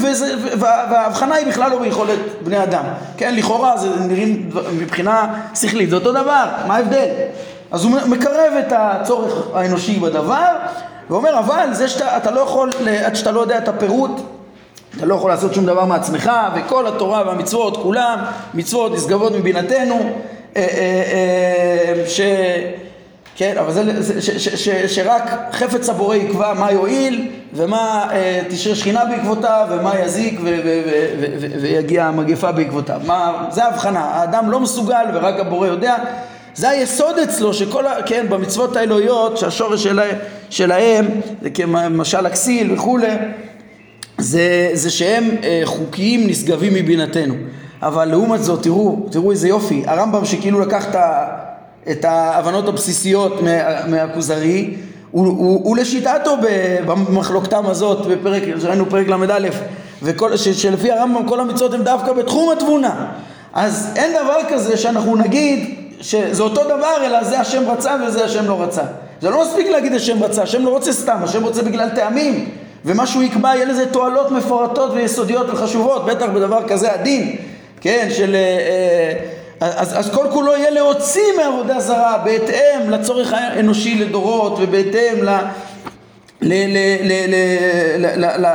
וההבחנה 0.59 1.35
היא 1.35 1.47
בכלל 1.47 1.71
לא 1.71 1.79
ביכולת 1.79 2.19
בני 2.45 2.63
אדם. 2.63 2.85
כן, 3.17 3.35
לכאורה 3.35 3.77
זה 3.77 3.89
נראים 4.01 4.51
מבחינה 4.81 5.35
שכלית, 5.55 5.91
זה 5.91 5.97
אותו 5.97 6.13
דבר, 6.13 6.45
מה 6.67 6.77
ההבדל? 6.77 7.07
אז 7.71 7.85
הוא 7.85 7.93
מקרב 8.07 8.53
את 8.59 8.73
הצורך 8.77 9.47
האנושי 9.55 10.01
בדבר, 10.01 10.57
ואומר 11.11 11.39
אבל 11.39 11.69
זה 11.73 11.89
שאתה 11.89 12.31
לא 12.31 12.41
יכול, 12.41 12.71
עד 13.05 13.17
שאתה 13.17 13.31
לא 13.31 13.41
יודע 13.41 13.59
את 13.59 13.69
הפירוט, 13.69 14.21
אתה 14.97 15.07
לא 15.07 15.15
יכול 15.15 15.31
לעשות 15.31 15.55
שום 15.55 15.67
דבר 15.67 15.85
מעצמך, 15.85 16.31
וכל 16.55 16.87
התורה 16.87 17.23
והמצוות 17.27 17.77
כולם, 17.77 18.19
מצוות 18.55 18.93
נשגבות 18.93 19.33
מבינתנו, 19.33 19.95
אה, 20.57 20.63
אה, 20.63 21.03
אה, 22.03 22.09
ש... 22.09 22.21
כן, 23.37 23.59
אבל 23.59 23.73
זה, 23.73 24.21
ש, 24.23 24.31
ש, 24.31 24.49
ש, 24.49 24.69
ש, 24.69 24.95
שרק 24.95 25.23
חפץ 25.53 25.89
הבורא 25.89 26.17
יקבע 26.17 26.55
מה 26.55 26.73
יועיל 26.73 27.29
ומה 27.55 28.09
אה, 28.13 28.41
תשרה 28.49 28.75
שכינה 28.75 29.05
בעקבותיו 29.05 29.67
ומה 29.71 29.99
יזיק 29.99 30.41
ו, 30.41 30.45
ו, 30.45 30.83
ו, 30.87 31.05
ו, 31.21 31.27
ו, 31.41 31.63
ויגיע 31.63 32.05
המגפה 32.05 32.53
בעקבותיו. 32.53 33.01
מה, 33.07 33.47
זה 33.51 33.65
ההבחנה, 33.65 34.01
האדם 34.01 34.51
לא 34.51 34.61
מסוגל 34.61 35.05
ורק 35.15 35.41
הבורא 35.41 35.67
יודע. 35.67 35.97
זה 36.55 36.69
היסוד 36.69 37.19
אצלו 37.19 37.55
שכל, 37.55 37.87
ה, 37.87 38.03
כן, 38.07 38.27
במצוות 38.29 38.77
האלוהיות 38.77 39.39
שהשורש 39.39 39.83
שלהם, 39.83 40.17
שלהם 40.51 41.07
זה 41.43 41.51
כמשל 41.51 42.27
הכסיל 42.27 42.73
וכולי, 42.73 43.17
זה, 44.19 44.71
זה 44.73 44.91
שהם 44.91 45.31
אה, 45.43 45.63
חוקיים 45.65 46.27
נשגבים 46.27 46.75
מבינתנו. 46.75 47.35
אבל 47.83 48.05
לעומת 48.05 48.43
זאת, 48.43 48.63
תראו, 48.63 49.07
תראו 49.11 49.31
איזה 49.31 49.49
יופי, 49.49 49.83
הרמב"ם 49.87 50.25
שכאילו 50.25 50.61
לקח 50.61 50.89
את 50.91 50.95
ה... 50.95 51.52
את 51.91 52.05
ההבנות 52.05 52.69
הבסיסיות 52.69 53.33
מהכוזרי 53.87 54.75
ולשיטתו 55.65 56.37
במחלוקתם 56.87 57.67
הזאת 57.67 58.07
בפרק, 58.07 58.43
ראינו 58.63 58.91
פרק 58.91 59.09
ל"א 59.09 59.49
שלפי 60.37 60.93
הרמב"ם 60.93 61.29
כל 61.29 61.41
המצוות 61.41 61.75
הן 61.75 61.83
דווקא 61.83 62.13
בתחום 62.13 62.53
התבונה. 62.53 63.07
אז 63.53 63.93
אין 63.97 64.13
דבר 64.13 64.39
כזה 64.49 64.77
שאנחנו 64.77 65.17
נגיד 65.17 65.75
שזה 66.01 66.43
אותו 66.43 66.65
דבר 66.65 67.07
אלא 67.07 67.25
זה 67.25 67.41
השם 67.41 67.71
רצה 67.71 67.97
וזה 68.07 68.25
השם 68.25 68.47
לא 68.47 68.63
רצה. 68.63 68.83
זה 69.21 69.31
לא 69.31 69.43
מספיק 69.43 69.67
להגיד 69.67 69.95
השם 69.95 70.23
רצה, 70.23 70.43
השם 70.43 70.65
לא 70.65 70.71
רוצה 70.71 70.93
סתם, 70.93 71.17
השם 71.23 71.45
רוצה 71.45 71.63
בגלל 71.63 71.89
טעמים. 71.89 72.49
ומה 72.85 73.07
שהוא 73.07 73.23
יקבע 73.23 73.49
יהיה 73.49 73.65
לזה 73.65 73.87
תועלות 73.87 74.31
מפורטות 74.31 74.91
ויסודיות 74.95 75.47
וחשובות, 75.51 76.07
בטח 76.07 76.27
בדבר 76.35 76.69
כזה 76.69 76.93
עדין, 76.93 77.37
כן, 77.81 78.09
של... 78.11 78.37
אז, 79.63 79.99
אז 79.99 80.11
כל 80.15 80.27
כולו 80.31 80.53
יהיה 80.53 80.71
להוציא 80.71 81.23
מעבודה 81.37 81.81
זרה 81.81 82.19
בהתאם 82.25 82.91
לצורך 82.91 83.33
האנושי 83.33 83.95
לדורות 83.95 84.59
ובהתאם 84.61 85.25
ל... 85.25 85.39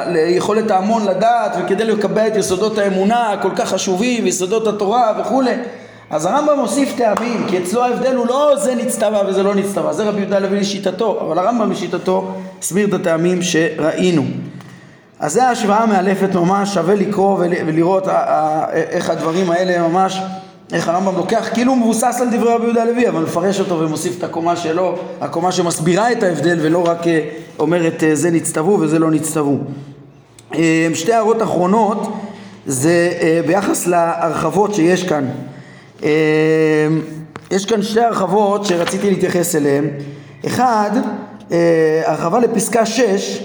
ליכולת 0.07 0.71
ההמון 0.71 1.05
לדעת 1.05 1.55
וכדי 1.59 1.83
לקבע 1.83 2.27
את 2.27 2.35
יסודות 2.35 2.77
האמונה 2.77 3.31
הכל 3.31 3.49
כך 3.55 3.69
חשובים 3.69 4.23
ויסודות 4.23 4.67
התורה 4.67 5.13
וכולי. 5.19 5.53
אז 6.09 6.25
הרמב"ם 6.25 6.59
מוסיף 6.59 6.93
טעמים 6.97 7.45
כי 7.49 7.57
אצלו 7.57 7.83
ההבדל 7.83 8.15
הוא 8.15 8.27
לא 8.27 8.55
זה 8.57 8.75
נצטווה 8.75 9.21
וזה 9.27 9.43
לא 9.43 9.55
נצטווה 9.55 9.93
זה 9.93 10.03
רבי 10.03 10.19
יהודה 10.21 10.39
לוי 10.39 10.59
לשיטתו 10.59 11.19
אבל 11.21 11.39
הרמב"ם 11.39 11.71
לשיטתו 11.71 12.31
הסביר 12.59 12.87
את 12.87 12.93
הטעמים 12.93 13.41
שראינו. 13.41 14.23
אז 15.19 15.33
זו 15.33 15.41
השוואה 15.41 15.85
מאלפת 15.85 16.35
ממש 16.35 16.73
שווה 16.73 16.95
לקרוא 16.95 17.37
ולראות 17.39 18.07
איך 18.73 19.09
הדברים 19.09 19.51
האלה 19.51 19.87
ממש 19.87 20.21
איך 20.73 20.87
הרמב"ם 20.87 21.15
לוקח, 21.15 21.49
כאילו 21.53 21.71
הוא 21.71 21.79
מבוסס 21.79 22.17
על 22.21 22.27
דברי 22.29 22.53
רבי 22.53 22.63
יהודה 22.63 22.81
הלוי, 22.81 23.09
אבל 23.09 23.23
מפרש 23.23 23.59
אותו 23.59 23.79
ומוסיף 23.79 24.17
את 24.17 24.23
הקומה 24.23 24.55
שלו, 24.55 24.97
הקומה 25.21 25.51
שמסבירה 25.51 26.11
את 26.11 26.23
ההבדל 26.23 26.57
ולא 26.61 26.87
רק 26.87 27.07
אה, 27.07 27.29
אומרת 27.59 28.03
אה, 28.03 28.15
זה 28.15 28.31
נצטוו 28.31 28.79
וזה 28.79 28.99
לא 28.99 29.11
נצטוו. 29.11 29.57
אה, 30.55 30.87
שתי 30.93 31.13
הערות 31.13 31.41
אחרונות 31.41 32.13
זה 32.65 33.11
ביחס 33.47 33.87
להרחבות 33.87 34.75
שיש 34.75 35.03
כאן. 35.03 35.29
יש 37.51 37.65
כאן 37.65 37.81
שתי 37.81 38.01
הרחבות 38.01 38.65
שרציתי 38.65 39.09
להתייחס 39.09 39.55
אליהן. 39.55 39.85
אחד, 40.47 40.91
הרחבה 42.05 42.39
לפסקה 42.39 42.85
6, 42.85 43.43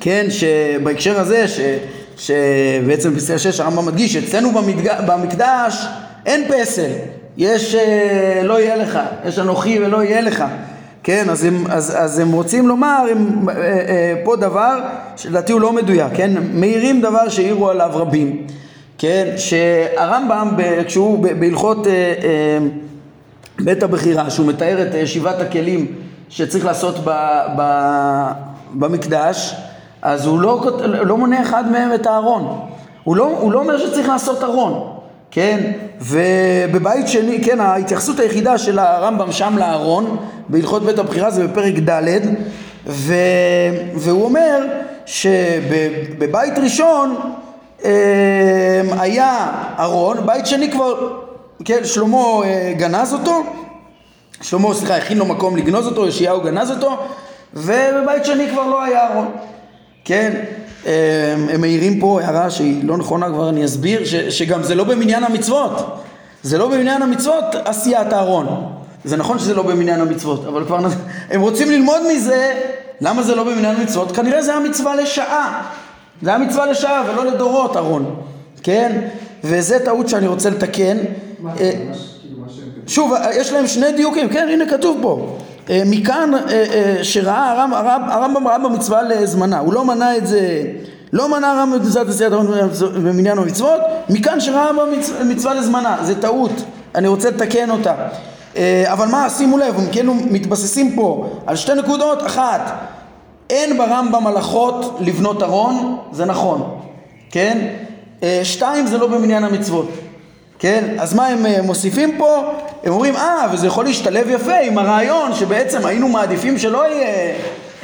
כן, 0.00 0.26
שבהקשר 0.30 1.20
הזה, 1.20 1.48
ש, 1.48 1.60
שבעצם 2.16 3.14
בפסקה 3.14 3.38
6 3.38 3.60
הרמב"ם 3.60 3.86
מדגיש, 3.86 4.16
אצלנו 4.16 4.50
במקדש 5.06 5.86
אין 6.26 6.48
פסל, 6.48 6.90
יש 7.36 7.74
אה, 7.74 8.40
לא 8.44 8.60
יהיה 8.60 8.76
לך, 8.76 8.98
יש 9.24 9.38
אנוכי 9.38 9.78
ולא 9.84 10.02
יהיה 10.02 10.20
לך, 10.20 10.44
כן, 11.02 11.30
אז 11.30 11.44
הם, 11.44 11.64
אז, 11.70 11.94
אז 11.98 12.18
הם 12.18 12.32
רוצים 12.32 12.68
לומר 12.68 13.06
הם, 13.10 13.48
אה, 13.48 13.54
אה, 13.54 14.14
פה 14.24 14.36
דבר 14.36 14.78
שלדעתי 15.16 15.52
הוא 15.52 15.60
לא 15.60 15.72
מדויק, 15.72 16.12
כן, 16.14 16.30
מעירים 16.52 17.00
דבר 17.00 17.28
שהעירו 17.28 17.70
עליו 17.70 17.90
רבים, 17.92 18.46
כן, 18.98 19.34
שהרמב"ם 19.36 20.48
כשהוא 20.86 21.18
בהלכות 21.38 21.86
אה, 21.86 21.92
אה, 21.92 22.58
בית 23.60 23.82
הבחירה, 23.82 24.30
שהוא 24.30 24.46
מתאר 24.46 24.82
את 24.82 24.94
אה, 24.94 25.06
שבעת 25.06 25.40
הכלים 25.40 25.86
שצריך 26.28 26.64
לעשות 26.64 26.94
ב, 27.04 27.10
ב, 27.56 27.62
במקדש, 28.74 29.54
אז 30.02 30.26
הוא 30.26 30.40
לא, 30.40 30.70
לא 30.84 31.16
מונה 31.16 31.42
אחד 31.42 31.72
מהם 31.72 31.94
את 31.94 32.06
הארון, 32.06 32.60
הוא 33.04 33.16
לא, 33.16 33.38
הוא 33.40 33.52
לא 33.52 33.58
אומר 33.58 33.78
שצריך 33.78 34.08
לעשות 34.08 34.42
ארון, 34.42 34.99
כן? 35.30 35.72
ובבית 36.00 37.08
שני, 37.08 37.44
כן, 37.44 37.60
ההתייחסות 37.60 38.18
היחידה 38.18 38.58
של 38.58 38.78
הרמב"ם 38.78 39.32
שם 39.32 39.58
לארון, 39.58 40.16
בהלכות 40.48 40.84
בית 40.84 40.98
הבחירה 40.98 41.30
זה 41.30 41.46
בפרק 41.46 41.74
ד', 41.74 42.18
ו... 42.86 43.14
והוא 43.94 44.24
אומר 44.24 44.66
שבבית 45.06 46.58
ראשון 46.58 47.16
אה, 47.84 48.80
היה 49.00 49.52
ארון, 49.78 50.26
בית 50.26 50.46
שני 50.46 50.70
כבר, 50.70 51.12
כן, 51.64 51.84
שלמה 51.84 52.18
אה, 52.44 52.72
גנז 52.76 53.12
אותו, 53.12 53.42
שלמה, 54.42 54.74
סליחה, 54.74 54.96
הכין 54.96 55.18
לו 55.18 55.24
מקום 55.24 55.56
לגנוז 55.56 55.86
אותו, 55.86 56.08
ישעיהו 56.08 56.40
גנז 56.40 56.70
אותו, 56.70 56.98
ובבית 57.54 58.24
שני 58.24 58.48
כבר 58.50 58.66
לא 58.66 58.82
היה 58.82 59.12
ארון, 59.12 59.30
כן? 60.04 60.44
הם 60.86 61.60
מעירים 61.60 62.00
פה 62.00 62.20
הערה 62.22 62.50
שהיא 62.50 62.84
לא 62.84 62.96
נכונה 62.96 63.28
כבר 63.28 63.48
אני 63.48 63.64
אסביר 63.64 64.04
ש, 64.04 64.14
שגם 64.14 64.62
זה 64.62 64.74
לא 64.74 64.84
במניין 64.84 65.24
המצוות. 65.24 66.02
זה 66.42 66.58
לא 66.58 66.68
במניין 66.68 67.02
המצוות 67.02 67.44
עשיית 67.64 68.12
הארון 68.12 68.72
זה 69.04 69.16
נכון 69.16 69.38
שזה 69.38 69.54
לא 69.54 69.62
במניין 69.62 70.00
המצוות 70.00 70.46
אבל 70.46 70.64
כבר 70.64 70.78
הם 71.30 71.40
רוצים 71.40 71.70
ללמוד 71.70 72.00
מזה 72.12 72.60
למה 73.00 73.22
זה 73.22 73.34
לא 73.34 73.44
במניין 73.44 73.76
המצוות? 73.76 74.16
כנראה 74.16 74.42
זה 74.42 74.54
המצווה 74.54 74.96
לשעה. 74.96 75.70
זה 76.22 76.34
המצווה 76.34 76.66
לשעה 76.66 77.04
ולא 77.08 77.26
לדורות 77.26 77.76
ארון 77.76 78.16
כן? 78.62 79.00
וזה 79.44 79.78
טעות 79.84 80.08
שאני 80.08 80.26
רוצה 80.26 80.50
לתקן. 80.50 80.96
אה, 80.98 81.54
כאילו, 81.56 82.44
שוב 82.86 83.12
יש 83.32 83.52
להם 83.52 83.66
שני 83.66 83.92
דיוקים. 83.92 84.28
כן 84.28 84.48
הנה 84.52 84.70
כתוב 84.70 84.98
פה. 85.02 85.36
אה, 85.38 85.44
מכאן 85.70 86.30
אה, 86.34 86.40
אה, 86.50 87.04
שראה 87.04 87.50
הרמב"ם 87.50 87.74
הרמב, 87.74 88.10
הרמב, 88.10 88.48
הרמב 88.48 88.66
במצווה 88.66 89.02
לזמנה, 89.02 89.58
הוא 89.58 89.72
לא 89.72 89.84
מנה 89.84 90.16
את 90.16 90.26
זה, 90.26 90.62
לא 91.12 91.28
מנה 91.28 91.52
הרמב"ם 91.52 91.76
את 91.76 91.80
מצוות 91.80 92.08
עשיית 92.08 92.32
הרמב"ם 92.32 92.52
במניין 93.04 93.38
המצוות, 93.38 93.80
מכאן 94.08 94.40
שראה 94.40 94.70
במצווה 95.20 95.54
לזמנה, 95.54 95.96
זה 96.02 96.20
טעות, 96.20 96.52
אני 96.94 97.08
רוצה 97.08 97.30
לתקן 97.30 97.70
אותה. 97.70 97.94
אבל 98.84 99.08
מה, 99.08 99.30
שימו 99.30 99.58
לב, 99.58 99.74
הם 99.78 99.86
כאילו 99.92 100.14
מתבססים 100.14 100.96
פה 100.96 101.30
על 101.46 101.56
שתי 101.56 101.74
נקודות, 101.74 102.26
אחת, 102.26 102.72
אין 103.50 103.78
ברמב"ם 103.78 104.26
הלכות 104.26 104.98
לבנות 105.00 105.42
ארון, 105.42 105.98
זה 106.12 106.24
נכון, 106.24 106.78
כן? 107.30 107.68
שתיים, 108.42 108.86
זה 108.86 108.98
לא 108.98 109.06
במניין 109.06 109.44
המצוות. 109.44 109.90
כן? 110.60 110.84
אז 110.98 111.14
מה 111.14 111.26
הם 111.26 111.46
אה, 111.46 111.62
מוסיפים 111.62 112.18
פה? 112.18 112.52
הם 112.84 112.92
אומרים, 112.92 113.16
אה, 113.16 113.46
וזה 113.52 113.66
יכול 113.66 113.84
להשתלב 113.84 114.30
יפה 114.30 114.56
עם 114.56 114.78
הרעיון 114.78 115.34
שבעצם 115.34 115.86
היינו 115.86 116.08
מעדיפים 116.08 116.58
שלא 116.58 116.90
יהיה 116.90 117.34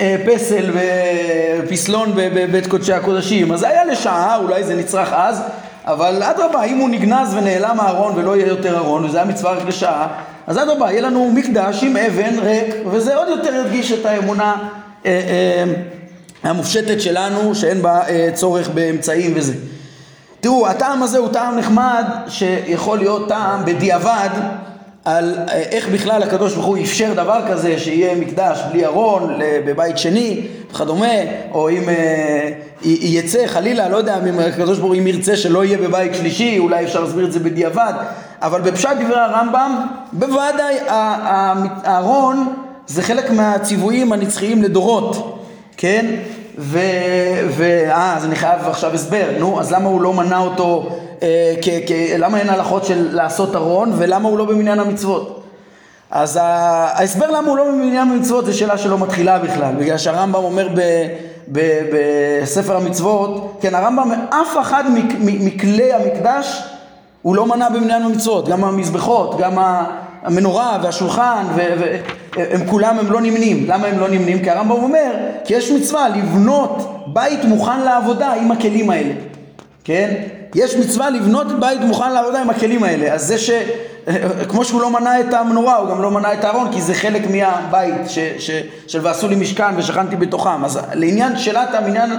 אה, 0.00 0.16
פסל 0.26 0.70
ופסלון 1.64 2.12
בבית 2.16 2.66
קודשי 2.66 2.92
הקודשים. 2.92 3.52
אז 3.52 3.60
זה 3.60 3.68
היה 3.68 3.84
לשעה, 3.84 4.36
אולי 4.36 4.64
זה 4.64 4.74
נצרך 4.74 5.12
אז, 5.12 5.42
אבל 5.84 6.22
אדרבה, 6.22 6.62
אם 6.62 6.78
הוא 6.78 6.88
נגנז 6.88 7.34
ונעלם 7.34 7.80
הארון 7.80 8.12
ולא 8.16 8.36
יהיה 8.36 8.48
יותר 8.48 8.78
ארון, 8.78 9.04
וזה 9.04 9.16
היה 9.16 9.26
מצווה 9.26 9.52
רק 9.52 9.66
לשעה, 9.66 10.08
אז 10.46 10.58
אדרבה, 10.58 10.92
יהיה 10.92 11.02
לנו 11.02 11.30
מקדש 11.34 11.82
עם 11.82 11.96
אבן 11.96 12.38
ריק, 12.38 12.74
וזה 12.90 13.16
עוד 13.16 13.28
יותר 13.28 13.54
ידגיש 13.54 13.92
את 13.92 14.06
האמונה 14.06 14.54
אה, 15.06 15.10
אה, 15.10 15.64
המופשטת 16.42 17.00
שלנו, 17.00 17.54
שאין 17.54 17.82
בה 17.82 18.08
אה, 18.08 18.28
צורך 18.34 18.68
באמצעים 18.68 19.32
וזה. 19.36 19.54
תראו, 20.46 20.68
הטעם 20.68 21.02
הזה 21.02 21.18
הוא 21.18 21.28
טעם 21.28 21.58
נחמד 21.58 22.04
שיכול 22.28 22.98
להיות 22.98 23.28
טעם 23.28 23.64
בדיעבד 23.64 24.28
על 25.04 25.34
אה, 25.38 25.54
איך 25.54 25.88
בכלל 25.88 26.22
הקדוש 26.22 26.54
ברוך 26.54 26.66
הוא 26.66 26.78
אפשר 26.78 27.12
דבר 27.16 27.40
כזה 27.48 27.78
שיהיה 27.78 28.14
מקדש 28.14 28.60
בלי 28.72 28.86
ארון 28.86 29.40
בבית 29.66 29.98
שני 29.98 30.46
וכדומה 30.70 31.14
או 31.52 31.70
אם 31.70 31.88
אה, 31.88 32.50
יצא 32.84 33.46
חלילה 33.46 33.88
לא 33.88 33.96
יודע 33.96 34.18
אם 34.18 34.38
הקדוש 34.38 34.78
ברוך 34.78 34.92
הוא 34.92 34.98
אם 34.98 35.06
ירצה 35.06 35.36
שלא 35.36 35.64
יהיה 35.64 35.78
בבית 35.78 36.14
שלישי 36.14 36.58
אולי 36.58 36.84
אפשר 36.84 37.00
להסביר 37.00 37.26
את 37.26 37.32
זה 37.32 37.40
בדיעבד. 37.40 37.92
אבל 38.42 38.60
בפשט 38.60 38.96
דברי 39.00 39.20
הרמב"ם 39.20 39.86
בוודאי 40.12 40.76
הארון 40.88 42.54
זה 42.86 43.02
חלק 43.02 43.30
מהציוויים 43.30 44.12
הנצחיים 44.12 44.62
לדורות 44.62 45.42
כן 45.76 46.06
ו... 46.58 46.78
ו... 47.48 47.62
אה, 47.90 48.16
אז 48.16 48.24
אני 48.24 48.36
חייב 48.36 48.68
עכשיו 48.68 48.94
הסבר, 48.94 49.26
נו, 49.38 49.60
אז 49.60 49.72
למה 49.72 49.88
הוא 49.88 50.00
לא 50.00 50.12
מנה 50.12 50.38
אותו, 50.38 50.88
אה, 51.22 51.54
כ... 51.62 51.68
כ... 51.86 51.90
למה 52.18 52.38
אין 52.38 52.48
הלכות 52.48 52.84
של 52.84 53.14
לעשות 53.14 53.56
ארון, 53.56 53.92
ולמה 53.96 54.28
הוא 54.28 54.38
לא 54.38 54.44
במניין 54.44 54.80
המצוות? 54.80 55.42
אז 56.10 56.38
ההסבר 56.42 57.30
למה 57.30 57.48
הוא 57.48 57.56
לא 57.56 57.64
במניין 57.64 58.10
המצוות 58.10 58.46
זה 58.46 58.52
שאלה 58.52 58.78
שלא 58.78 58.98
מתחילה 58.98 59.38
בכלל, 59.38 59.74
בגלל 59.74 59.98
שהרמב"ם 59.98 60.44
אומר 60.44 60.68
ב... 60.74 60.80
בספר 61.52 62.76
המצוות, 62.76 63.58
כן, 63.60 63.74
הרמב"ם, 63.74 64.10
אף 64.30 64.56
אחד. 64.60 64.84
מכלי 65.20 65.92
המקדש 65.92 66.62
הוא 67.22 67.36
לא 67.36 67.46
מנה 67.46 67.70
במניין 67.70 68.02
המצוות, 68.02 68.48
גם 68.48 68.64
המזבחות, 68.64 69.38
גם 69.38 69.58
המנורה 70.22 70.78
והשולחן, 70.82 71.44
והם 72.36 72.66
כולם 72.66 72.98
הם 72.98 73.12
לא 73.12 73.20
נמנים. 73.20 73.64
למה 73.68 73.86
הם 73.86 73.98
לא 73.98 74.08
נמנים? 74.08 74.38
כי 74.42 74.50
הרמב"ם 74.50 74.82
אומר, 74.82 75.14
כי 75.44 75.54
יש 75.54 75.70
מצווה 75.70 76.08
לבנות 76.08 77.04
בית 77.06 77.44
מוכן 77.44 77.80
לעבודה 77.80 78.32
עם 78.32 78.52
הכלים 78.52 78.90
האלה, 78.90 79.12
כן? 79.84 80.14
יש 80.54 80.76
מצווה 80.76 81.10
לבנות 81.10 81.60
בית 81.60 81.80
מוכן 81.80 82.12
לעבודה 82.12 82.42
עם 82.42 82.50
הכלים 82.50 82.84
האלה. 82.84 83.14
אז 83.14 83.26
זה 83.26 83.38
ש... 83.38 83.50
כמו 84.50 84.64
שהוא 84.64 84.82
לא 84.82 84.90
מנה 84.90 85.20
את 85.20 85.34
המנורה, 85.34 85.76
הוא 85.76 85.90
גם 85.90 86.02
לא 86.02 86.10
מנה 86.10 86.32
את 86.32 86.44
הארון, 86.44 86.72
כי 86.72 86.82
זה 86.82 86.94
חלק 86.94 87.30
מהבית 87.30 88.08
ש... 88.08 88.18
ש... 88.38 88.50
של 88.86 89.00
ועשו 89.02 89.28
לי 89.28 89.36
משכן 89.36 89.76
ושכנתי 89.76 90.16
בתוכם. 90.16 90.64
אז 90.64 90.80
לעניין 90.92 91.38
שאלת 91.38 91.74
המניין 91.74 92.10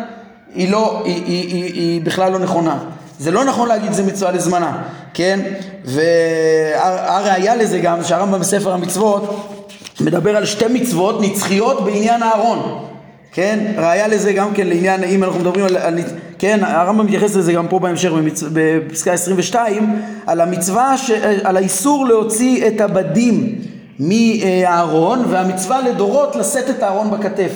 היא 0.56 0.72
לא, 0.72 1.02
היא, 1.06 1.24
היא, 1.26 1.48
היא, 1.48 1.74
היא 1.74 2.02
בכלל 2.02 2.32
לא 2.32 2.40
נכונה. 2.40 2.78
זה 3.20 3.32
לא 3.32 3.46
נכון 3.46 3.68
להגיד 3.68 3.94
זה 3.94 4.04
מצווה 4.04 4.32
לזמנה, 4.32 4.84
כן? 5.14 5.40
והראיה 5.86 7.56
לזה 7.56 7.80
גם 7.80 8.04
שהרמב"ם 8.04 8.40
בספר 8.40 8.74
המצוות 8.74 9.54
מדבר 10.02 10.38
על 10.38 10.46
שתי 10.46 10.66
מצוות 10.70 11.22
נצחיות 11.22 11.86
בעניין 11.86 12.24
הארון, 12.24 12.86
כן? 13.32 13.74
ראיה 13.78 14.08
לזה 14.08 14.34
גם 14.34 14.54
כן 14.54 14.68
לעניין, 14.68 15.04
אם 15.04 15.24
אנחנו 15.24 15.40
מדברים 15.40 15.66
על, 15.66 15.78
על 15.78 16.00
כן, 16.40 16.60
הרמב"ם 16.64 17.06
מתייחס 17.06 17.36
לזה 17.36 17.54
גם 17.54 17.68
פה 17.68 17.80
בהמשך 17.80 18.12
במצ... 18.12 18.44
בפסקה 18.54 19.14
22, 19.14 20.02
על 20.28 20.42
המצווה, 20.42 20.98
ש... 20.98 21.12
על 21.44 21.58
האיסור 21.58 22.06
להוציא 22.06 22.68
את 22.68 22.82
הבדים 22.82 23.56
מהארון 24.00 25.24
והמצווה 25.30 25.82
לדורות 25.82 26.36
לשאת 26.36 26.70
את 26.70 26.84
הארון 26.84 27.12
בכתף. 27.12 27.52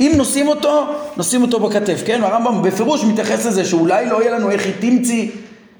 אם 0.00 0.12
נושאים 0.16 0.48
אותו, 0.48 0.86
נושאים 1.16 1.42
אותו 1.42 1.60
בכתף, 1.60 2.02
כן? 2.06 2.24
הרמב"ם 2.24 2.62
בפירוש 2.62 3.04
מתייחס 3.04 3.46
לזה 3.46 3.64
שאולי 3.64 4.06
לא 4.06 4.22
יהיה 4.22 4.38
לנו 4.38 4.50
איך 4.50 4.66
היא 4.66 4.74
תמציא 4.80 5.28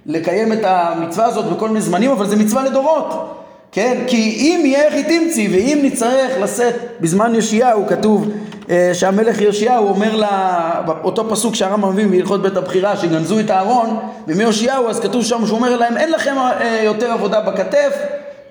לקיים 0.06 0.52
את 0.52 0.64
המצווה 0.64 1.26
הזאת 1.26 1.56
בכל 1.56 1.68
מיני 1.68 1.80
זמנים, 1.80 2.10
אבל 2.10 2.26
זה 2.26 2.36
מצווה 2.36 2.64
לדורות, 2.64 3.36
כן? 3.72 4.04
כי 4.06 4.36
אם 4.40 4.62
יהיה 4.66 5.02
תמציא 5.02 5.48
ואם 5.52 5.78
נצטרך 5.82 6.32
לשאת 6.40 6.74
בזמן 7.00 7.34
יאשיהו, 7.34 7.86
כתוב 7.86 8.28
אה, 8.70 8.90
שהמלך 8.94 9.40
יאשיהו 9.40 9.88
אומר 9.88 10.16
לה, 10.16 10.70
באותו 10.86 11.30
פסוק 11.30 11.54
שהרמב"ם 11.54 11.92
מביא 11.92 12.06
בהלכות 12.06 12.42
בית 12.42 12.56
הבחירה, 12.56 12.96
שגנזו 12.96 13.40
את 13.40 13.50
הארון, 13.50 13.96
ומיאשיהו 14.28 14.88
אז 14.88 15.00
כתוב 15.00 15.24
שם 15.24 15.46
שהוא 15.46 15.58
אומר 15.58 15.76
להם 15.76 15.96
אין 15.96 16.12
לכם 16.12 16.34
אה, 16.38 16.80
יותר 16.84 17.12
עבודה 17.12 17.40
בכתף 17.40 17.96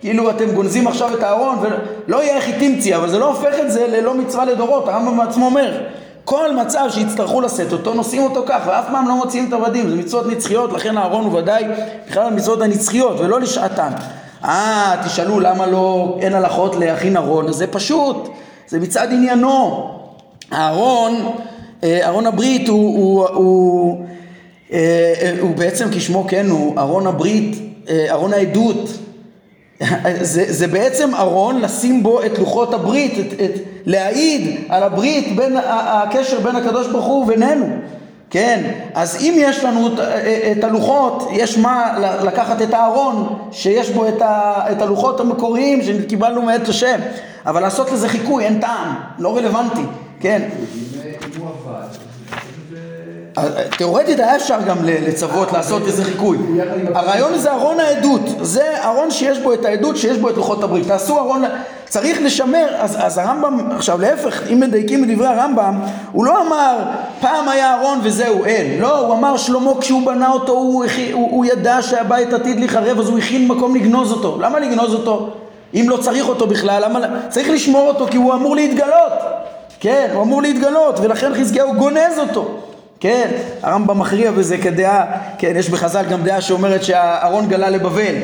כאילו 0.01 0.29
אתם 0.29 0.51
גונזים 0.51 0.87
עכשיו 0.87 1.13
את 1.13 1.23
הארון 1.23 1.55
ולא 1.61 2.23
יהיה 2.23 2.59
תמציא, 2.59 2.95
אבל 2.95 3.09
זה 3.09 3.19
לא 3.19 3.27
הופך 3.27 3.59
את 3.61 3.71
זה 3.71 3.87
ללא 3.87 4.13
מצווה 4.13 4.45
לדורות, 4.45 4.87
הרמב"ם 4.87 5.17
בעצמו 5.17 5.45
אומר 5.45 5.77
כל 6.25 6.55
מצב 6.55 6.85
שיצטרכו 6.89 7.41
לשאת 7.41 7.73
אותו, 7.73 7.93
נושאים 7.93 8.21
אותו 8.21 8.43
כך, 8.47 8.61
ואף 8.67 8.85
פעם 8.91 9.07
לא 9.07 9.15
מוציאים 9.15 9.47
את 9.47 9.53
העבדים, 9.53 9.89
זה 9.89 9.95
מצוות 9.95 10.27
נצחיות, 10.27 10.73
לכן 10.73 10.97
הארון 10.97 11.25
הוא 11.25 11.39
ודאי 11.39 11.63
בכלל 12.09 12.23
המצוות 12.23 12.61
הנצחיות, 12.61 13.19
ולא 13.19 13.39
לשעתן. 13.39 13.89
אה, 14.43 15.01
תשאלו 15.05 15.39
למה 15.39 15.67
לא, 15.67 16.17
אין 16.21 16.33
הלכות 16.33 16.75
להכין 16.75 17.17
ארון, 17.17 17.47
אז 17.47 17.55
זה 17.55 17.67
פשוט, 17.67 18.29
זה 18.67 18.79
מצד 18.79 19.07
עניינו. 19.11 19.89
הארון, 20.51 21.31
אה, 21.83 22.07
ארון 22.07 22.25
הברית 22.25 22.67
הוא, 22.67 22.97
הוא, 22.97 23.27
הוא, 23.27 24.05
אה, 24.71 25.33
הוא 25.39 25.55
בעצם 25.55 25.87
כשמו 25.91 26.25
כן 26.27 26.49
הוא, 26.49 26.79
ארון 26.79 27.07
הברית, 27.07 27.55
ארון 28.09 28.33
העדות, 28.33 28.89
זה, 30.21 30.53
זה 30.53 30.67
בעצם 30.67 31.15
ארון 31.15 31.61
לשים 31.61 32.03
בו 32.03 32.23
את 32.25 32.39
לוחות 32.39 32.73
הברית, 32.73 33.13
את, 33.19 33.41
את, 33.41 33.51
להעיד 33.85 34.57
על 34.69 34.83
הברית, 34.83 35.35
בין, 35.35 35.57
הקשר 35.65 36.39
בין 36.39 36.55
הקדוש 36.55 36.87
ברוך 36.87 37.05
הוא 37.05 37.23
ובינינו, 37.23 37.65
כן? 38.29 38.71
אז 38.93 39.17
אם 39.21 39.33
יש 39.37 39.63
לנו 39.63 39.87
את, 40.51 40.63
הלוחות, 40.63 41.29
יש 41.31 41.57
מה 41.57 41.97
לקחת 42.23 42.61
את 42.61 42.73
הארון 42.73 43.39
שיש 43.51 43.89
בו 43.89 44.07
את, 44.07 44.21
ה, 44.21 44.53
את 44.71 44.81
הלוחות 44.81 45.19
המקוריים 45.19 45.83
שקיבלנו 45.83 46.41
מאת 46.41 46.67
השם, 46.67 46.99
אבל 47.45 47.61
לעשות 47.61 47.91
לזה 47.91 48.09
חיקוי 48.09 48.45
אין 48.45 48.59
טעם, 48.59 48.95
לא 49.19 49.37
רלוונטי, 49.37 49.83
כן? 50.19 50.49
הוא 51.39 51.47
עבד 51.49 51.87
תאורטית 53.77 54.19
היה 54.19 54.35
אפשר 54.35 54.57
גם 54.67 54.77
לצוות 54.83 55.51
לעשות 55.51 55.81
איזה 55.87 56.03
חיקוי. 56.03 56.37
הרעיון 56.95 57.37
זה 57.37 57.51
ארון 57.51 57.79
העדות, 57.79 58.21
זה 58.41 58.83
ארון 58.83 59.11
שיש 59.11 59.39
בו 59.39 59.53
את 59.53 59.65
העדות, 59.65 59.97
שיש 59.97 60.17
בו 60.17 60.29
את 60.29 60.37
לוחות 60.37 60.63
הברית. 60.63 60.87
תעשו 60.87 61.19
ארון, 61.19 61.43
צריך 61.89 62.21
לשמר, 62.21 62.67
אז, 62.79 62.97
אז 62.99 63.17
הרמב"ם, 63.17 63.71
עכשיו 63.71 64.01
להפך, 64.01 64.41
אם 64.53 64.59
מדייקים 64.59 65.01
מדברי 65.01 65.27
הרמב"ם, 65.27 65.79
הוא 66.11 66.25
לא 66.25 66.41
אמר 66.41 66.77
פעם 67.21 67.49
היה 67.49 67.75
ארון 67.75 67.99
וזהו, 68.03 68.45
אין. 68.45 68.81
לא, 68.81 68.97
הוא 68.97 69.13
אמר 69.13 69.37
שלמה 69.37 69.71
כשהוא 69.81 70.05
בנה 70.05 70.31
אותו, 70.31 70.51
הוא, 70.51 70.85
הוא, 71.13 71.31
הוא 71.31 71.45
ידע 71.45 71.81
שהבית 71.81 72.33
עתיד 72.33 72.59
להיחרב, 72.59 72.99
אז 72.99 73.09
הוא 73.09 73.17
הכין 73.17 73.47
מקום 73.47 73.75
לגנוז 73.75 74.11
אותו. 74.11 74.37
למה 74.41 74.59
לגנוז 74.59 74.93
אותו? 74.93 75.29
אם 75.73 75.85
לא 75.89 75.97
צריך 75.97 76.29
אותו 76.29 76.47
בכלל, 76.47 76.83
למה? 76.85 76.99
צריך 77.29 77.49
לשמור 77.49 77.87
אותו 77.87 78.07
כי 78.07 78.17
הוא 78.17 78.33
אמור 78.33 78.55
להתגלות. 78.55 79.13
כן, 79.79 80.09
הוא 80.13 80.23
אמור 80.23 80.41
להתגלות, 80.41 80.99
ולכן 80.99 81.33
חזקיהו 81.33 81.73
גונז 81.73 82.19
אותו. 82.19 82.57
כן, 82.99 83.31
הרמב"ם 83.63 83.99
מכריע 83.99 84.31
בזה 84.31 84.57
כדעה, 84.57 85.05
כן, 85.37 85.53
יש 85.55 85.69
בחז"ל 85.69 86.05
גם 86.09 86.23
דעה 86.23 86.41
שאומרת 86.41 86.83
שהארון 86.83 87.47
גלה 87.47 87.69
לבבל, 87.69 88.15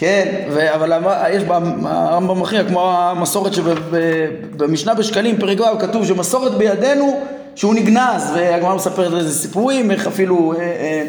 כן, 0.00 0.44
ו, 0.50 0.74
אבל 0.74 0.92
יש 1.30 1.42
הרמב"ם 1.84 2.40
מכריע, 2.40 2.64
כמו 2.64 2.92
המסורת 2.92 3.52
שבמשנה 3.54 4.94
בשקלים, 4.94 5.38
פרק 5.38 5.60
ו', 5.60 5.78
כתוב 5.78 6.06
שמסורת 6.06 6.54
בידינו 6.54 7.20
שהוא 7.54 7.74
נגנז, 7.74 8.30
והגמרא 8.34 8.74
מספרת 8.74 9.14
איזה 9.14 9.40
סיפורים, 9.40 9.90
איך 9.90 10.06
אפילו 10.06 10.52
אה, 10.52 10.58
אה, 10.58 11.02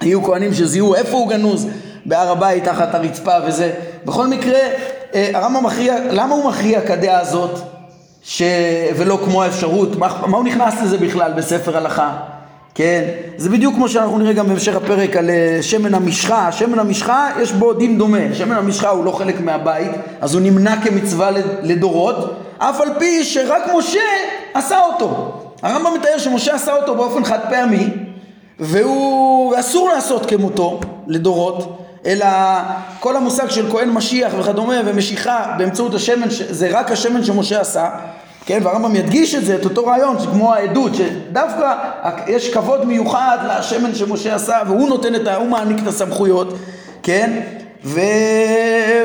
היו 0.00 0.22
כהנים 0.22 0.54
שזיהו 0.54 0.94
איפה 0.94 1.16
הוא 1.16 1.28
גנוז, 1.28 1.68
בהר 2.06 2.30
הבית 2.30 2.64
תחת 2.64 2.94
הרצפה 2.94 3.34
וזה. 3.46 3.72
בכל 4.04 4.26
מקרה, 4.26 4.58
אה, 5.14 5.30
הרמב"ם 5.34 5.66
מכריע, 5.66 5.96
למה 6.10 6.34
הוא 6.34 6.48
מכריע 6.48 6.80
כדעה 6.80 7.20
הזאת? 7.20 7.58
ש... 8.22 8.42
ולא 8.96 9.18
כמו 9.24 9.42
האפשרות, 9.42 9.96
מה, 9.96 10.20
מה 10.26 10.36
הוא 10.36 10.44
נכנס 10.44 10.74
לזה 10.82 10.98
בכלל 10.98 11.32
בספר 11.32 11.76
הלכה? 11.76 12.16
כן? 12.78 13.04
זה 13.36 13.50
בדיוק 13.50 13.74
כמו 13.74 13.88
שאנחנו 13.88 14.18
נראה 14.18 14.32
גם 14.32 14.48
בהמשך 14.48 14.76
הפרק 14.76 15.16
על 15.16 15.30
אה, 15.30 15.58
שמן 15.62 15.94
המשחה. 15.94 16.52
שמן 16.52 16.78
המשחה 16.78 17.30
יש 17.40 17.52
בו 17.52 17.72
דין 17.72 17.98
דומה. 17.98 18.34
שמן 18.34 18.56
המשחה 18.56 18.88
הוא 18.88 19.04
לא 19.04 19.10
חלק 19.10 19.40
מהבית, 19.40 19.90
אז 20.20 20.34
הוא 20.34 20.42
נמנע 20.42 20.76
כמצווה 20.84 21.30
לדורות, 21.62 22.42
אף 22.58 22.80
על 22.80 22.88
פי 22.98 23.24
שרק 23.24 23.62
משה 23.76 24.00
עשה 24.54 24.80
אותו. 24.80 25.40
הרמב"ם 25.62 25.94
מתאר 25.94 26.18
שמשה 26.18 26.54
עשה 26.54 26.72
אותו 26.72 26.94
באופן 26.94 27.24
חד 27.24 27.38
פעמי, 27.50 27.88
והוא 28.60 29.60
אסור 29.60 29.88
לעשות 29.94 30.26
כמותו 30.26 30.80
לדורות. 31.06 31.84
אלא 32.06 32.26
כל 33.00 33.16
המושג 33.16 33.50
של 33.50 33.70
כהן 33.70 33.88
משיח 33.90 34.32
וכדומה 34.38 34.80
ומשיכה 34.84 35.54
באמצעות 35.58 35.94
השמן, 35.94 36.26
זה 36.30 36.68
רק 36.72 36.90
השמן 36.90 37.24
שמשה 37.24 37.60
עשה, 37.60 37.88
כן, 38.48 38.60
והרמב"ם 38.62 38.96
ידגיש 38.96 39.34
את 39.34 39.44
זה, 39.44 39.54
את 39.54 39.64
אותו 39.64 39.86
רעיון, 39.86 40.16
כמו 40.32 40.54
העדות, 40.54 40.92
שדווקא 40.94 41.74
יש 42.26 42.54
כבוד 42.54 42.86
מיוחד 42.86 43.38
לשמן 43.48 43.94
שמשה 43.94 44.34
עשה, 44.34 44.58
והוא 44.66 44.88
נותן 44.88 45.14
את 45.14 45.26
ה... 45.26 45.36
הוא 45.36 45.48
מעניק 45.48 45.82
את 45.82 45.86
הסמכויות, 45.86 46.54
כן, 47.02 47.40
ו... 47.84 48.00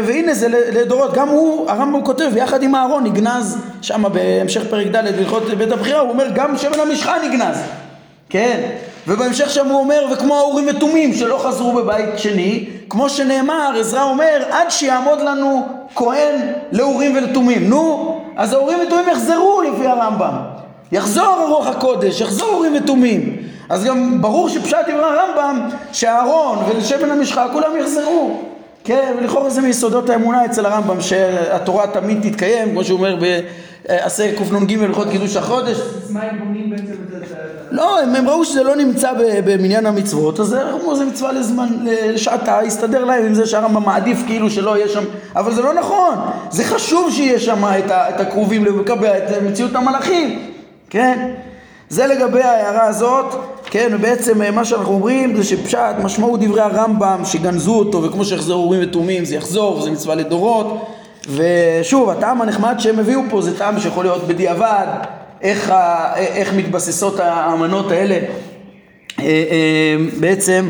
והנה 0.06 0.34
זה 0.34 0.48
לדורות, 0.50 1.14
גם 1.14 1.30
הוא, 1.30 1.70
הרמב"ם 1.70 2.04
כותב, 2.04 2.32
יחד 2.36 2.64
עם 2.64 2.76
אהרון 2.76 3.04
נגנז 3.04 3.58
שם 3.82 4.04
בהמשך 4.14 4.62
פרק 4.70 4.88
ד' 4.88 5.16
בהלכות 5.16 5.44
בית 5.58 5.72
הבחירה, 5.72 6.00
הוא 6.00 6.10
אומר 6.10 6.28
גם 6.36 6.58
שמן 6.58 6.80
המשחה 6.80 7.16
נגנז, 7.28 7.58
כן, 8.30 8.62
ובהמשך 9.08 9.50
שם 9.50 9.68
הוא 9.68 9.80
אומר, 9.80 10.06
וכמו 10.12 10.36
האורים 10.38 10.68
ותומים 10.70 11.14
שלא 11.14 11.38
חזרו 11.38 11.74
בבית 11.74 12.18
שני, 12.18 12.66
כמו 12.89 13.10
שנאמר, 13.10 13.74
עזרא 13.80 14.04
אומר, 14.04 14.44
עד 14.52 14.70
שיעמוד 14.70 15.22
לנו 15.22 15.68
כהן 15.96 16.36
לאורים 16.72 17.16
ולתומים. 17.16 17.70
נו, 17.70 18.23
אז 18.38 18.54
האורים 18.54 18.80
ותומים 18.88 19.10
יחזרו 19.10 19.62
לפי 19.62 19.88
הרמב"ם. 19.88 20.34
יחזור 20.92 21.26
הרוח 21.26 21.68
הקודש, 21.68 22.22
יחזור 22.22 22.50
אורים 22.50 22.74
ותומים. 22.76 23.38
אז 23.70 23.84
גם 23.84 24.22
ברור 24.22 24.50
שפשט 24.50 24.78
דברי 24.88 25.04
הרמב"ם, 25.04 25.70
שאהרון 25.92 26.58
ולשמן 26.70 27.12
המשחה 27.12 27.48
כולם 27.54 27.78
יחזרו. 27.80 28.42
כן, 28.84 29.14
ולכאורה 29.20 29.50
זה 29.50 29.62
מיסודות 29.62 30.10
האמונה 30.10 30.46
אצל 30.46 30.66
הרמב"ם, 30.66 31.02
שהתורה 31.02 31.88
תמיד 31.88 32.30
תתקיים, 32.30 32.72
כמו 32.72 32.84
שהוא 32.84 32.98
אומר 32.98 33.18
עשה 33.88 34.32
קנ"ג 34.38 34.84
הלכות 34.84 35.10
קידוש 35.12 35.36
החודש. 35.36 35.78
מה 36.10 36.22
הם 36.22 36.40
בונים 36.40 36.70
בעצם 36.70 36.84
את 36.84 37.28
זה? 37.30 37.36
לא, 37.74 38.00
הם, 38.00 38.16
הם 38.16 38.30
ראו 38.30 38.46
שזה 38.46 38.64
לא 38.64 38.76
נמצא 38.76 39.12
במניין 39.46 39.86
המצוות, 39.86 40.40
אז 40.40 40.56
אמרו 40.56 40.96
זה 40.96 41.06
מצווה 41.06 41.32
לזמן, 41.32 41.68
לשעתה, 41.86 42.60
הסתדר 42.60 43.06
להם 43.06 43.26
עם 43.26 43.34
זה 43.34 43.46
שהרמב"ם 43.46 43.86
מעדיף 43.86 44.24
כאילו 44.28 44.50
שלא 44.50 44.78
יהיה 44.78 44.88
שם, 44.90 45.04
אבל 45.36 45.54
זה 45.54 45.62
לא 45.62 45.74
נכון, 45.74 46.16
זה 46.50 46.64
חשוב 46.64 47.12
שיהיה 47.12 47.40
שם 47.40 47.64
את, 47.66 47.92
את 47.92 48.20
הכרובים 48.20 48.66
לקבל 48.66 49.12
את 49.18 49.44
מציאות 49.44 49.76
המלאכים, 49.76 50.40
כן? 50.90 51.32
זה 51.90 52.08
לגבי 52.08 52.42
ההערה 52.42 52.84
הזאת, 52.84 53.36
כן, 53.66 53.90
ובעצם 53.92 54.42
אה, 54.42 54.52
מה 54.52 54.66
שאנחנו 54.66 54.94
אומרים 54.94 55.36
זה 55.36 55.44
שפשט, 55.44 55.96
משמעות 56.04 56.40
דברי 56.40 56.62
הרמב"ם 56.62 57.22
שגנזו 57.26 57.76
אותו 57.76 58.04
וכמו 58.04 58.26
שיחזרו 58.26 58.64
אורים 58.64 58.80
ותומים 58.84 59.26
זה 59.26 59.36
יחזור 59.36 59.78
וזה 59.78 59.92
מצווה 59.92 60.16
לדורות. 60.16 60.88
ושוב, 61.30 62.10
הטעם 62.10 62.42
הנחמד 62.42 62.76
שהם 62.80 63.00
הביאו 63.00 63.22
פה 63.30 63.42
זה 63.42 63.58
טעם 63.58 63.80
שיכול 63.80 64.06
להיות 64.06 64.28
בדיעבד, 64.28 64.88
איך, 65.44 65.70
ה, 65.70 66.14
איך 66.18 66.54
מתבססות 66.54 67.20
האמנות 67.20 67.91
האלה, 67.91 68.16
אה, 68.16 68.24
אה, 69.20 69.96
בעצם 70.20 70.68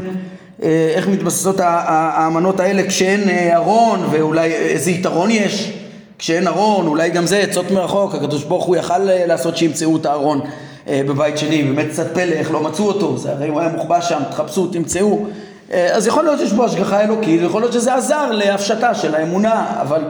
איך 0.96 1.08
מתבססות 1.08 1.56
האמנות 1.60 2.60
האלה 2.60 2.88
כשאין 2.88 3.30
ארון 3.54 4.00
ואולי 4.12 4.52
איזה 4.54 4.92
יתרון 4.92 5.32
יש 5.32 5.74
כשאין 6.20 6.48
ארון, 6.48 6.88
אולי 6.88 7.10
גם 7.10 7.26
זה 7.26 7.38
עצות 7.38 7.72
מרחוק, 7.72 8.16
הקדוש 8.16 8.44
ברוך 8.44 8.66
הוא 8.66 8.76
יכל 8.76 8.98
לעשות 9.00 9.58
שימצאו 9.58 9.98
את 9.98 10.06
הארון 10.06 10.42
בבית 10.88 11.38
שני, 11.38 11.64
באמת 11.64 11.90
קצת 11.90 12.14
פלא 12.14 12.34
איך 12.34 12.52
לא 12.52 12.64
מצאו 12.64 12.86
אותו, 12.86 13.18
זה 13.18 13.32
הרי 13.32 13.48
הוא 13.48 13.60
היה 13.60 13.70
מוחבא 13.70 14.02
שם, 14.02 14.20
תחפשו, 14.32 14.68
תמצאו, 14.68 15.26
אז 15.72 16.08
יכול 16.08 16.24
להיות 16.24 16.40
שיש 16.40 16.54
בו 16.54 16.66
השגחה 16.66 17.02
אלוקית, 17.02 17.42
יכול 17.44 17.62
להיות 17.62 17.74
שזה 17.74 17.96
עזר 17.96 18.32
להפשטה 18.32 18.96
של 18.96 19.16
האמונה, 19.16 19.66
אבל 19.82 20.02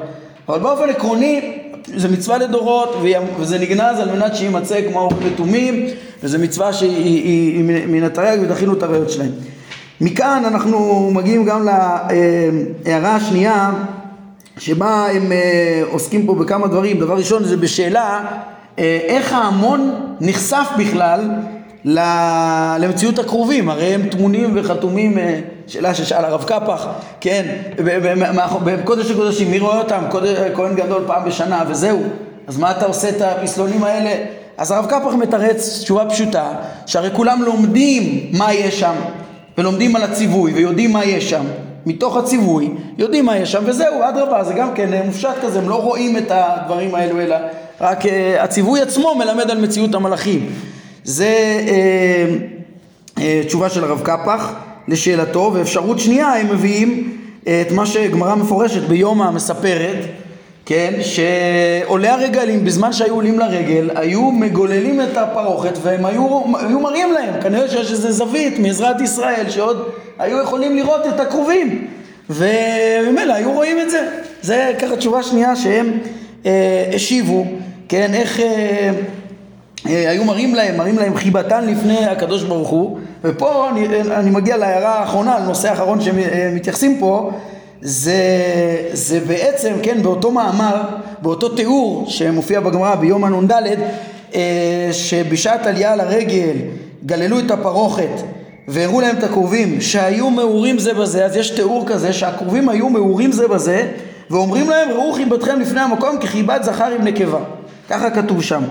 אבל 0.49 0.59
באופן 0.59 0.89
עקרוני 0.89 1.62
זה 1.85 2.09
מצווה 2.09 2.37
לדורות 2.37 2.95
וזה 3.39 3.59
נגנז 3.59 3.99
על 3.99 4.11
מנת 4.11 4.35
שיימצא 4.35 4.81
כמו 4.87 4.99
האורים 4.99 5.27
לתומים 5.27 5.85
וזו 6.23 6.39
מצווה 6.39 6.73
שהיא 6.73 7.63
מן 7.87 8.03
התרי"ג 8.03 8.39
ודחינו 8.41 8.73
את 8.73 8.83
הראיות 8.83 9.09
שלהם. 9.09 9.31
מכאן 10.01 10.43
אנחנו 10.47 11.09
מגיעים 11.13 11.45
גם 11.45 11.65
להערה 11.65 13.15
השנייה 13.15 13.71
שבה 14.57 15.07
הם 15.11 15.31
אה, 15.31 15.83
עוסקים 15.91 16.25
פה 16.25 16.35
בכמה 16.35 16.67
דברים. 16.67 16.99
דבר 16.99 17.17
ראשון 17.17 17.43
זה 17.43 17.57
בשאלה 17.57 18.25
אה, 18.79 18.99
איך 19.03 19.33
ההמון 19.33 19.91
נחשף 20.21 20.67
בכלל 20.77 21.29
למציאות 21.85 23.19
הקרובים, 23.19 23.69
הרי 23.69 23.85
הם 23.85 24.09
טמונים 24.09 24.51
וחתומים, 24.55 25.17
אה, 25.17 25.39
שאלה 25.67 25.95
ששאל 25.95 26.25
הרב 26.25 26.43
קפח, 26.43 26.87
כן, 27.21 27.55
בקודש 28.63 29.11
הקודשים, 29.11 29.51
מי 29.51 29.59
רואה 29.59 29.79
אותם? 29.79 30.03
כהן 30.55 30.75
גדול 30.75 31.03
פעם 31.07 31.25
בשנה 31.25 31.63
וזהו, 31.67 32.03
אז 32.47 32.57
מה 32.57 32.71
אתה 32.71 32.85
עושה 32.85 33.09
את 33.09 33.21
הפסלונים 33.21 33.83
האלה? 33.83 34.25
אז 34.57 34.71
הרב 34.71 34.85
קפח 34.85 35.13
מתרץ 35.13 35.79
תשובה 35.81 36.05
פשוטה, 36.09 36.51
שהרי 36.85 37.09
כולם 37.13 37.43
לומדים 37.43 38.31
מה 38.37 38.53
יש 38.53 38.79
שם, 38.79 38.95
ולומדים 39.57 39.95
על 39.95 40.03
הציווי, 40.03 40.53
ויודעים 40.53 40.91
מה 40.93 41.05
יש 41.05 41.29
שם. 41.29 41.43
מתוך 41.85 42.17
הציווי, 42.17 42.69
יודעים 42.97 43.25
מה 43.25 43.37
יש 43.37 43.51
שם, 43.51 43.63
וזהו, 43.65 44.03
אדרבה, 44.09 44.43
זה 44.43 44.53
גם 44.53 44.73
כן 44.75 45.05
מופשט 45.05 45.33
כזה, 45.41 45.59
הם 45.59 45.69
לא 45.69 45.75
רואים 45.75 46.17
את 46.17 46.27
הדברים 46.29 46.95
האלו, 46.95 47.21
אלא 47.21 47.35
רק 47.81 48.05
uh, 48.05 48.07
הציווי 48.39 48.81
עצמו 48.81 49.15
מלמד 49.15 49.51
על 49.51 49.61
מציאות 49.61 49.95
המלאכים. 49.95 50.49
זה 51.03 51.59
uh, 51.65 53.19
uh, 53.19 53.21
תשובה 53.45 53.69
של 53.69 53.83
הרב 53.83 54.01
קפח 54.03 54.53
לשאלתו, 54.87 55.51
ואפשרות 55.53 55.99
שנייה 55.99 56.27
הם 56.27 56.47
מביאים 56.49 57.17
את 57.43 57.71
מה 57.71 57.85
שגמרא 57.85 58.35
מפורשת 58.35 58.81
ביומא 58.81 59.31
מספרת, 59.31 60.05
כן, 60.65 60.93
שעולי 61.01 62.07
הרגלים 62.07 62.65
בזמן 62.65 62.93
שהיו 62.93 63.15
עולים 63.15 63.39
לרגל 63.39 63.89
היו 63.95 64.31
מגוללים 64.31 65.01
את 65.01 65.17
הפרוכת 65.17 65.77
והם 65.81 66.05
היו, 66.05 66.41
היו 66.59 66.79
מראים 66.79 67.11
להם, 67.13 67.41
כנראה 67.41 67.69
שיש 67.69 67.91
איזה 67.91 68.11
זווית 68.11 68.59
מעזרת 68.59 69.01
ישראל 69.01 69.49
שעוד 69.49 69.89
היו 70.19 70.41
יכולים 70.41 70.75
לראות 70.75 71.07
את 71.07 71.19
הכרובים 71.19 71.87
וממילא 72.29 73.33
היו 73.33 73.51
רואים 73.51 73.79
את 73.79 73.89
זה. 73.89 74.07
זה 74.41 74.71
ככה 74.79 74.95
תשובה 74.95 75.23
שנייה 75.23 75.55
שהם 75.55 75.99
אה, 76.45 76.91
השיבו, 76.95 77.45
כן, 77.89 78.13
איך 78.13 78.39
אה, 78.39 78.45
אה, 78.45 78.91
היו 79.85 80.23
מראים 80.23 80.55
להם, 80.55 80.77
מראים 80.77 80.97
להם 80.97 81.15
חיבתן 81.15 81.65
לפני 81.65 82.05
הקדוש 82.05 82.43
ברוך 82.43 82.69
הוא 82.69 82.99
ופה 83.23 83.69
אני, 83.69 83.87
אני 84.11 84.29
מגיע 84.29 84.57
להערה 84.57 84.99
האחרונה, 84.99 85.39
לנושא 85.39 85.69
האחרון 85.69 86.01
שמתייחסים 86.01 86.99
פה 86.99 87.31
זה, 87.81 88.15
זה 88.93 89.19
בעצם, 89.19 89.73
כן, 89.83 90.03
באותו 90.03 90.31
מאמר, 90.31 90.81
באותו 91.21 91.49
תיאור 91.49 92.05
שמופיע 92.07 92.59
בגמרא 92.59 92.95
ביום 92.95 93.23
הנ"ד, 93.23 93.51
אה, 94.35 94.89
שבשעת 94.91 95.65
עלייה 95.67 95.95
לרגל 95.95 96.55
גללו 97.05 97.39
את 97.39 97.51
הפרוכת 97.51 98.21
והראו 98.67 99.01
להם 99.01 99.15
את 99.17 99.23
הכרובים 99.23 99.81
שהיו 99.81 100.29
מעורים 100.29 100.79
זה 100.79 100.93
בזה, 100.93 101.25
אז 101.25 101.35
יש 101.35 101.49
תיאור 101.49 101.83
כזה 101.87 102.13
שהכרובים 102.13 102.69
היו 102.69 102.89
מעורים 102.89 103.31
זה 103.31 103.47
בזה 103.47 103.87
ואומרים 104.29 104.69
להם 104.69 104.91
ראו 104.91 105.13
חיבתכם 105.13 105.59
לפני 105.59 105.79
המקום 105.79 106.17
כחיבת 106.21 106.63
זכר 106.63 106.91
עם 106.99 107.07
נקבה, 107.07 107.39
ככה 107.89 108.09
כתוב 108.09 108.43
שם, 108.43 108.63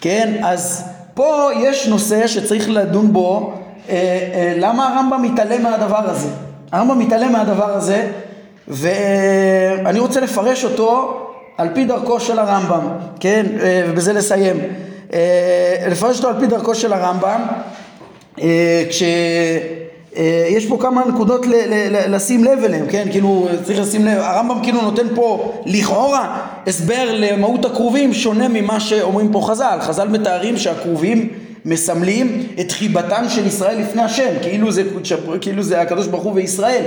כן, 0.00 0.40
אז 0.44 0.84
פה 1.14 1.50
יש 1.60 1.88
נושא 1.88 2.26
שצריך 2.26 2.70
לדון 2.70 3.12
בו, 3.12 3.52
אה, 3.88 3.94
אה, 4.34 4.54
למה 4.56 4.88
הרמב"ם 4.88 5.22
מתעלם 5.22 5.62
מהדבר 5.62 6.10
הזה? 6.10 6.28
הרמב"ם 6.72 6.98
מתעלם 6.98 7.32
מהדבר 7.32 7.70
הזה 7.70 8.10
ואני 8.68 9.98
רוצה 9.98 10.20
לפרש 10.20 10.64
אותו 10.64 11.20
על 11.58 11.68
פי 11.74 11.84
דרכו 11.84 12.20
של 12.20 12.38
הרמב"ם, 12.38 12.88
כן, 13.20 13.46
אה, 13.60 13.82
ובזה 13.88 14.12
לסיים. 14.12 14.56
אה, 15.12 15.86
לפרש 15.90 16.16
אותו 16.16 16.28
על 16.28 16.40
פי 16.40 16.46
דרכו 16.46 16.74
של 16.74 16.92
הרמב"ם, 16.92 17.40
אה, 18.40 18.84
כשיש 20.12 20.66
פה 20.66 20.78
כמה 20.80 21.02
נקודות 21.08 21.46
לשים 22.08 22.44
לב 22.44 22.64
אליהן, 22.64 22.84
כן, 22.90 23.08
כאילו 23.10 23.48
צריך 23.64 23.80
לשים 23.80 24.04
לב, 24.04 24.18
הרמב"ם 24.18 24.62
כאילו 24.62 24.82
נותן 24.82 25.06
פה 25.14 25.52
לכאורה 25.66 26.46
הסבר 26.66 27.08
למהות 27.12 27.64
הכרובים 27.64 28.14
שונה 28.14 28.48
ממה 28.48 28.80
שאומרים 28.80 29.32
פה 29.32 29.40
חז"ל, 29.46 29.78
חז"ל 29.80 30.08
מתארים 30.08 30.56
שהכרובים 30.56 31.28
מסמלים 31.64 32.46
את 32.60 32.72
חיבתם 32.72 33.24
של 33.28 33.46
ישראל 33.46 33.78
לפני 33.80 34.02
השם, 34.02 34.30
כאילו 34.42 34.72
זה, 34.72 34.82
כאילו 35.40 35.62
זה 35.62 35.80
הקדוש 35.80 36.06
ברוך 36.06 36.24
הוא 36.24 36.32
וישראל, 36.34 36.84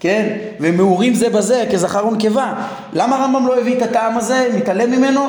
כן? 0.00 0.36
ומעורים 0.60 1.14
זה 1.14 1.28
בזה 1.30 1.64
כזכר 1.72 2.06
ונקבה. 2.06 2.52
למה 2.92 3.16
הרמב"ם 3.16 3.46
לא 3.46 3.60
הביא 3.60 3.76
את 3.76 3.82
הטעם 3.82 4.18
הזה, 4.18 4.48
מתעלם 4.56 4.90
ממנו? 4.90 5.20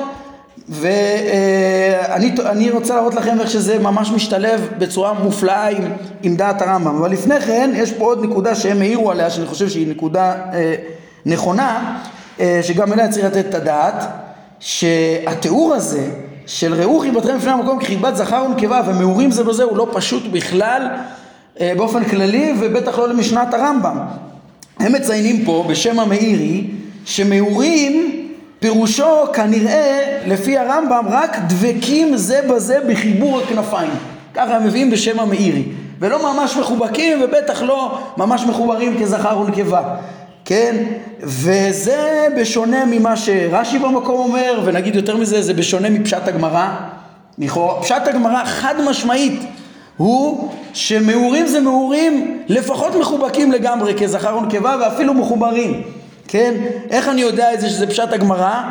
ואני 0.70 2.72
רוצה 2.72 2.96
להראות 2.96 3.14
לכם 3.14 3.40
איך 3.40 3.50
שזה 3.50 3.80
ממש 3.80 4.12
משתלב 4.12 4.68
בצורה 4.78 5.14
מופלאה 5.14 5.68
עם, 5.68 5.84
עם 6.24 6.36
דעת 6.36 6.62
הרמב"ם. 6.62 6.96
אבל 6.96 7.12
לפני 7.12 7.42
כן, 7.42 7.72
יש 7.76 7.94
פה 7.94 8.06
עוד 8.06 8.26
נקודה 8.26 8.56
שהם 8.56 8.82
העירו 8.82 9.12
עליה, 9.12 9.30
שאני 9.30 9.46
חושב 9.46 9.70
שהיא 9.70 9.88
נקודה 9.88 10.36
אה, 10.54 10.76
נכונה, 11.26 12.00
אה, 12.40 12.60
שגם 12.64 12.94
אליה 12.94 13.08
צריך 13.08 13.26
לתת 13.26 13.46
את 13.50 13.56
הדעת, 13.56 14.04
שהתיאור 14.60 15.74
הזה 15.74 16.10
של 16.46 16.74
ראו 16.74 17.00
חיבתכם 17.00 17.36
לפני 17.36 17.52
המקום 17.52 17.80
כחיבת 17.80 18.16
זכר 18.16 18.46
ונקבה 18.50 18.82
ומעורים 18.88 19.32
זה 19.32 19.44
בזה 19.44 19.64
הוא 19.64 19.78
לא 19.78 19.88
פשוט 19.94 20.24
בכלל 20.32 20.88
אה, 21.62 21.74
באופן 21.78 22.04
כללי 22.04 22.54
ובטח 22.60 23.00
לא 23.00 23.10
למשנת 23.10 23.54
הרמב"ם. 23.54 24.00
הם 24.80 24.94
מציינים 24.94 25.46
פה 25.46 25.66
בשם 25.70 26.00
המאירי 26.00 26.68
שמעורים 27.06 28.23
פירושו 28.64 29.34
כנראה 29.34 30.20
לפי 30.28 30.58
הרמב"ם 30.58 31.06
רק 31.10 31.38
דבקים 31.48 32.18
זה 32.18 32.42
בזה 32.50 32.80
בחיבור 32.90 33.40
הכנפיים. 33.40 33.90
ככה 34.34 34.56
הם 34.56 34.66
מביאים 34.66 34.92
בשם 34.92 35.20
המאירי. 35.20 35.64
ולא 36.00 36.34
ממש 36.34 36.58
מחובקים 36.58 37.22
ובטח 37.24 37.62
לא 37.62 38.00
ממש 38.18 38.44
מחוברים 38.44 39.00
כזכר 39.02 39.40
ונקבה. 39.40 39.96
כן? 40.46 40.84
וזה 41.20 42.28
בשונה 42.38 42.86
ממה 42.86 43.18
שרש"י 43.18 43.80
במקום 43.80 44.20
אומר 44.20 44.62
ונגיד 44.66 44.96
יותר 44.96 45.18
מזה 45.18 45.42
זה 45.42 45.54
בשונה 45.54 45.90
מפשט 45.90 46.28
הגמרא. 46.28 46.68
פשט 47.82 48.08
הגמרא 48.08 48.44
חד 48.46 48.76
משמעית 48.90 49.42
הוא 49.98 50.50
שמעורים 50.74 51.48
זה 51.48 51.62
מעורים 51.62 52.42
לפחות 52.48 52.96
מחובקים 52.96 53.52
לגמרי 53.52 53.94
כזכר 53.94 54.38
ונקבה 54.38 54.76
ואפילו 54.82 55.14
מחוברים, 55.14 55.84
כן? 56.28 56.54
איך 56.90 57.08
אני 57.08 57.22
יודע 57.22 57.54
את 57.54 57.62
זה 57.62 57.70
שזה 57.70 57.88
פשט 57.88 58.14
הגמרא? 58.14 58.62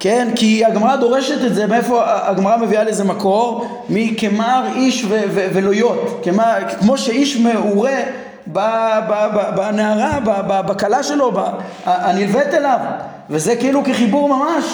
כן? 0.00 0.28
כי 0.36 0.64
הגמרא 0.64 0.96
דורשת 0.96 1.44
את 1.46 1.54
זה, 1.54 1.66
מאיפה 1.66 2.02
הגמרא 2.06 2.56
מביאה 2.56 2.84
לזה 2.84 3.04
מקור? 3.04 3.66
מכמר 3.88 4.64
איש 4.74 5.04
ו- 5.04 5.22
ו- 5.30 5.46
ולויות, 5.52 6.20
כמה, 6.22 6.54
כמו 6.80 6.98
שאיש 6.98 7.36
מעורה 7.36 7.96
בנערה, 9.56 10.18
בכלה 10.46 11.02
שלו, 11.02 11.32
הנלווית 11.84 12.54
אליו, 12.54 12.78
וזה 13.30 13.56
כאילו 13.56 13.84
כחיבור 13.84 14.28
ממש 14.28 14.64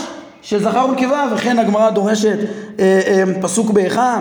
של 0.43 0.62
זכר 0.62 0.87
ונקבה, 0.89 1.24
וכן 1.35 1.59
הגמרא 1.59 1.91
דורשת 1.91 2.39
אה, 2.80 3.01
אה, 3.07 3.22
פסוק 3.43 3.70
באיכה 3.70 4.20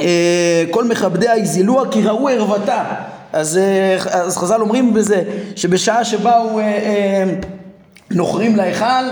אה, 0.00 0.64
כל 0.70 0.84
מכבדיה 0.84 1.32
הזילוה 1.32 1.90
כי 1.90 2.02
ראו 2.02 2.28
ערוותה 2.28 2.84
אז, 3.34 3.58
אה, 3.58 3.96
אז 4.22 4.36
חז"ל 4.38 4.60
אומרים 4.60 4.94
בזה 4.94 5.22
שבשעה 5.56 6.04
שבאו 6.04 6.58
אה, 6.58 7.24
נוכרים 8.10 8.56
להיכל 8.56 9.04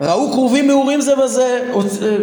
ראו 0.00 0.32
כרובים 0.32 0.66
מעורים 0.66 1.00
זה 1.00 1.16
בזה 1.16 1.60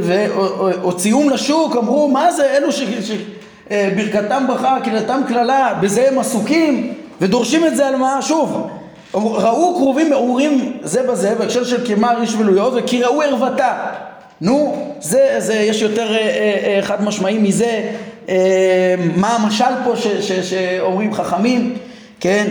והוציאום 0.02 1.30
לשוק 1.30 1.76
אמרו 1.76 2.08
מה 2.08 2.32
זה? 2.32 2.58
אלו 2.58 2.68
שברכתם 2.72 4.44
ברכה 4.48 4.78
קללתם 4.84 5.22
קללה 5.28 5.74
בזה 5.82 6.08
הם 6.08 6.20
עסוקים? 6.20 6.94
ודורשים 7.22 7.66
את 7.66 7.76
זה 7.76 7.88
על 7.88 7.96
מה? 7.96 8.22
שוב 8.22 8.68
ראו 9.14 9.76
כרובים 9.76 10.10
מעורים 10.10 10.78
זה 10.84 11.04
בזה 11.04 11.36
בהקשר 11.36 11.64
של 11.64 11.88
כמר 11.88 12.22
איש 12.22 12.36
ולויות 12.36 12.74
וכי 12.76 13.04
ראו 13.04 13.22
ערוותה 13.22 13.76
נו, 14.42 14.88
זה, 15.00 15.36
זה, 15.38 15.54
יש 15.54 15.82
יותר 15.82 16.16
אה, 16.16 16.18
אה, 16.18 16.80
חד 16.82 17.04
משמעי 17.04 17.38
מזה, 17.38 17.66
אה, 17.66 17.92
מה 19.16 19.36
המשל 19.36 19.64
פה 19.84 19.96
ש, 19.96 20.08
ש, 20.08 20.32
שאומרים 20.32 21.14
חכמים, 21.14 21.76
כן? 22.20 22.48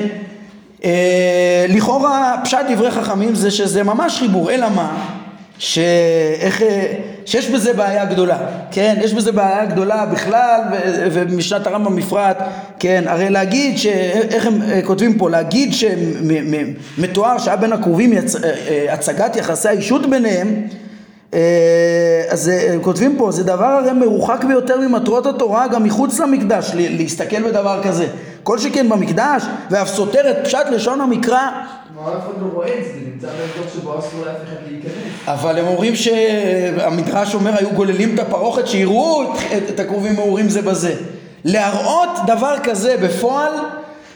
אה, 0.84 1.66
לכאורה 1.68 2.40
פשט 2.44 2.58
דברי 2.70 2.90
חכמים 2.90 3.34
זה 3.34 3.50
שזה 3.50 3.82
ממש 3.82 4.18
חיבור, 4.18 4.50
אלא 4.50 4.68
מה? 4.70 5.16
שאיך, 5.58 6.62
אה, 6.62 6.92
שיש 7.26 7.50
בזה 7.50 7.72
בעיה 7.72 8.04
גדולה, 8.04 8.38
כן? 8.70 8.96
יש 9.00 9.14
בזה 9.14 9.32
בעיה 9.32 9.64
גדולה 9.64 10.06
בכלל 10.06 10.60
ובמשנת 11.12 11.66
הרמב"ם 11.66 11.96
בפרט, 11.96 12.38
כן? 12.78 13.04
הרי 13.06 13.30
להגיד, 13.30 13.78
ש... 13.78 13.86
איך 14.30 14.46
הם 14.46 14.62
אה, 14.62 14.80
כותבים 14.84 15.18
פה? 15.18 15.30
להגיד 15.30 15.72
שמתואר 15.74 17.38
שהיה 17.38 17.56
בין 17.56 17.72
הקרובים 17.72 18.12
יצ... 18.12 18.36
הצגת 18.88 19.36
יחסי 19.36 19.68
האישות 19.68 20.10
ביניהם 20.10 20.48
אה, 20.48 20.85
אז 22.28 22.48
אה, 22.48 22.72
הם 22.72 22.82
כותבים 22.82 23.16
פה, 23.18 23.32
זה 23.32 23.44
דבר 23.44 23.64
הרי 23.64 23.92
מרוחק 23.92 24.44
ביותר 24.44 24.80
ממטרות 24.80 25.26
התורה 25.26 25.68
גם 25.68 25.84
מחוץ 25.84 26.20
למקדש, 26.20 26.70
להסתכל 26.74 27.42
בדבר 27.42 27.82
כזה. 27.82 28.06
כל 28.42 28.58
שכן 28.58 28.88
במקדש, 28.88 29.42
ואף 29.70 29.88
סותר 29.88 30.30
את 30.30 30.36
פשט 30.44 30.66
לשון 30.72 31.00
המקרא. 31.00 31.50
לא 31.96 32.02
אבל 35.26 35.58
הם 35.58 35.66
אומרים 35.66 35.96
שהמדרש 35.96 37.34
אומר 37.34 37.52
היו 37.58 37.70
גוללים 37.70 38.14
את 38.14 38.18
הפרוכת 38.18 38.66
שיראו 38.66 39.34
את 39.74 39.80
הכרובים 39.80 40.14
מעורים 40.14 40.48
זה 40.48 40.62
בזה. 40.62 40.94
להראות 41.44 42.08
דבר 42.26 42.54
כזה 42.64 42.96
בפועל 43.02 43.52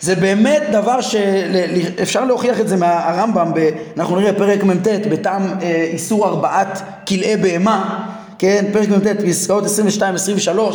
זה 0.00 0.14
באמת 0.14 0.62
דבר 0.72 1.00
שאפשר 1.00 2.24
להוכיח 2.24 2.60
את 2.60 2.68
זה 2.68 2.76
מהרמב"ם, 2.76 3.52
אנחנו 3.96 4.20
נראה 4.20 4.32
פרק 4.32 4.64
מ"ט 4.64 4.88
בטעם 5.10 5.42
אה, 5.62 5.88
איסור 5.92 6.26
ארבעת 6.28 6.82
כלאי 7.08 7.36
בהמה, 7.36 8.06
כן, 8.38 8.64
פרק 8.72 8.88
מ"ט 8.88 9.06
פסקאות 9.28 9.64
22-23 9.64 9.68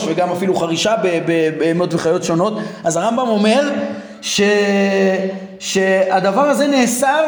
וגם 0.07 0.31
אפילו 0.31 0.55
חרישה 0.55 0.93
בהמות 1.57 1.93
וחיות 1.93 2.23
שונות, 2.23 2.59
אז 2.83 2.97
הרמב"ם 2.97 3.27
אומר 3.27 3.69
ש, 4.21 4.41
שהדבר 5.59 6.41
הזה 6.41 6.67
נאסר 6.67 7.23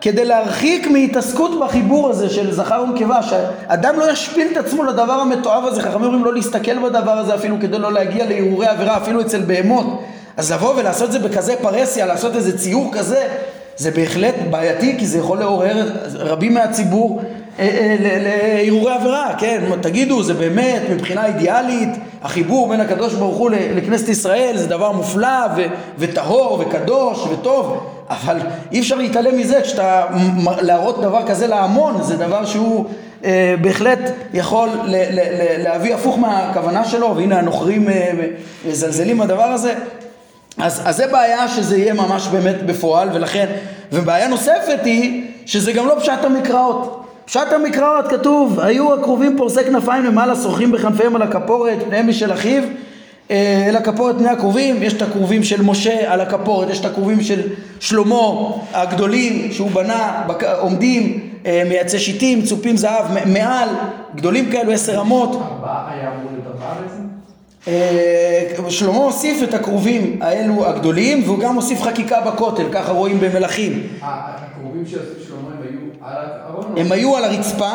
כדי 0.00 0.24
להרחיק 0.24 0.86
מהתעסקות 0.86 1.60
בחיבור 1.60 2.10
הזה 2.10 2.28
של 2.30 2.52
זכר 2.52 2.84
ונקבה, 2.88 3.22
שאדם 3.22 3.98
לא 3.98 4.12
ישפיל 4.12 4.48
את 4.52 4.56
עצמו 4.56 4.84
לדבר 4.84 5.12
המתועב 5.12 5.64
הזה, 5.66 5.82
חכמים 5.82 6.04
אומרים 6.04 6.24
לא 6.24 6.34
להסתכל 6.34 6.78
בדבר 6.78 7.18
הזה 7.18 7.34
אפילו 7.34 7.56
כדי 7.60 7.78
לא 7.78 7.92
להגיע 7.92 8.26
להרהורי 8.26 8.66
עבירה 8.66 8.96
אפילו 8.96 9.20
אצל 9.20 9.40
בהמות, 9.40 10.02
אז 10.40 10.52
לבוא 10.52 10.74
ולעשות 10.76 11.06
את 11.06 11.12
זה 11.12 11.18
בכזה 11.18 11.54
פרהסיה, 11.62 12.06
לעשות 12.06 12.36
איזה 12.36 12.58
ציור 12.58 12.90
כזה, 12.92 13.28
זה 13.76 13.90
בהחלט 13.90 14.34
בעייתי 14.50 14.96
כי 14.98 15.06
זה 15.06 15.18
יכול 15.18 15.38
לעורר 15.38 15.90
רבים 16.14 16.54
מהציבור 16.54 17.22
אה, 17.58 17.64
אה, 17.64 17.96
להרהורי 18.00 18.92
עבירה, 18.92 19.34
כן, 19.38 19.62
תגידו 19.80 20.22
זה 20.22 20.34
באמת 20.34 20.82
מבחינה 20.90 21.26
אידיאלית 21.26 21.88
החיבור 22.22 22.68
בין 22.68 22.80
הקדוש 22.80 23.14
ברוך 23.14 23.36
הוא 23.36 23.50
לכנסת 23.50 24.08
ישראל 24.08 24.52
זה 24.56 24.66
דבר 24.66 24.92
מופלא 24.92 25.46
וטהור 25.98 26.60
וקדוש 26.60 27.18
וטוב 27.32 27.86
אבל 28.10 28.36
אי 28.72 28.80
אפשר 28.80 28.96
להתעלם 28.96 29.38
מזה 29.38 29.60
כשאתה 29.60 30.04
להראות 30.60 31.00
דבר 31.00 31.26
כזה 31.26 31.46
להמון 31.46 32.02
זה 32.02 32.16
דבר 32.16 32.44
שהוא 32.44 32.84
אה, 33.24 33.54
בהחלט 33.60 33.98
יכול 34.34 34.68
ל- 34.68 34.96
ל- 34.96 35.20
ל- 35.20 35.62
להביא 35.62 35.94
הפוך 35.94 36.18
מהכוונה 36.18 36.84
שלו 36.84 37.16
והנה 37.16 37.38
הנוכרים 37.38 37.88
מזלזלים 38.68 39.18
בדבר 39.18 39.42
הזה 39.44 39.74
אז, 40.62 40.82
אז 40.84 40.96
זה 40.96 41.06
בעיה 41.06 41.48
שזה 41.48 41.78
יהיה 41.78 41.94
ממש 41.94 42.28
באמת 42.28 42.62
בפועל 42.66 43.08
ולכן 43.12 43.46
ובעיה 43.92 44.28
נוספת 44.28 44.78
היא 44.84 45.24
שזה 45.46 45.72
גם 45.72 45.86
לא 45.86 45.96
פשט 46.00 46.24
המקראות. 46.24 47.06
פשט 47.24 47.52
המקראות 47.52 48.08
כתוב, 48.08 48.60
היו 48.60 48.94
הקרובים 48.94 49.36
פורסי 49.38 49.64
כנפיים 49.64 50.04
למעלה, 50.04 50.36
שוחים 50.36 50.72
בכנפיהם 50.72 51.16
על 51.16 51.22
הכפורת, 51.22 51.78
פניהם 51.84 52.08
משל 52.08 52.32
אחיו, 52.32 52.62
אה, 53.30 53.66
אל 53.68 53.76
הכפורת 53.76 54.18
פני 54.18 54.28
הקרובים, 54.28 54.82
יש 54.82 54.92
את 54.92 55.02
הקרובים 55.02 55.42
של 55.42 55.62
משה 55.62 56.12
על 56.12 56.20
הכפורת, 56.20 56.70
יש 56.70 56.80
את 56.80 56.84
הקרובים 56.84 57.20
של 57.20 57.40
שלמה 57.80 58.30
הגדולים 58.72 59.52
שהוא 59.52 59.70
בנה, 59.70 60.22
עומדים, 60.58 61.30
אה, 61.46 61.62
מייצא 61.68 61.98
שיטים, 61.98 62.42
צופים 62.42 62.76
זהב, 62.76 63.04
מעל, 63.26 63.68
גדולים 64.14 64.50
כאלו, 64.52 64.72
עשר 64.72 65.00
אמות. 65.00 65.30
היה 65.30 66.08
אמור 66.08 66.30
אה, 66.62 67.09
שלמה 68.68 68.96
הוסיף 68.98 69.42
את 69.42 69.54
הקרובים 69.54 70.18
האלו 70.20 70.66
הגדולים 70.66 71.22
והוא 71.24 71.38
גם 71.38 71.54
הוסיף 71.54 71.82
חקיקה 71.82 72.20
בכותל, 72.20 72.64
ככה 72.72 72.92
רואים 72.92 73.20
במלכים. 73.20 73.86
הקרובים 74.02 74.86
שהוסיף 74.86 75.28
שלמה 75.28 75.48
הם 75.50 75.62
היו 75.62 75.80
הם 76.76 76.92
היו 76.92 77.16
על 77.16 77.24
הרצפה, 77.24 77.72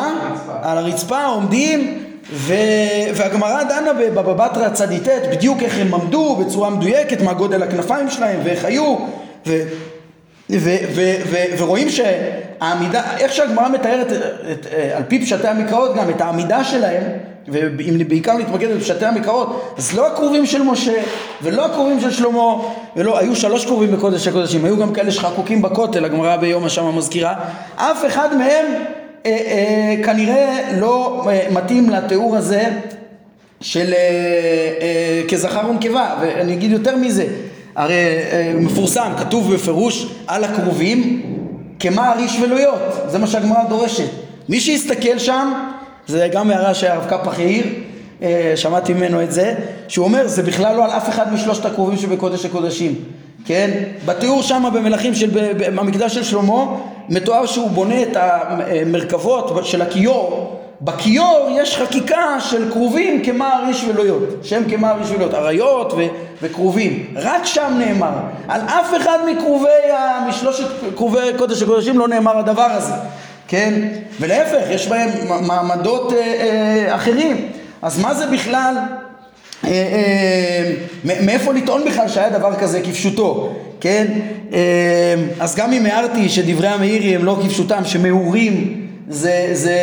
על 0.62 0.78
הרצפה 0.78 1.24
עומדים 1.24 1.98
והגמרא 3.14 3.62
דנה 3.62 3.92
בבבא 3.92 4.48
בתרא 4.48 4.68
צ"ט 4.68 5.08
בדיוק 5.30 5.62
איך 5.62 5.78
הם 5.78 5.94
עמדו 5.94 6.36
בצורה 6.36 6.70
מדויקת, 6.70 7.20
מה 7.20 7.32
גודל 7.34 7.62
הכנפיים 7.62 8.10
שלהם 8.10 8.40
ואיך 8.44 8.64
היו 8.64 8.96
ו, 9.46 9.62
ו, 10.50 10.76
ו, 10.94 11.14
ו, 11.26 11.36
ורואים 11.58 11.88
שהעמידה, 11.90 13.02
איך 13.18 13.32
שהגמרא 13.32 13.68
מתארת 13.68 14.12
את, 14.12 14.66
על 14.96 15.02
פי 15.08 15.22
פשטי 15.22 15.48
המקראות 15.48 15.96
גם 15.96 16.10
את 16.10 16.20
העמידה 16.20 16.64
שלהם 16.64 17.02
ואם 17.48 17.98
בעיקר 18.08 18.34
להתמקד 18.34 18.76
בפשטי 18.76 19.04
המקראות, 19.04 19.74
אז 19.78 19.94
לא 19.94 20.06
הקרובים 20.06 20.46
של 20.46 20.62
משה 20.62 21.02
ולא 21.42 21.66
הקרובים 21.66 22.00
של 22.00 22.10
שלמה, 22.10 22.54
ולא, 22.96 23.18
היו 23.18 23.36
שלוש 23.36 23.64
קרובים 23.64 23.92
בקודש 23.92 24.28
הקודשים, 24.28 24.64
היו 24.64 24.76
גם 24.76 24.92
כאלה 24.92 25.10
שחקוקים 25.10 25.62
בכותל, 25.62 26.04
הגמרא 26.04 26.36
ביום 26.36 26.64
השם 26.64 26.96
מזכירה, 26.96 27.34
אף 27.76 28.06
אחד 28.06 28.36
מהם 28.36 28.66
אה, 29.26 29.30
אה, 29.30 29.94
כנראה 30.04 30.72
לא 30.80 31.24
אה, 31.30 31.46
מתאים 31.50 31.90
לתיאור 31.90 32.36
הזה 32.36 32.68
של 33.60 33.92
אה, 33.92 33.98
אה, 34.80 35.22
כזכר 35.28 35.70
ונקבה, 35.70 36.14
ואני 36.20 36.52
אגיד 36.52 36.70
יותר 36.70 36.96
מזה, 36.96 37.26
הרי 37.76 37.94
אה, 37.94 38.52
מפורסם, 38.56 39.12
כתוב 39.18 39.54
בפירוש 39.54 40.06
על 40.26 40.44
הקרובים 40.44 41.22
כמה 41.80 42.12
אריש 42.12 42.38
ולויות, 42.40 42.78
זה 43.08 43.18
מה 43.18 43.26
שהגמרא 43.26 43.64
דורשת. 43.68 44.08
מי 44.48 44.60
שיסתכל 44.60 45.18
שם 45.18 45.52
זה 46.06 46.28
גם 46.32 46.50
הערה 46.50 46.74
שהרב 46.74 47.04
קפח 47.08 47.38
העיר, 47.38 47.64
אה, 48.22 48.52
שמעתי 48.56 48.94
ממנו 48.94 49.22
את 49.22 49.32
זה, 49.32 49.54
שהוא 49.88 50.04
אומר 50.04 50.26
זה 50.26 50.42
בכלל 50.42 50.76
לא 50.76 50.84
על 50.84 50.90
אף 50.90 51.08
אחד 51.08 51.32
משלושת 51.32 51.64
הקרובים 51.64 51.98
שבקודש 51.98 52.44
הקודשים, 52.44 52.94
כן? 53.44 53.70
בתיאור 54.04 54.42
שם 54.42 54.64
במלכים 54.74 55.14
של, 55.14 55.30
במקדש 55.58 56.14
של 56.14 56.24
שלמה, 56.24 56.64
מתואר 57.08 57.46
שהוא 57.46 57.70
בונה 57.70 58.02
את 58.02 58.16
המרכבות 58.16 59.66
של 59.66 59.82
הכיור, 59.82 60.56
בכיור 60.80 61.48
יש 61.54 61.76
חקיקה 61.76 62.40
של 62.40 62.72
כרובים 62.72 63.24
כמער 63.24 63.68
איש 63.68 63.84
ולויות, 63.88 64.28
שם 64.42 64.62
כמער 64.70 65.00
איש 65.00 65.10
ולויות, 65.10 65.34
אריות 65.34 65.92
וכרובים, 66.42 67.06
רק 67.16 67.44
שם 67.44 67.72
נאמר, 67.78 68.12
על 68.48 68.60
אף 68.60 68.96
אחד 68.96 69.18
מכרובי, 69.26 69.68
משלושת 70.28 70.66
כרובי 70.96 71.18
קודש 71.36 71.62
הקודשים 71.62 71.98
לא 71.98 72.08
נאמר 72.08 72.38
הדבר 72.38 72.68
הזה 72.70 72.92
כן? 73.48 73.88
ולהפך, 74.20 74.70
יש 74.70 74.88
בהם 74.88 75.10
מעמדות 75.46 76.12
אה, 76.12 76.18
אה, 76.18 76.94
אחרים. 76.94 77.48
אז 77.82 78.00
מה 78.00 78.14
זה 78.14 78.26
בכלל, 78.26 78.74
אה, 79.64 79.70
אה, 79.70 80.72
מאיפה 81.04 81.52
לטעון 81.52 81.84
בכלל 81.84 82.08
שהיה 82.08 82.30
דבר 82.30 82.54
כזה 82.54 82.80
כפשוטו, 82.80 83.54
כן? 83.80 84.06
אה, 84.52 85.14
אז 85.40 85.56
גם 85.56 85.72
אם 85.72 85.86
הערתי 85.86 86.28
שדברי 86.28 86.68
המאירי 86.68 87.14
הם 87.14 87.24
לא 87.24 87.38
כפשוטם, 87.44 87.84
שמאורים 87.84 88.82
זה, 89.08 89.50
זה, 89.52 89.78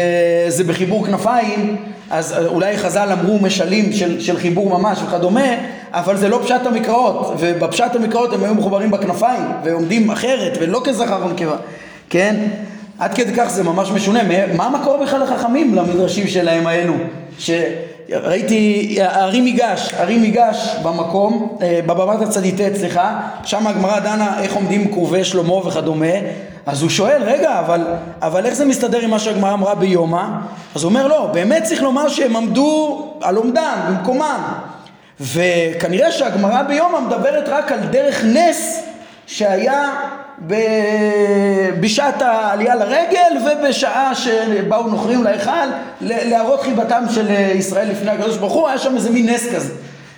זה 0.48 0.64
בחיבור 0.64 1.06
כנפיים, 1.06 1.78
אז 2.10 2.36
אולי 2.46 2.78
חז"ל 2.78 3.10
אמרו 3.12 3.40
משלים 3.40 3.94
של, 3.94 4.20
של 4.22 4.38
חיבור 4.38 4.80
ממש 4.80 5.00
וכדומה, 5.08 5.56
אבל 5.92 6.18
זה 6.18 6.30
לא 6.30 6.40
פשט 6.44 6.66
המקראות, 6.66 7.36
ובפשט 7.40 7.96
המקראות 7.96 8.34
הם 8.34 8.44
היו 8.44 8.56
מחוברים 8.56 8.92
בכנפיים, 8.92 9.44
ועומדים 9.64 10.12
אחרת, 10.12 10.58
ולא 10.62 10.82
כזכר 10.84 11.26
ונקבה, 11.26 11.56
כן? 12.10 12.36
עד 13.00 13.14
כדי 13.14 13.34
כך 13.38 13.50
זה 13.50 13.64
ממש 13.64 13.92
משונה, 13.92 14.20
מה 14.54 14.66
המקור 14.66 14.98
בכלל 15.04 15.24
לחכמים 15.24 15.76
למדרשים 15.76 16.28
שלהם 16.28 16.68
האלו? 16.68 16.94
שראיתי 17.40 18.98
הרי 19.02 19.42
מיגש, 19.42 19.94
הרי 19.98 20.18
מיגש 20.18 20.76
במקום, 20.84 21.58
אה, 21.62 21.80
בבבת 21.86 22.22
הצדיטט, 22.22 22.76
סליחה, 22.76 23.20
שם 23.44 23.68
הגמרא 23.68 24.00
דנה 24.00 24.42
איך 24.42 24.54
עומדים 24.54 24.92
כרובי 24.92 25.24
שלמה 25.24 25.54
וכדומה, 25.54 26.16
אז 26.66 26.82
הוא 26.82 26.90
שואל, 26.90 27.24
רגע, 27.24 27.60
אבל, 27.60 27.82
אבל 28.22 28.46
איך 28.46 28.54
זה 28.54 28.66
מסתדר 28.66 29.00
עם 29.00 29.10
מה 29.10 29.20
שהגמרא 29.20 29.54
אמרה 29.54 29.76
ביומא? 29.76 30.24
אז 30.76 30.84
הוא 30.84 30.90
אומר, 30.90 31.08
לא, 31.08 31.30
באמת 31.34 31.64
צריך 31.64 31.84
לומר 31.84 32.08
שהם 32.10 32.36
עמדו 32.36 33.08
על 33.22 33.36
עומדם, 33.36 33.78
במקומם. 33.90 34.44
וכנראה 35.20 36.12
שהגמרא 36.12 36.62
ביומא 36.62 37.00
מדברת 37.00 37.50
רק 37.50 37.72
על 37.72 37.80
דרך 37.80 38.24
נס 38.24 38.84
שהיה 39.28 39.90
בשעת 41.80 42.22
העלייה 42.22 42.76
לרגל 42.76 43.38
ובשעה 43.46 44.16
שבאו 44.16 44.88
נוכרים 44.88 45.24
להיכל 45.24 45.68
להראות 46.02 46.62
חיבתם 46.62 47.04
של 47.12 47.30
ישראל 47.56 47.90
לפני 47.90 48.12
הקדוש 48.12 48.38
ברוך 48.38 48.54
הוא, 48.54 48.68
היה 48.68 48.78
שם 48.78 48.96
איזה 48.96 49.10
מין 49.10 49.30
נס 49.30 49.48
כזה, 49.56 49.74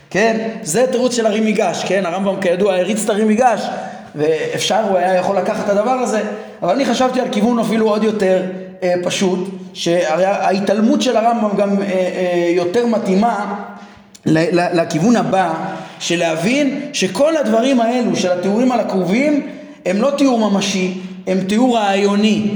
כן? 0.09 0.49
זה 0.63 0.85
תירוץ 0.91 1.15
של 1.15 1.25
הרי 1.25 1.39
מיגש, 1.39 1.83
כן? 1.87 2.05
הרמב"ם 2.05 2.41
כידוע 2.41 2.75
הריץ 2.75 3.03
את 3.03 3.09
הרי 3.09 3.23
מיגש 3.23 3.61
ואפשר, 4.15 4.83
הוא 4.89 4.97
היה 4.97 5.15
יכול 5.15 5.37
לקחת 5.37 5.65
את 5.65 5.69
הדבר 5.69 5.91
הזה, 5.91 6.21
אבל 6.61 6.73
אני 6.73 6.85
חשבתי 6.85 7.21
על 7.21 7.27
כיוון 7.31 7.59
אפילו 7.59 7.89
עוד 7.89 8.03
יותר 8.03 8.41
אה, 8.83 8.93
פשוט, 9.03 9.39
שהרי 9.73 10.25
ההתעלמות 10.25 11.01
של 11.01 11.17
הרמב"ם 11.17 11.57
גם 11.57 11.81
אה, 11.81 11.87
אה, 11.87 12.49
יותר 12.49 12.85
מתאימה 12.85 13.55
לכיוון 14.25 15.15
הבא, 15.15 15.53
של 15.99 16.19
להבין 16.19 16.79
שכל 16.93 17.37
הדברים 17.37 17.81
האלו 17.81 18.15
של 18.15 18.31
התיאורים 18.31 18.71
על 18.71 18.79
הקרובים 18.79 19.47
הם 19.85 20.01
לא 20.01 20.11
תיאור 20.17 20.49
ממשי, 20.49 20.93
הם 21.27 21.41
תיאור 21.41 21.77
רעיוני. 21.77 22.51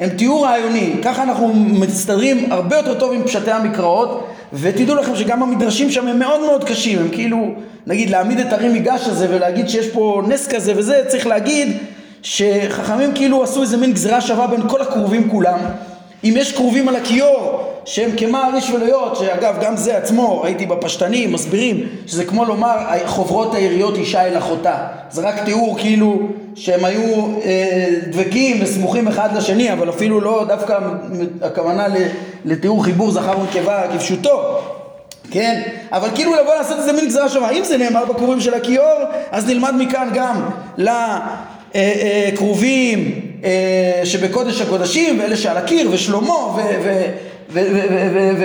הם 0.00 0.08
תיאור 0.08 0.44
רעיוני. 0.44 0.92
ככה 1.02 1.22
אנחנו 1.22 1.52
מסתדרים 1.54 2.52
הרבה 2.52 2.76
יותר 2.76 2.94
טוב 2.94 3.12
עם 3.12 3.24
פשטי 3.24 3.50
המקראות, 3.50 4.26
ותדעו 4.52 4.96
לכם 4.96 5.16
שגם 5.16 5.42
המדרשים 5.42 5.90
שם 5.90 6.08
הם 6.08 6.18
מאוד 6.18 6.40
מאוד 6.40 6.64
קשים. 6.64 6.98
הם 6.98 7.08
כאילו, 7.12 7.54
נגיד, 7.86 8.10
להעמיד 8.10 8.38
את 8.38 8.52
הרי 8.52 8.68
מיגש 8.68 9.08
הזה 9.08 9.26
ולהגיד 9.30 9.68
שיש 9.68 9.88
פה 9.88 10.22
נס 10.28 10.48
כזה 10.48 10.72
וזה, 10.76 11.02
צריך 11.08 11.26
להגיד 11.26 11.76
שחכמים 12.22 13.12
כאילו 13.14 13.42
עשו 13.42 13.62
איזה 13.62 13.76
מין 13.76 13.92
גזירה 13.92 14.20
שווה 14.20 14.46
בין 14.46 14.68
כל 14.68 14.80
הכרובים 14.82 15.30
כולם. 15.30 15.58
אם 16.24 16.34
יש 16.36 16.52
כרובים 16.52 16.88
על 16.88 16.96
הכיור 16.96 17.71
שהם 17.84 18.10
כמער 18.16 18.54
איש 18.54 18.70
ולויות, 18.70 19.16
שאגב 19.16 19.54
גם 19.60 19.76
זה 19.76 19.96
עצמו, 19.96 20.42
ראיתי 20.42 20.66
בפשטנים, 20.66 21.32
מסבירים 21.32 21.86
שזה 22.06 22.24
כמו 22.24 22.44
לומר 22.44 22.76
חוברות 23.06 23.54
העיריות 23.54 23.96
אישה 23.96 24.26
אל 24.26 24.38
אחותה, 24.38 24.76
זה 25.10 25.22
רק 25.22 25.44
תיאור 25.44 25.78
כאילו 25.78 26.28
שהם 26.54 26.84
היו 26.84 27.26
אה, 27.44 27.88
דבקים 28.10 28.62
וסמוכים 28.62 29.08
אחד 29.08 29.36
לשני, 29.36 29.72
אבל 29.72 29.90
אפילו 29.90 30.20
לא 30.20 30.44
דווקא 30.48 30.78
הכוונה 31.42 31.86
לתיאור 32.44 32.84
חיבור 32.84 33.10
זכר 33.10 33.38
ונקבה 33.38 33.82
כפשוטו, 33.94 34.58
כן? 35.30 35.62
אבל 35.92 36.08
כאילו 36.14 36.32
לבוא 36.34 36.54
לעשות 36.54 36.78
איזה 36.78 36.92
מין 36.92 37.06
גזרה 37.06 37.28
שווה, 37.28 37.50
אם 37.50 37.64
זה 37.64 37.78
נאמר 37.78 38.04
בכרובים 38.04 38.40
של 38.40 38.54
הכיור, 38.54 38.98
אז 39.30 39.46
נלמד 39.46 39.74
מכאן 39.78 40.08
גם 40.14 40.50
לכרובים 42.34 43.20
אה, 43.44 44.00
שבקודש 44.04 44.60
הקודשים 44.60 45.20
ואלה 45.20 45.36
שעל 45.36 45.56
הקיר 45.56 45.88
ושלמה 45.92 46.56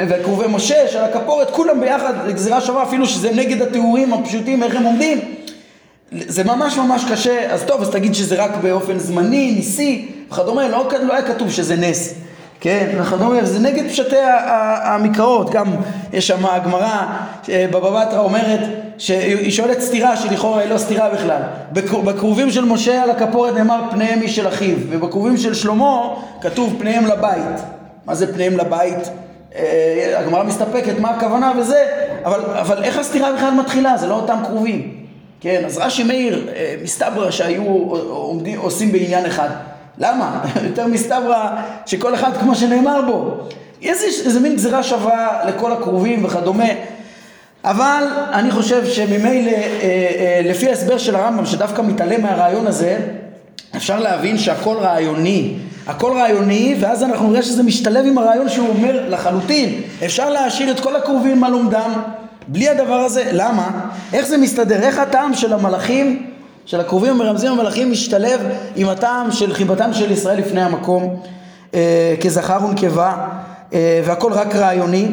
וכרובי 0.08 0.46
משה 0.50 0.88
שעל 0.88 1.04
הכפורת 1.04 1.52
כולם 1.52 1.82
ביחד 1.82 2.14
גזירה 2.30 2.62
שווה 2.62 2.84
אפילו 2.84 3.06
שזה 3.06 3.32
נגד 3.32 3.62
התיאורים 3.62 4.14
הפשוטים 4.14 4.64
איך 4.64 4.76
הם 4.76 4.84
עומדים 4.84 5.20
זה 6.12 6.44
ממש 6.44 6.78
ממש 6.78 7.06
קשה 7.12 7.54
אז 7.54 7.64
טוב 7.64 7.82
אז 7.82 7.90
תגיד 7.90 8.16
שזה 8.16 8.44
רק 8.44 8.52
באופן 8.62 9.00
זמני 9.00 9.52
ניסי 9.52 10.08
וכדומה, 10.32 10.68
לא, 10.68 10.90
לא 11.04 11.14
היה 11.14 11.22
כתוב 11.22 11.52
שזה 11.52 11.76
נס, 11.76 12.14
כן, 12.60 12.98
וכדומה, 13.02 13.46
זה 13.46 13.60
נגד 13.60 13.90
פשטי 13.90 14.16
המקראות, 14.84 15.50
גם 15.50 15.76
יש 16.14 16.28
שם 16.28 16.46
הגמרא 16.46 17.06
בבא 17.50 18.06
בתרא 18.06 18.20
אומרת 18.20 18.60
שהיא 18.98 19.52
שואלת 19.52 19.82
סתירה 19.82 20.18
שלכאורה 20.18 20.62
היא 20.62 20.70
לא 20.70 20.78
סתירה 20.78 21.10
בכלל. 21.10 21.42
בכרובים 22.04 22.52
של 22.52 22.66
משה 22.66 23.04
על 23.04 23.10
הכפורת 23.10 23.54
נאמר 23.54 23.82
פניהם 23.92 24.22
איש 24.22 24.36
של 24.36 24.48
אחיו, 24.48 24.78
ובכרובים 24.90 25.38
של 25.38 25.54
שלמה 25.54 26.10
כתוב 26.42 26.76
פניהם 26.80 27.06
לבית. 27.06 27.77
מה 28.08 28.16
זה 28.16 28.34
פניהם 28.34 28.58
לבית? 28.58 29.10
אה, 29.56 30.20
הגמרא 30.20 30.44
מסתפקת 30.44 31.00
מה 31.00 31.10
הכוונה 31.10 31.54
וזה, 31.60 31.86
אבל, 32.26 32.40
אבל 32.42 32.84
איך 32.84 32.98
הסתירה 32.98 33.34
בכלל 33.34 33.54
מתחילה? 33.54 33.98
זה 33.98 34.08
לא 34.08 34.14
אותם 34.14 34.38
כרובים. 34.46 35.06
כן, 35.42 35.62
אז 35.66 35.78
רש"י 35.78 36.04
מאיר, 36.04 36.50
אה, 36.56 36.76
מסתברא 36.84 37.32
שהיו 37.32 37.64
עומדים, 38.10 38.60
עושים 38.60 38.92
בעניין 38.92 39.26
אחד. 39.26 39.50
למה? 39.98 40.44
יותר 40.68 40.88
מסתברא 40.88 41.50
שכל 41.86 42.16
אחד 42.16 42.32
כמו 42.40 42.56
שנאמר 42.56 43.02
בו. 43.02 43.38
איזה, 43.84 44.06
איזה 44.26 44.40
מין 44.40 44.56
גזירה 44.56 44.84
שווה 44.84 45.40
לכל 45.48 45.74
הכרובים 45.74 46.26
וכדומה. 46.26 46.70
אבל 47.64 48.04
אני 48.34 48.52
חושב 48.52 48.86
שממילא, 48.86 49.52
אה, 49.52 49.62
אה, 49.84 50.42
לפי 50.44 50.70
ההסבר 50.70 50.98
של 50.98 51.16
הרמב"ם, 51.16 51.46
שדווקא 51.46 51.82
מתעלם 51.82 52.22
מהרעיון 52.22 52.68
הזה, 52.68 52.98
אפשר 53.76 54.00
להבין 54.00 54.38
שהכל 54.38 54.76
רעיוני. 54.78 55.54
הכל 55.88 56.12
רעיוני, 56.12 56.76
ואז 56.80 57.04
אנחנו 57.04 57.30
נראה 57.30 57.44
שזה 57.44 57.64
משתלב 57.64 58.06
עם 58.06 58.18
הרעיון 58.18 58.50
שהוא 58.50 58.70
אומר 58.70 59.10
לחלוטין. 59.10 59.82
אפשר 60.06 60.30
להשאיר 60.30 60.72
את 60.72 60.80
כל 60.80 60.96
הכרובים 60.96 61.44
על 61.44 61.54
עומדם, 61.54 61.92
בלי 62.48 62.70
הדבר 62.70 62.94
הזה. 62.94 63.30
למה? 63.34 63.70
איך 64.14 64.28
זה 64.28 64.38
מסתדר? 64.38 64.76
איך 64.76 65.00
הטעם 65.00 65.34
של 65.34 65.54
המלאכים, 65.54 66.26
של 66.66 66.80
הכרובים 66.80 67.12
המרמזים 67.12 67.52
המלאכים, 67.52 67.92
משתלב 67.92 68.42
עם 68.76 68.90
הטעם 68.90 69.32
של 69.32 69.54
חיבתם 69.54 69.94
של 69.94 70.12
ישראל 70.12 70.40
לפני 70.40 70.62
המקום, 70.62 71.20
אה, 71.74 72.16
כזכר 72.22 72.60
ונקבה, 72.66 73.28
אה, 73.74 74.02
והכל 74.06 74.34
רק 74.34 74.56
רעיוני. 74.56 75.08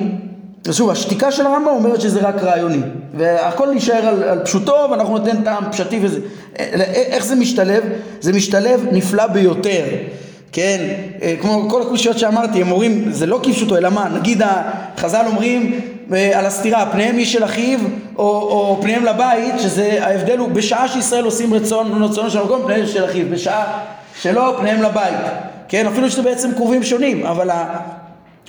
שוב, 0.70 0.90
השתיקה 0.90 1.32
של 1.32 1.46
הרמב"ם 1.46 1.68
אומרת 1.68 2.00
שזה 2.00 2.20
רק 2.20 2.42
רעיוני, 2.42 2.80
והכל 3.14 3.70
נשאר 3.74 4.06
על, 4.06 4.22
על 4.22 4.44
פשוטו 4.44 4.76
ואנחנו 4.90 5.18
ניתן 5.18 5.42
טעם 5.42 5.64
פשטי 5.70 5.98
וזה. 6.02 6.20
איך 6.56 7.24
זה 7.24 7.34
משתלב? 7.34 7.82
זה 8.20 8.32
משתלב 8.32 8.86
נפלא 8.92 9.26
ביותר. 9.26 9.84
כן, 10.54 10.86
אה, 11.22 11.34
כמו 11.40 11.66
כל 11.70 11.82
הקושיות 11.82 12.18
שאמרתי, 12.18 12.60
הם 12.60 12.70
אומרים, 12.70 13.04
זה 13.10 13.26
לא 13.26 13.40
כפשוטו, 13.42 13.76
אלא 13.76 13.90
מה? 13.90 14.08
נגיד 14.08 14.42
החז"ל 14.44 15.24
אומרים 15.26 15.80
אה, 16.12 16.38
על 16.38 16.46
הסתירה, 16.46 16.86
פניהם 16.92 17.18
איש 17.18 17.32
של 17.32 17.44
אחיו, 17.44 17.78
או, 18.16 18.24
או 18.24 18.78
פניהם 18.82 19.04
לבית, 19.04 19.54
שזה 19.58 19.98
ההבדל 20.00 20.38
הוא 20.38 20.48
בשעה 20.48 20.88
שישראל 20.88 21.24
עושים 21.24 21.54
רצון, 21.54 22.02
רצונו 22.02 22.30
של 22.30 22.38
המקום, 22.38 22.62
פניהם 22.64 22.86
של 22.86 23.04
אחיו, 23.04 23.26
בשעה 23.30 23.80
שלא, 24.20 24.56
פניהם 24.60 24.82
לבית. 24.82 25.18
כן, 25.68 25.86
אפילו 25.86 26.10
שזה 26.10 26.22
בעצם 26.22 26.52
קרובים 26.52 26.82
שונים, 26.82 27.26
אבל 27.26 27.50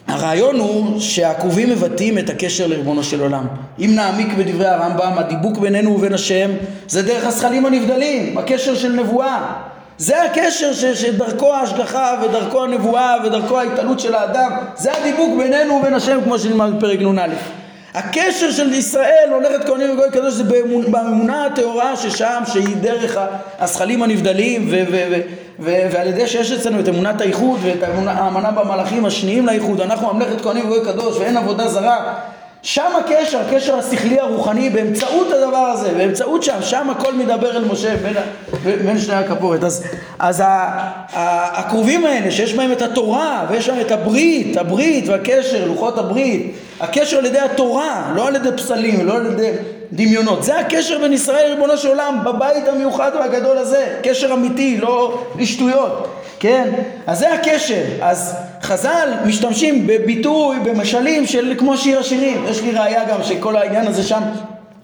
הרעיון 0.08 0.60
הוא 0.60 1.00
שהכרובים 1.00 1.70
מבטאים 1.70 2.18
את 2.18 2.30
הקשר 2.30 2.68
לריבונו 2.68 3.04
של 3.04 3.22
עולם. 3.22 3.48
אם 3.80 3.92
נעמיק 3.96 4.34
בדברי 4.38 4.68
הרמב"ם, 4.68 5.14
הדיבוק 5.18 5.58
בינינו 5.58 5.96
ובין 5.96 6.14
השם 6.14 6.52
זה 6.88 7.02
דרך 7.02 7.26
הזכלים 7.26 7.66
הנבדלים, 7.66 8.38
הקשר 8.38 8.76
של 8.76 8.92
נבואה. 8.92 9.75
זה 9.98 10.24
הקשר 10.24 10.74
ש, 10.74 10.86
שדרכו 10.86 11.54
ההשגחה 11.54 12.16
ודרכו 12.24 12.64
הנבואה 12.64 13.16
ודרכו 13.24 13.60
ההתעלות 13.60 14.00
של 14.00 14.16
האדם, 14.16 14.52
זה 14.76 14.92
הדיבוק 14.98 15.38
בינינו 15.38 15.74
ובין 15.74 15.94
השם 15.94 16.20
כמו 16.24 16.40
שנלמד 16.40 16.78
בפרק 16.78 17.00
נ"א. 17.02 17.28
הקשר 17.94 18.52
של 18.52 18.74
ישראל 18.74 19.30
הולכת 19.32 19.66
כהנים 19.68 19.92
וגוי 19.92 20.12
קדוש 20.12 20.34
זה 20.34 20.44
באמונה 20.88 21.46
הטהורה 21.46 21.96
ששם 21.96 22.44
שהיא 22.48 22.76
דרך 22.82 23.18
הזכלים 23.60 24.04
הנבדלים 24.04 24.68
ו- 24.72 24.84
ו- 24.92 25.06
ו- 25.12 25.22
ו- 25.60 25.88
ועל 25.92 26.08
ידי 26.08 26.28
שיש 26.28 26.52
אצלנו 26.52 26.80
את 26.80 26.90
אמונת 26.90 27.22
האיחוד 27.22 27.60
ואת 27.64 27.84
האמנה 28.08 28.52
במלאכים 28.52 29.06
השניים 29.06 29.46
לאיחוד 29.46 29.82
אנחנו 29.82 30.14
ממלכת 30.14 30.42
כהנים 30.42 30.66
וגוי 30.66 30.86
קדוש 30.86 31.18
ואין 31.18 31.38
עבודה 31.38 31.68
זרה 31.68 32.14
שם 32.66 32.92
הקשר, 33.00 33.40
הקשר 33.40 33.76
השכלי 33.76 34.20
הרוחני 34.20 34.70
באמצעות 34.70 35.28
הדבר 35.32 35.58
הזה, 35.58 35.94
באמצעות 35.98 36.44
שם, 36.44 36.58
שם 36.62 36.90
הכל 36.90 37.14
מדבר 37.14 37.58
אל 37.58 37.66
משה 37.66 37.96
בין, 37.98 38.14
בין 38.86 39.00
שני 39.00 39.16
הכפורת. 39.16 39.64
אז, 39.64 39.84
אז 40.20 40.44
הקרובים 41.54 42.06
האלה 42.06 42.32
שיש 42.32 42.54
בהם 42.54 42.72
את 42.72 42.82
התורה 42.82 43.46
ויש 43.50 43.66
שם 43.66 43.76
את 43.82 43.92
הברית, 43.92 44.58
הברית 44.58 45.08
והקשר, 45.08 45.66
לוחות 45.66 45.98
הברית, 45.98 46.56
הקשר 46.80 47.18
על 47.18 47.26
ידי 47.26 47.40
התורה, 47.40 48.12
לא 48.16 48.28
על 48.28 48.36
ידי 48.36 48.52
פסלים, 48.58 49.06
לא 49.06 49.16
על 49.16 49.26
ידי 49.26 49.52
דמיונות. 49.92 50.44
זה 50.44 50.60
הקשר 50.60 51.00
בין 51.00 51.14
ישראל 51.14 51.50
לריבונו 51.50 51.78
של 51.78 51.88
עולם 51.88 52.20
בבית 52.26 52.68
המיוחד 52.68 53.12
והגדול 53.20 53.58
הזה, 53.58 54.00
קשר 54.04 54.34
אמיתי, 54.34 54.78
לא 54.78 55.24
לשטויות. 55.40 56.08
כן? 56.40 56.70
אז 57.08 57.20
זה 57.20 57.34
הקשר. 57.34 57.84
אז 58.02 58.36
חז"ל 58.66 59.10
משתמשים 59.26 59.88
בביטוי, 59.88 60.58
במשלים 60.60 61.26
של 61.26 61.54
כמו 61.58 61.78
שיר 61.78 62.00
השירים. 62.00 62.46
יש 62.50 62.62
לי 62.62 62.72
ראייה 62.72 63.06
גם 63.06 63.24
שכל 63.24 63.56
העניין 63.56 63.88
הזה 63.88 64.04
שם 64.04 64.22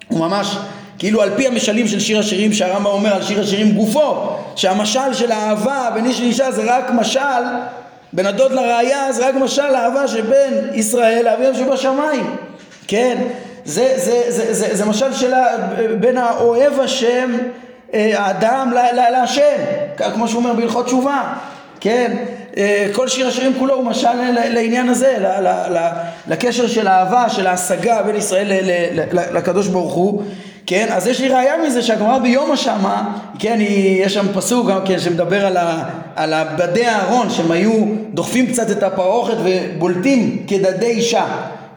הוא 0.08 0.20
ממש 0.20 0.56
כאילו 0.98 1.22
על 1.22 1.30
פי 1.36 1.46
המשלים 1.46 1.88
של 1.88 2.00
שיר 2.00 2.18
השירים 2.18 2.52
שהרמב"ם 2.52 2.86
אומר 2.86 3.14
על 3.14 3.22
שיר 3.22 3.40
השירים 3.40 3.72
גופו 3.72 4.28
שהמשל 4.56 5.14
של 5.14 5.32
האהבה 5.32 5.90
בין 5.94 6.06
איש 6.06 6.20
לאישה 6.20 6.52
זה 6.52 6.62
רק 6.66 6.90
משל 6.90 7.42
בין 8.12 8.26
הדוד 8.26 8.52
לראייה 8.52 9.12
זה 9.12 9.28
רק 9.28 9.34
משל 9.34 9.74
האהבה 9.74 10.08
שבין 10.08 10.68
ישראל 10.74 11.24
לאביהם 11.24 11.54
שבשמיים 11.54 12.36
כן 12.88 13.16
זה, 13.64 13.92
זה, 13.96 14.22
זה, 14.28 14.54
זה, 14.54 14.76
זה 14.76 14.84
משל 14.84 15.12
של 15.12 15.32
בין 16.00 16.18
האוהב 16.18 16.80
השם 16.80 17.30
אה, 17.94 18.12
האדם 18.16 18.72
להשם, 19.12 19.56
כמו 20.14 20.28
שהוא 20.28 20.42
אומר 20.42 20.52
בהלכות 20.52 20.86
תשובה, 20.86 21.34
כן? 21.80 22.16
אה, 22.56 22.86
כל 22.92 23.08
שיר 23.08 23.28
השירים 23.28 23.52
כולו 23.58 23.74
הוא 23.74 23.84
משל 23.84 24.30
לעניין 24.32 24.88
הזה, 24.88 25.16
לקשר 26.28 26.66
של 26.66 26.86
האהבה, 26.86 27.28
של 27.28 27.46
ההשגה 27.46 28.02
בין 28.02 28.16
ישראל 28.16 28.46
לקדוש 29.12 29.68
ברוך 29.68 29.94
הוא, 29.94 30.22
כן? 30.66 30.86
אז 30.90 31.06
יש 31.06 31.20
לי 31.20 31.28
ראייה 31.28 31.54
מזה 31.66 31.82
שהגמרא 31.82 32.18
ביום 32.18 32.52
השמה, 32.52 33.18
כן, 33.38 33.58
יש 33.60 34.14
שם 34.14 34.26
פסוק 34.34 34.68
גם 34.68 34.80
כן 34.84 34.98
שמדבר 34.98 35.46
על, 35.46 35.56
על 36.16 36.32
הבדי 36.32 36.86
אהרון, 36.86 37.30
שהם 37.30 37.50
היו 37.50 37.72
דוחפים 38.14 38.46
קצת 38.46 38.70
את 38.70 38.82
הפרוכת 38.82 39.36
ובולטים 39.44 40.44
כדדי 40.48 40.86
אישה. 40.86 41.24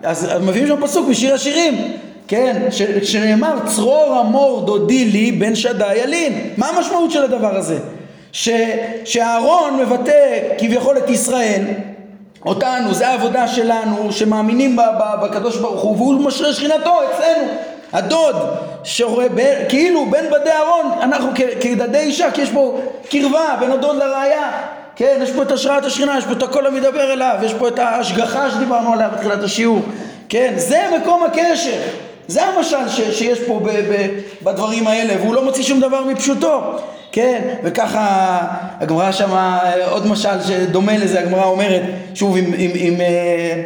אז 0.03 0.29
מביאים 0.43 0.67
שם 0.67 0.81
פסוק 0.81 1.09
משיר 1.09 1.33
השירים, 1.33 1.91
כן, 2.27 2.67
ש, 2.71 2.81
שנאמר 3.03 3.55
צרור 3.75 4.15
המור 4.19 4.65
דודי 4.65 5.05
לי 5.05 5.31
בן 5.31 5.55
שדי 5.55 5.95
ילין. 5.95 6.39
מה 6.57 6.69
המשמעות 6.69 7.11
של 7.11 7.23
הדבר 7.23 7.55
הזה? 7.55 7.77
ש, 8.35 8.49
שאהרון 9.05 9.79
מבטא 9.79 10.39
כביכול 10.57 10.97
את 10.97 11.09
ישראל, 11.09 11.61
אותנו, 12.45 12.93
זה 12.93 13.07
העבודה 13.07 13.47
שלנו, 13.47 14.11
שמאמינים 14.11 14.77
בקדוש 15.21 15.57
ברוך 15.57 15.81
הוא, 15.81 15.95
והוא 15.95 16.21
משרה 16.25 16.53
שכינתו 16.53 16.99
אצלנו. 17.03 17.47
הדוד 17.93 18.35
שרואה 18.83 19.29
ב, 19.35 19.41
כאילו 19.69 20.05
בין 20.11 20.25
בדי 20.25 20.49
אהרון, 20.49 20.91
אנחנו 21.01 21.31
כדדי 21.61 21.97
אישה, 21.97 22.31
כי 22.31 22.41
יש 22.41 22.49
פה 22.49 22.79
קרבה 23.09 23.55
בין 23.59 23.71
הדוד 23.71 23.95
לראיה. 23.95 24.51
כן, 24.95 25.19
יש 25.21 25.31
פה 25.31 25.41
את 25.41 25.51
השראת 25.51 25.85
השכינה, 25.85 26.17
יש 26.17 26.25
פה 26.25 26.31
את 26.31 26.43
הקול 26.43 26.67
המדבר 26.67 27.13
אליו, 27.13 27.35
יש 27.43 27.53
פה 27.53 27.67
את 27.67 27.79
ההשגחה 27.79 28.51
שדיברנו 28.51 28.93
עליה 28.93 29.09
בתחילת 29.09 29.43
השיעור. 29.43 29.79
כן, 30.29 30.53
זה 30.55 30.83
מקום 31.01 31.23
הקשר. 31.23 31.81
זה 32.27 32.43
המשל 32.43 32.89
ש, 32.89 33.19
שיש 33.19 33.39
פה 33.39 33.59
ב, 33.63 33.69
ב, 33.69 34.07
בדברים 34.43 34.87
האלה, 34.87 35.13
והוא 35.21 35.35
לא 35.35 35.43
מוציא 35.43 35.63
שום 35.63 35.79
דבר 35.79 36.03
מפשוטו, 36.03 36.61
כן? 37.15 37.41
וככה 37.63 38.37
הגמרא 38.79 39.11
שמה 39.11 39.59
עוד 39.89 40.07
משל 40.07 40.43
שדומה 40.47 40.97
לזה, 40.97 41.19
הגמרא 41.19 41.45
אומרת, 41.45 41.81
שוב, 42.13 42.37
עם... 42.37 42.53
עם, 42.57 42.71
עם 42.75 43.01
אה, 43.01 43.63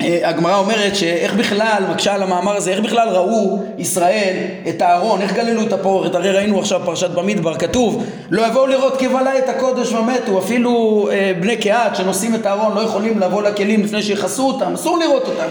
אה, 0.00 0.28
הגמרא 0.28 0.56
אומרת 0.56 0.96
שאיך 0.96 1.34
בכלל, 1.34 1.82
מקשה 1.90 2.14
על 2.14 2.22
המאמר 2.22 2.56
הזה, 2.56 2.70
איך 2.70 2.80
בכלל 2.80 3.08
ראו 3.08 3.58
ישראל 3.78 4.36
את 4.68 4.82
הארון, 4.82 5.22
איך 5.22 5.32
גללו 5.32 5.62
את 5.62 5.72
הפורת, 5.72 6.14
הרי 6.14 6.32
ראינו 6.32 6.58
עכשיו 6.58 6.80
פרשת 6.84 7.10
במדבר, 7.10 7.58
כתוב 7.58 8.04
לא 8.30 8.46
יבואו 8.46 8.66
לראות 8.66 8.96
כבלה 8.96 9.38
את 9.38 9.48
הקודש 9.48 9.92
ומתו, 9.92 10.38
אפילו 10.38 11.08
אה, 11.12 11.32
בני 11.40 11.56
קהת 11.56 11.96
שנושאים 11.96 12.34
את 12.34 12.46
הארון 12.46 12.74
לא 12.74 12.80
יכולים 12.80 13.18
לבוא 13.18 13.42
לכלים 13.42 13.82
לפני 13.82 14.02
שיכסו 14.02 14.46
אותם, 14.48 14.72
אסור 14.74 14.98
לראות 14.98 15.22
אותם 15.22 15.48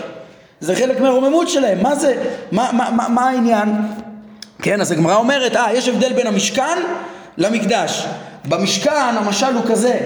זה 0.60 0.76
חלק 0.76 1.02
מהרוממות 1.02 1.50
שלהם, 1.50 1.84
מה 1.84 1.96
זה, 1.96 2.16
מה, 2.52 2.70
מה, 2.74 2.90
מה, 2.92 3.10
מה 3.10 3.30
העניין? 3.30 3.70
כן, 4.62 4.82
אז 4.82 4.92
הגמרא 4.92 5.16
אומרת, 5.16 5.56
אה, 5.56 5.74
יש 5.74 5.88
הבדל 5.88 6.14
בין 6.14 6.28
המשכן 6.28 6.78
למקדש. 7.40 8.08
במשכן 8.46 9.16
המשל 9.18 9.54
הוא 9.56 9.64
כזה, 9.68 10.00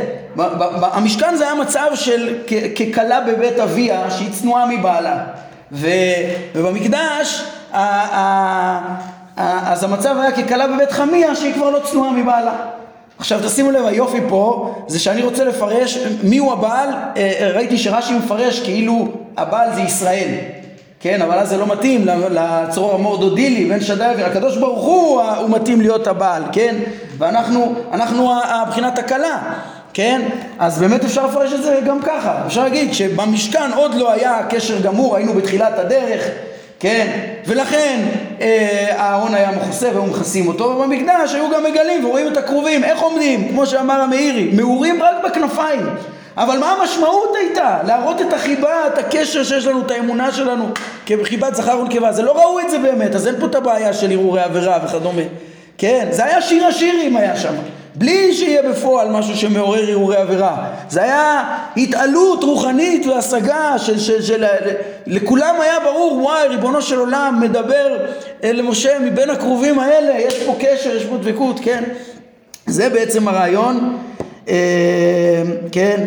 המשכן 0.81 1.35
זה 1.35 1.43
היה 1.43 1.55
מצב 1.55 1.89
של 1.95 2.37
ככלה 2.75 3.21
בבית 3.21 3.59
אביה 3.59 4.11
שהיא 4.11 4.31
צנועה 4.31 4.65
מבעלה. 4.65 5.23
ו, 5.71 5.87
ובמקדש 6.55 7.43
ה, 7.73 7.77
ה, 7.77 8.19
ה, 9.37 9.71
אז 9.71 9.83
המצב 9.83 10.15
היה 10.21 10.31
ככלה 10.31 10.67
בבית 10.67 10.91
חמיה 10.91 11.35
שהיא 11.35 11.53
כבר 11.53 11.69
לא 11.69 11.79
צנועה 11.79 12.11
מבעלה. 12.11 12.55
עכשיו 13.19 13.39
תשימו 13.45 13.71
לב, 13.71 13.85
היופי 13.85 14.19
פה 14.29 14.75
זה 14.87 14.99
שאני 14.99 15.21
רוצה 15.21 15.43
לפרש 15.43 15.97
מיהו 16.23 16.51
הבעל, 16.51 16.89
אה, 16.89 17.33
אה, 17.39 17.51
ראיתי 17.53 17.77
שרש"י 17.77 18.13
מפרש 18.13 18.59
כאילו 18.59 19.07
הבעל 19.37 19.73
זה 19.75 19.81
ישראל, 19.81 20.29
כן, 21.03 21.21
אבל 21.21 21.39
אז 21.39 21.49
זה 21.49 21.57
לא 21.57 21.67
מתאים 21.67 22.05
לצרור 22.31 22.93
המור 22.93 23.17
דודילי 23.17 23.65
בן 23.65 23.81
שדי 23.81 24.03
הקדוש 24.03 24.57
ברוך 24.57 24.85
הוא, 24.85 25.21
הוא 25.21 25.49
מתאים 25.49 25.81
להיות 25.81 26.07
הבעל, 26.07 26.43
כן, 26.51 26.75
ואנחנו 27.17 27.75
אנחנו 27.93 28.31
מבחינת 28.67 28.99
הכלה, 28.99 29.37
כן? 29.93 30.21
אז 30.59 30.79
באמת 30.79 31.03
אפשר 31.03 31.25
לפרש 31.25 31.53
את 31.53 31.63
זה 31.63 31.79
גם 31.85 32.01
ככה. 32.01 32.43
אפשר 32.47 32.63
להגיד 32.63 32.93
שבמשכן 32.93 33.71
עוד 33.75 33.95
לא 33.95 34.11
היה 34.11 34.39
קשר 34.49 34.81
גמור, 34.81 35.15
היינו 35.15 35.33
בתחילת 35.33 35.79
הדרך, 35.79 36.27
כן? 36.79 37.07
ולכן 37.47 37.99
אה, 38.41 38.95
אהרון 38.99 39.35
היה 39.35 39.51
מכוסה 39.51 39.89
והיו 39.89 40.03
מכסים 40.03 40.47
אותו, 40.47 40.63
ובמקדש 40.63 41.33
היו 41.33 41.49
גם 41.55 41.63
מגלים 41.63 42.05
ורואים 42.05 42.27
את 42.27 42.37
הכרובים. 42.37 42.83
איך 42.83 43.01
עומדים? 43.01 43.47
כמו 43.49 43.65
שאמר 43.65 44.01
המאירי, 44.01 44.49
מעורים 44.53 45.03
רק 45.03 45.15
בכנפיים. 45.25 45.85
אבל 46.37 46.57
מה 46.57 46.71
המשמעות 46.71 47.35
הייתה? 47.39 47.77
להראות 47.87 48.21
את 48.21 48.33
החיבה, 48.33 48.87
את 48.87 48.97
הקשר 48.97 49.43
שיש 49.43 49.65
לנו, 49.65 49.81
את 49.81 49.91
האמונה 49.91 50.31
שלנו 50.31 50.65
כחיבת 51.05 51.55
זכר 51.55 51.79
ונקבה. 51.79 52.11
זה 52.11 52.21
לא 52.21 52.31
ראו 52.31 52.59
את 52.59 52.69
זה 52.69 52.77
באמת, 52.79 53.15
אז 53.15 53.27
אין 53.27 53.35
פה 53.39 53.45
את 53.45 53.55
הבעיה 53.55 53.93
של 53.93 54.11
הרהורי 54.11 54.41
עבירה 54.41 54.79
וכדומה. 54.85 55.21
כן, 55.77 56.07
זה 56.11 56.25
היה 56.25 56.41
שיר 56.41 56.65
השירים 56.65 57.17
היה 57.17 57.37
שם. 57.37 57.53
בלי 57.95 58.33
שיהיה 58.33 58.61
בפועל 58.69 59.09
משהו 59.09 59.35
שמעורר 59.35 59.83
הרהורי 59.89 60.17
עבירה. 60.17 60.65
זה 60.89 61.03
היה 61.03 61.43
התעלות 61.77 62.43
רוחנית 62.43 63.05
והשגה 63.05 63.73
של, 63.77 63.99
של, 63.99 64.21
של, 64.21 64.45
לכולם 65.07 65.55
היה 65.61 65.79
ברור, 65.79 66.17
וואי, 66.21 66.47
ריבונו 66.47 66.81
של 66.81 66.99
עולם 66.99 67.39
מדבר 67.41 67.97
למשה 68.43 68.99
מבין 68.99 69.29
הקרובים 69.29 69.79
האלה, 69.79 70.19
יש 70.19 70.43
פה 70.43 70.55
קשר, 70.59 70.95
יש 70.95 71.05
פה 71.05 71.17
דבקות, 71.17 71.59
כן? 71.63 71.83
זה 72.65 72.89
בעצם 72.89 73.27
הרעיון, 73.27 73.97
כן? 75.71 76.05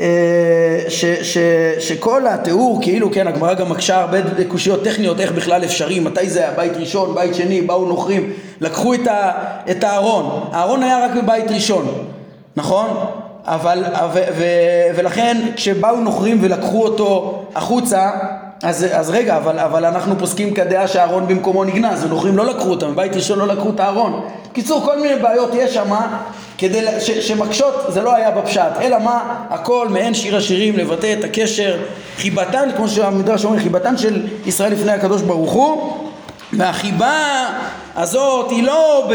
אה, 0.00 0.84
ש, 0.88 1.04
ש, 1.04 1.38
שכל 1.78 2.26
התיאור, 2.26 2.78
כאילו, 2.82 3.12
כן, 3.12 3.26
הגמרא 3.26 3.54
גם 3.54 3.68
מקשה 3.68 4.00
הרבה 4.00 4.18
קושיות 4.48 4.84
טכניות, 4.84 5.20
איך 5.20 5.32
בכלל 5.32 5.64
אפשרי, 5.64 6.00
מתי 6.00 6.28
זה 6.28 6.40
היה, 6.40 6.50
בית 6.56 6.76
ראשון, 6.76 7.14
בית 7.14 7.34
שני, 7.34 7.60
באו 7.62 7.86
נוכרים, 7.86 8.32
לקחו 8.60 8.94
את, 8.94 9.06
ה, 9.06 9.32
את 9.70 9.84
הארון, 9.84 10.40
הארון 10.52 10.82
היה 10.82 11.04
רק 11.04 11.10
בבית 11.22 11.50
ראשון, 11.50 12.04
נכון? 12.56 12.86
אבל, 13.44 13.84
ו, 14.12 14.18
ו, 14.36 14.44
ולכן 14.96 15.36
כשבאו 15.56 15.96
נוכרים 15.96 16.38
ולקחו 16.40 16.84
אותו 16.84 17.42
החוצה, 17.54 18.10
אז, 18.62 18.86
אז 18.92 19.10
רגע, 19.10 19.36
אבל, 19.36 19.58
אבל 19.58 19.84
אנחנו 19.84 20.18
פוסקים 20.18 20.54
כדעה 20.54 20.88
שהארון 20.88 21.28
במקומו 21.28 21.64
נגנז, 21.64 22.04
ונוכרים 22.04 22.36
לא 22.36 22.46
לקחו 22.46 22.70
אותם, 22.70 22.92
בבית 22.92 23.16
ראשון 23.16 23.38
לא 23.38 23.46
לקחו 23.46 23.70
את 23.70 23.80
הארון. 23.80 24.20
בקיצור, 24.50 24.84
כל 24.84 25.00
מיני 25.00 25.16
בעיות 25.16 25.50
יש 25.54 25.74
שם, 25.74 25.90
כדי 26.58 26.84
ש, 27.00 27.10
שמקשות, 27.10 27.74
זה 27.88 28.02
לא 28.02 28.14
היה 28.14 28.30
בפשט, 28.30 28.72
אלא 28.80 28.98
מה? 28.98 29.44
הכל 29.50 29.88
מעין 29.88 30.14
שיר 30.14 30.36
השירים 30.36 30.76
לבטא 30.76 31.14
את 31.18 31.24
הקשר, 31.24 31.76
חיבתן, 32.16 32.68
כמו 32.76 32.88
שהמדרש 32.88 33.44
אומר, 33.44 33.58
חיבתן 33.58 33.96
של 33.96 34.26
ישראל 34.46 34.72
לפני 34.72 34.92
הקדוש 34.92 35.22
ברוך 35.22 35.52
הוא, 35.52 36.08
והחיבה 36.52 37.46
הזאת 37.96 38.50
היא 38.50 38.62
לא 38.62 39.10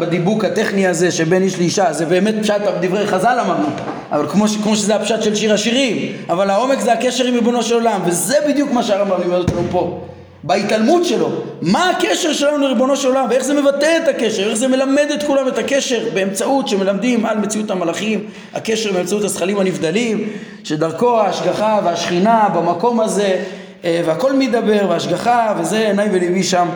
בדיבוק 0.00 0.44
הטכני 0.44 0.86
הזה 0.86 1.10
שבין 1.10 1.42
איש 1.42 1.58
לאישה, 1.58 1.92
זה 1.92 2.06
באמת 2.06 2.34
פשט 2.42 2.60
דברי 2.80 3.06
חז"ל 3.06 3.38
אמרנו, 3.40 3.68
אבל 4.12 4.28
כמו, 4.28 4.48
ש, 4.48 4.56
כמו 4.56 4.76
שזה 4.76 4.94
הפשט 4.94 5.22
של 5.22 5.34
שיר 5.34 5.54
השירים, 5.54 6.12
אבל 6.28 6.50
העומק 6.50 6.80
זה 6.80 6.92
הקשר 6.92 7.24
עם 7.24 7.34
ריבונו 7.34 7.62
של 7.62 7.74
עולם, 7.74 8.00
וזה 8.04 8.36
בדיוק 8.48 8.72
מה 8.72 8.82
שהרמב"ם 8.82 9.20
לימד 9.20 9.38
אותנו 9.38 9.62
פה. 9.70 10.00
בהתעלמות 10.44 11.04
שלו, 11.04 11.30
מה 11.62 11.90
הקשר 11.90 12.32
שלנו 12.32 12.58
לריבונו 12.58 12.96
של 12.96 13.08
עולם 13.08 13.26
ואיך 13.30 13.44
זה 13.44 13.54
מבטא 13.54 13.98
את 14.02 14.08
הקשר, 14.08 14.48
איך 14.50 14.54
זה 14.54 14.68
מלמד 14.68 15.06
את 15.14 15.22
כולם 15.22 15.48
את 15.48 15.58
הקשר 15.58 15.98
באמצעות 16.14 16.68
שמלמדים 16.68 17.26
על 17.26 17.38
מציאות 17.38 17.70
המלאכים, 17.70 18.24
הקשר 18.54 18.92
באמצעות 18.92 19.24
הזכלים 19.24 19.58
הנבדלים, 19.58 20.28
שדרכו 20.64 21.20
ההשגחה 21.20 21.80
והשכינה 21.84 22.48
במקום 22.54 23.00
הזה 23.00 23.44
והכל 23.84 24.32
מדבר 24.32 24.86
והשגחה 24.88 25.54
וזה 25.60 25.78
עיניי 25.78 26.08
וליבי 26.12 26.42
שם 26.42 26.68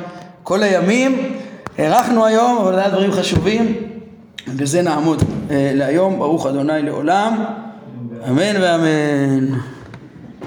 כל 0.42 0.62
הימים. 0.62 1.36
הארכנו 1.78 2.24
היום 2.24 2.58
אבל 2.58 2.78
היה 2.78 2.90
דברים 2.90 3.12
חשובים 3.12 3.74
ובזה 4.48 4.82
נעמוד 4.82 5.22
אה, 5.50 5.70
להיום 5.74 6.18
ברוך 6.18 6.46
אדוני 6.46 6.82
לעולם 6.82 7.44
אמן 8.28 8.62
ואמן 8.62 9.58